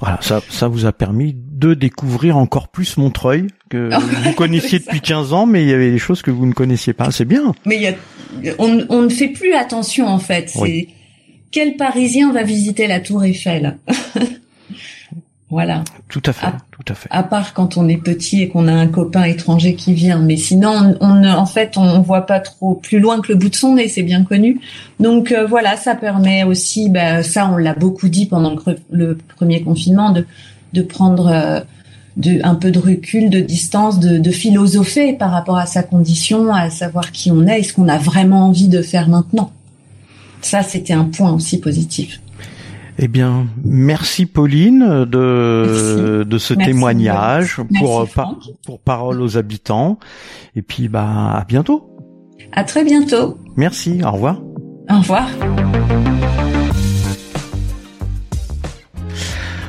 Voilà, 0.00 0.18
ça, 0.20 0.40
ça 0.48 0.68
vous 0.68 0.84
a 0.86 0.92
permis 0.92 1.34
de 1.34 1.74
découvrir 1.74 2.36
encore 2.36 2.68
plus 2.68 2.96
Montreuil 2.98 3.46
que 3.68 3.90
vous 4.24 4.32
connaissiez 4.32 4.78
depuis 4.78 5.00
15 5.00 5.32
ans, 5.32 5.46
mais 5.46 5.62
il 5.62 5.68
y 5.68 5.72
avait 5.72 5.90
des 5.90 5.98
choses 5.98 6.22
que 6.22 6.30
vous 6.30 6.46
ne 6.46 6.52
connaissiez 6.52 6.92
pas. 6.92 7.10
C'est 7.10 7.24
bien. 7.24 7.54
Mais 7.64 7.78
y 7.78 7.86
a, 7.88 7.94
on, 8.58 8.84
on, 8.90 9.02
ne 9.02 9.08
fait 9.08 9.28
plus 9.28 9.54
attention 9.54 10.06
en 10.06 10.18
fait. 10.18 10.50
C'est 10.50 10.88
quel 11.56 11.76
Parisien 11.76 12.34
va 12.34 12.42
visiter 12.42 12.86
la 12.86 13.00
Tour 13.00 13.24
Eiffel? 13.24 13.78
Voilà. 15.48 15.84
Tout 16.08 16.22
à 16.26 16.32
fait, 16.32 16.48
tout 16.72 16.92
à 16.92 16.94
fait. 16.94 17.08
À 17.12 17.22
part 17.22 17.54
quand 17.54 17.76
on 17.76 17.88
est 17.88 17.96
petit 17.96 18.42
et 18.42 18.48
qu'on 18.48 18.66
a 18.66 18.72
un 18.72 18.88
copain 18.88 19.22
étranger 19.22 19.76
qui 19.76 19.94
vient, 19.94 20.18
mais 20.18 20.36
sinon, 20.36 20.96
on, 21.00 21.24
en 21.24 21.46
fait, 21.46 21.78
on 21.78 22.00
voit 22.00 22.26
pas 22.26 22.40
trop 22.40 22.74
plus 22.74 22.98
loin 22.98 23.20
que 23.20 23.28
le 23.32 23.38
bout 23.38 23.48
de 23.48 23.54
son 23.54 23.76
nez, 23.76 23.86
c'est 23.86 24.02
bien 24.02 24.24
connu. 24.24 24.60
Donc 24.98 25.30
euh, 25.30 25.46
voilà, 25.46 25.76
ça 25.76 25.94
permet 25.94 26.42
aussi, 26.42 26.90
bah, 26.90 27.22
ça, 27.22 27.48
on 27.48 27.56
l'a 27.58 27.74
beaucoup 27.74 28.08
dit 28.08 28.26
pendant 28.26 28.56
le, 28.90 29.16
premier 29.36 29.62
confinement, 29.62 30.10
de 30.10 30.26
de 30.72 30.82
prendre 30.82 31.28
euh, 31.28 31.60
de 32.16 32.40
un 32.42 32.56
peu 32.56 32.72
de 32.72 32.80
recul, 32.80 33.30
de 33.30 33.38
distance, 33.38 34.00
de, 34.00 34.18
de 34.18 34.30
philosopher 34.32 35.12
par 35.12 35.30
rapport 35.30 35.58
à 35.58 35.66
sa 35.66 35.84
condition, 35.84 36.52
à 36.52 36.70
savoir 36.70 37.12
qui 37.12 37.30
on 37.30 37.46
est 37.46 37.60
et 37.60 37.62
ce 37.62 37.72
qu'on 37.72 37.88
a 37.88 37.98
vraiment 37.98 38.46
envie 38.46 38.68
de 38.68 38.82
faire 38.82 39.08
maintenant. 39.08 39.52
Ça, 40.46 40.62
c'était 40.62 40.92
un 40.92 41.06
point 41.06 41.32
aussi 41.32 41.58
positif. 41.58 42.20
Eh 43.00 43.08
bien, 43.08 43.48
merci 43.64 44.26
Pauline 44.26 45.04
de 45.04 46.24
de 46.24 46.38
ce 46.38 46.54
témoignage 46.54 47.60
pour 47.80 48.06
pour 48.64 48.78
parole 48.78 49.20
aux 49.22 49.36
habitants 49.36 49.98
et 50.54 50.62
puis 50.62 50.86
bah 50.86 51.32
à 51.32 51.44
bientôt. 51.44 51.90
À 52.52 52.62
très 52.62 52.84
bientôt. 52.84 53.36
Merci, 53.56 54.00
au 54.04 54.12
revoir. 54.12 54.40
Au 54.88 54.98
revoir. 54.98 55.28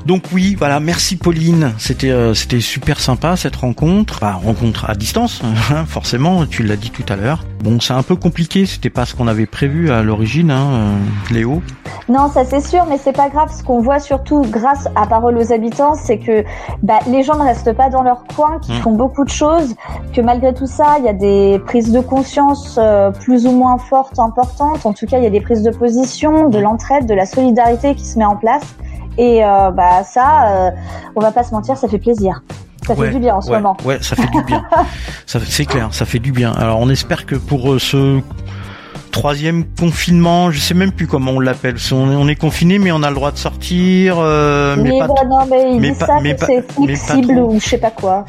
Donc 0.08 0.24
oui, 0.32 0.55
voilà, 0.58 0.80
merci 0.80 1.18
Pauline. 1.18 1.74
C'était 1.78 2.12
euh, 2.12 2.34
c'était 2.34 2.62
super 2.62 3.01
sympa 3.01 3.36
cette 3.36 3.58
rencontre. 3.58 4.20
Bah, 4.22 4.39
rencontre 4.41 4.89
à 4.89 4.95
distance, 4.95 5.41
hein, 5.43 5.84
forcément. 5.86 6.45
Tu 6.45 6.64
l'as 6.64 6.78
dit 6.78 6.91
tout 6.91 7.03
à 7.10 7.18
l'heure. 7.18 7.43
Bon, 7.62 7.82
c'est 7.82 7.91
un 7.91 8.03
peu 8.03 8.16
compliqué. 8.16 8.66
C'était 8.66 8.89
pas 8.89 9.03
ce 9.03 9.16
qu'on 9.16 9.28
avait 9.28 9.45
prévu 9.45 9.91
à 9.91 10.03
l'origine, 10.03 10.49
hein, 10.49 10.68
euh, 10.72 11.34
Léo. 11.34 11.62
Non, 12.08 12.30
ça 12.30 12.45
c'est 12.45 12.62
sûr, 12.62 12.86
mais 12.88 12.97
c'est 12.97 13.12
pas 13.12 13.28
grave. 13.28 13.51
Ce 13.53 13.62
qu'on 13.66 13.82
voit 13.82 13.99
surtout 13.99 14.43
grâce 14.49 14.88
à 14.95 15.08
Parole 15.08 15.38
aux 15.38 15.51
habitants, 15.51 15.95
c'est 15.95 16.20
que 16.20 16.45
bah, 16.84 16.99
les 17.10 17.22
gens 17.24 17.36
ne 17.36 17.43
restent 17.43 17.74
pas 17.74 17.89
dans 17.89 18.01
leur 18.01 18.24
coin, 18.34 18.60
qu'ils 18.62 18.76
mmh. 18.76 18.84
font 18.84 18.93
beaucoup 18.93 19.26
de 19.26 19.30
choses, 19.30 19.76
que 20.14 20.22
malgré 20.22 20.53
tout 20.53 20.68
ça, 20.68 20.95
il 20.99 21.03
y 21.03 21.10
a 21.10 21.14
des 21.14 21.60
prises 21.66 21.91
de 21.91 21.99
conscience 21.99 22.78
euh, 22.82 23.12
plus 23.12 23.45
ou 23.45 23.51
moins 23.51 23.78
fortes, 23.78 24.20
importantes. 24.20 24.86
En 24.86 24.93
tout 24.93 25.05
cas, 25.05 25.18
il 25.18 25.26
y 25.26 25.28
a 25.28 25.32
des 25.32 25.41
prises 25.41 25.64
de 25.64 25.72
position, 25.72 26.47
de 26.47 26.60
l'entraide, 26.60 27.08
de 27.08 27.14
la 27.14 27.26
solidarité 27.26 27.93
qui 27.93 28.05
se 28.05 28.18
met 28.18 28.24
en 28.24 28.38
place. 28.38 28.64
Et 29.18 29.43
euh, 29.43 29.72
bah 29.72 30.03
ça, 30.03 30.49
euh, 30.49 30.72
on 31.15 31.22
va 31.22 31.32
pas 31.32 31.43
se 31.43 31.51
mentir, 31.51 31.78
ça 31.78 31.88
fait 31.88 31.97
plaisir. 31.97 32.41
Ça 32.86 32.95
fait 32.95 33.09
du 33.09 33.20
bien 33.20 33.36
en 33.36 33.41
ce 33.41 33.51
moment. 33.51 33.76
Ouais, 33.84 33.97
ça 34.01 34.15
fait 34.15 34.30
du 34.32 34.41
bien. 34.43 34.63
c'est 35.26 35.65
clair, 35.65 35.89
ça 35.91 36.05
fait 36.05 36.20
du 36.20 36.32
bien. 36.32 36.53
Alors 36.53 36.80
on 36.80 36.89
espère 36.89 37.26
que 37.26 37.36
pour 37.36 37.74
euh, 37.74 37.80
ce 37.80 38.22
troisième 39.11 39.65
confinement, 39.65 40.51
je 40.51 40.59
sais 40.59 40.74
même 40.74 40.91
plus 40.91 41.07
comment 41.07 41.32
on 41.32 41.39
l'appelle. 41.39 41.76
On, 41.91 42.28
est 42.28 42.36
confiné, 42.36 42.80
mais 42.80 42.91
on 42.91 43.03
a 43.03 43.09
le 43.09 43.15
droit 43.15 43.32
de 43.32 43.38
sortir. 43.38 44.18
Euh, 44.20 44.76
mais, 44.78 44.91
mais, 44.91 44.99
pas, 44.99 45.07
non, 45.07 45.45
mais 45.49 45.74
ils 45.74 45.82
disent 45.82 45.97
ça 45.97 46.20
que 46.20 46.45
c'est 46.45 46.72
flexible 46.72 47.39
ou 47.39 47.59
je 47.59 47.65
sais 47.65 47.78
pas 47.78 47.91
quoi. 47.91 48.26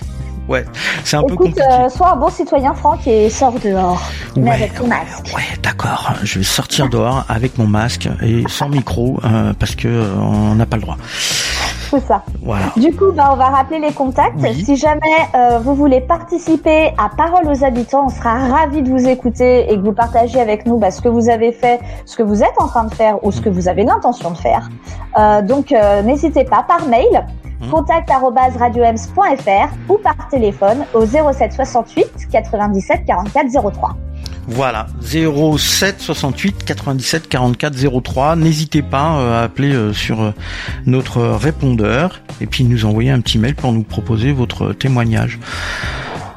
Ouais, 0.49 0.65
c'est 1.05 1.17
un 1.17 1.23
peu 1.23 1.37
compliqué. 1.37 1.61
Euh, 1.61 1.89
sois 1.91 2.13
un 2.13 2.17
bon 2.17 2.31
citoyen 2.31 2.73
Franck 2.73 3.07
et 3.07 3.29
sors 3.29 3.59
dehors. 3.61 4.03
mais 4.37 4.53
avec 4.53 4.75
ton 4.75 4.87
masque. 4.87 5.31
Ouais, 5.37 5.43
d'accord. 5.63 6.13
Je 6.23 6.39
vais 6.39 6.45
sortir 6.45 6.89
dehors 6.89 7.25
avec 7.29 7.59
mon 7.59 7.67
masque 7.67 8.09
et 8.23 8.45
sans 8.49 8.69
micro 8.69 9.21
euh, 9.25 9.53
parce 9.59 9.75
que 9.75 9.89
euh, 9.89 10.15
on 10.19 10.55
n'a 10.55 10.65
pas 10.65 10.77
le 10.77 10.83
droit. 10.83 10.97
C'est 11.91 12.01
ça. 12.01 12.23
Voilà. 12.43 12.67
Du 12.77 12.95
coup, 12.95 13.13
bah, 13.13 13.31
on 13.33 13.37
va 13.37 13.47
rappeler 13.47 13.79
les 13.79 13.93
contacts. 13.93 14.39
Si 14.53 14.77
jamais 14.77 15.01
euh, 15.35 15.59
vous 15.59 15.75
voulez 15.75 16.01
participer 16.01 16.93
à 16.99 17.11
Parole 17.15 17.47
aux 17.49 17.65
habitants, 17.65 18.07
on 18.07 18.09
sera 18.11 18.49
ravis 18.49 18.83
de 18.83 18.91
vous 18.91 19.07
écouter 19.07 19.71
et 19.71 19.77
que 19.77 19.83
vous 19.83 19.93
partagiez 19.93 20.41
avec 20.41 20.67
nous 20.67 20.79
bah, 20.79 20.91
ce 20.91 21.01
que 21.01 21.09
vous 21.09 21.29
avez 21.29 21.53
fait, 21.53 21.81
ce 22.05 22.17
que 22.17 22.23
vous 22.23 22.43
êtes 22.43 22.59
en 22.59 22.69
train 22.69 22.85
de 22.85 22.95
faire 22.95 23.23
ou 23.25 23.33
ce 23.33 23.41
que 23.41 23.49
vous 23.49 23.69
avez 23.69 23.85
l'intention 23.85 24.31
de 24.31 24.39
faire. 24.39 24.69
Donc, 25.45 25.75
n'hésitez 26.05 26.45
pas 26.45 26.63
par 26.63 26.87
mail. 26.87 27.27
contact@radioems.fr 27.71 29.69
ou 29.89 29.99
par 29.99 30.29
téléphone 30.31 30.85
au 30.95 31.05
07 31.07 31.53
68 31.53 32.29
97 32.31 33.05
44 33.07 33.73
03. 33.73 33.97
Voilà, 34.51 34.87
07 35.03 36.01
68 36.01 36.65
97 36.65 37.29
44 37.29 38.01
03. 38.01 38.37
N'hésitez 38.37 38.81
pas 38.81 39.19
euh, 39.19 39.41
à 39.41 39.45
appeler 39.45 39.75
euh, 39.75 39.93
sur 39.93 40.23
euh, 40.23 40.33
notre 40.87 41.21
répondeur 41.21 42.23
et 42.41 42.47
puis 42.47 42.65
nous 42.65 42.87
envoyer 42.87 43.11
un 43.11 43.21
petit 43.21 43.39
mail 43.39 43.55
pour 43.55 43.73
nous 43.73 43.83
proposer 43.83 44.33
votre 44.33 44.73
témoignage. 44.73 45.39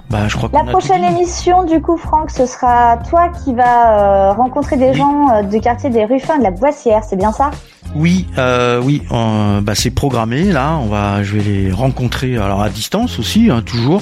Bah, 0.10 0.28
je 0.28 0.36
crois 0.36 0.50
La 0.52 0.70
prochaine 0.70 1.06
émission, 1.06 1.64
du 1.64 1.82
coup, 1.82 1.96
Franck, 1.96 2.32
ce 2.32 2.46
sera 2.46 2.98
toi 3.10 3.30
qui 3.30 3.54
vas 3.54 4.34
rencontrer 4.34 4.76
des 4.76 4.94
gens 4.94 5.42
du 5.44 5.62
quartier 5.62 5.90
des 5.90 6.04
Ruffins 6.04 6.38
de 6.38 6.44
la 6.44 6.52
Boissière, 6.52 7.06
c'est 7.06 7.16
bien 7.16 7.32
ça? 7.32 7.52
Oui, 7.94 8.26
euh, 8.38 8.82
oui, 8.82 9.02
bah, 9.10 9.76
c'est 9.76 9.90
programmé 9.92 10.46
là. 10.46 10.78
On 10.78 10.88
va, 10.88 11.24
je 11.24 11.36
vais 11.36 11.44
les 11.44 11.72
rencontrer 11.72 12.38
alors 12.38 12.62
à 12.62 12.70
distance 12.70 13.20
aussi, 13.20 13.50
hein, 13.50 13.62
toujours. 13.62 14.02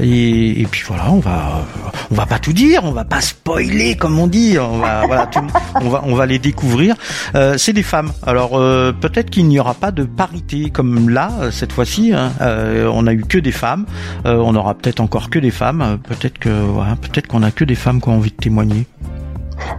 Et, 0.00 0.66
puis 0.70 0.82
voilà, 0.86 1.10
on 1.10 1.18
va, 1.18 1.66
on 2.10 2.14
va 2.14 2.26
pas 2.26 2.38
tout 2.38 2.52
dire, 2.52 2.84
on 2.84 2.92
va 2.92 3.04
pas 3.04 3.20
spoiler 3.20 3.96
comme 3.96 4.18
on 4.18 4.26
dit. 4.26 4.56
On 4.58 4.78
va, 4.78 5.02
voilà, 5.06 5.30
on 5.82 5.88
va, 5.88 6.02
on 6.06 6.14
va 6.14 6.26
les 6.26 6.38
découvrir. 6.38 6.94
Euh, 7.34 7.58
c'est 7.58 7.72
des 7.72 7.82
femmes. 7.82 8.12
Alors 8.26 8.58
euh, 8.58 8.92
peut-être 8.92 9.30
qu'il 9.30 9.46
n'y 9.46 9.60
aura 9.60 9.74
pas 9.74 9.90
de 9.90 10.04
parité 10.04 10.70
comme 10.70 11.10
là 11.10 11.30
cette 11.50 11.72
fois-ci. 11.72 12.12
Hein. 12.14 12.32
on 12.40 13.06
a 13.06 13.12
eu 13.12 13.22
que 13.22 13.38
des 13.38 13.52
femmes. 13.52 13.84
on 14.24 14.54
aura 14.54 14.74
peut-être 14.74 15.00
encore 15.00 15.28
que 15.28 15.38
des 15.38 15.50
femmes. 15.50 15.98
Peut-être 16.08 16.38
que, 16.38 16.48
peut-être 17.02 17.26
qu'on 17.26 17.42
a 17.42 17.50
que 17.50 17.64
des 17.64 17.74
femmes 17.74 18.00
qui 18.00 18.08
ont 18.08 18.16
envie 18.16 18.30
de 18.30 18.36
témoigner. 18.36 18.86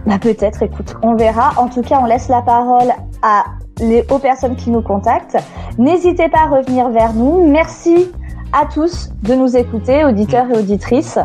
Bah 0.06 0.18
peut-être, 0.18 0.62
écoute, 0.62 0.96
on 1.02 1.14
verra. 1.14 1.52
En 1.56 1.68
tout 1.68 1.82
cas, 1.82 1.98
on 2.00 2.06
laisse 2.06 2.28
la 2.28 2.42
parole 2.42 2.92
à 3.22 3.44
les, 3.80 4.04
aux 4.10 4.18
personnes 4.18 4.56
qui 4.56 4.70
nous 4.70 4.82
contactent. 4.82 5.38
N'hésitez 5.78 6.28
pas 6.28 6.44
à 6.44 6.46
revenir 6.46 6.88
vers 6.90 7.12
nous. 7.14 7.46
Merci 7.50 8.10
à 8.52 8.66
tous 8.66 9.10
de 9.22 9.34
nous 9.34 9.56
écouter, 9.56 10.04
auditeurs 10.04 10.46
et 10.50 10.58
auditrices. 10.58 11.18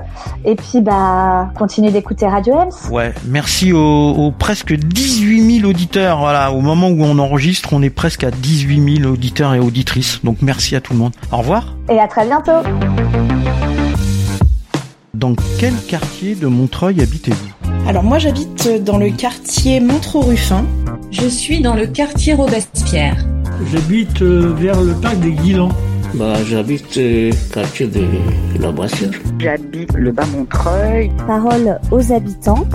Et 0.43 0.55
puis, 0.55 0.81
bah, 0.81 1.49
continuez 1.57 1.91
d'écouter 1.91 2.27
Radio 2.27 2.55
Ems. 2.55 2.91
Ouais, 2.91 3.13
merci 3.25 3.73
aux, 3.73 4.31
presque 4.37 4.73
18 4.73 5.59
000 5.61 5.69
auditeurs. 5.69 6.19
Voilà, 6.19 6.51
au 6.51 6.61
moment 6.61 6.89
où 6.89 7.03
on 7.03 7.17
enregistre, 7.17 7.69
on 7.73 7.81
est 7.81 7.89
presque 7.89 8.23
à 8.23 8.31
18 8.31 8.99
000 9.01 9.11
auditeurs 9.11 9.53
et 9.53 9.59
auditrices. 9.59 10.23
Donc, 10.23 10.37
merci 10.41 10.75
à 10.75 10.81
tout 10.81 10.93
le 10.93 10.99
monde. 10.99 11.13
Au 11.31 11.37
revoir. 11.37 11.75
Et 11.89 11.99
à 11.99 12.07
très 12.07 12.25
bientôt. 12.25 12.61
Dans 15.15 15.33
quel 15.57 15.73
quartier 15.87 16.35
de 16.35 16.45
Montreuil 16.47 17.01
habitez-vous? 17.01 17.47
Alors 17.87 18.03
moi 18.03 18.19
j'habite 18.19 18.83
dans 18.83 18.97
le 18.97 19.09
quartier 19.11 19.79
Montreux-Ruffin. 19.79 20.65
Je 21.09 21.27
suis 21.27 21.61
dans 21.61 21.73
le 21.73 21.87
quartier 21.87 22.33
Robespierre. 22.33 23.15
J'habite 23.71 24.21
euh, 24.21 24.53
vers 24.57 24.81
le 24.81 24.93
parc 24.93 25.17
des 25.21 25.31
Guilans. 25.31 25.71
Bah, 26.15 26.33
j'habite 26.45 26.97
le 26.97 27.29
euh, 27.29 27.31
quartier 27.53 27.87
de 27.87 28.05
la 28.59 28.73
Boissière. 28.73 29.11
J'habite 29.39 29.93
le 29.93 30.11
bas 30.11 30.25
Montreuil. 30.25 31.09
Parole 31.25 31.79
aux 31.91 32.11
habitants 32.11 32.67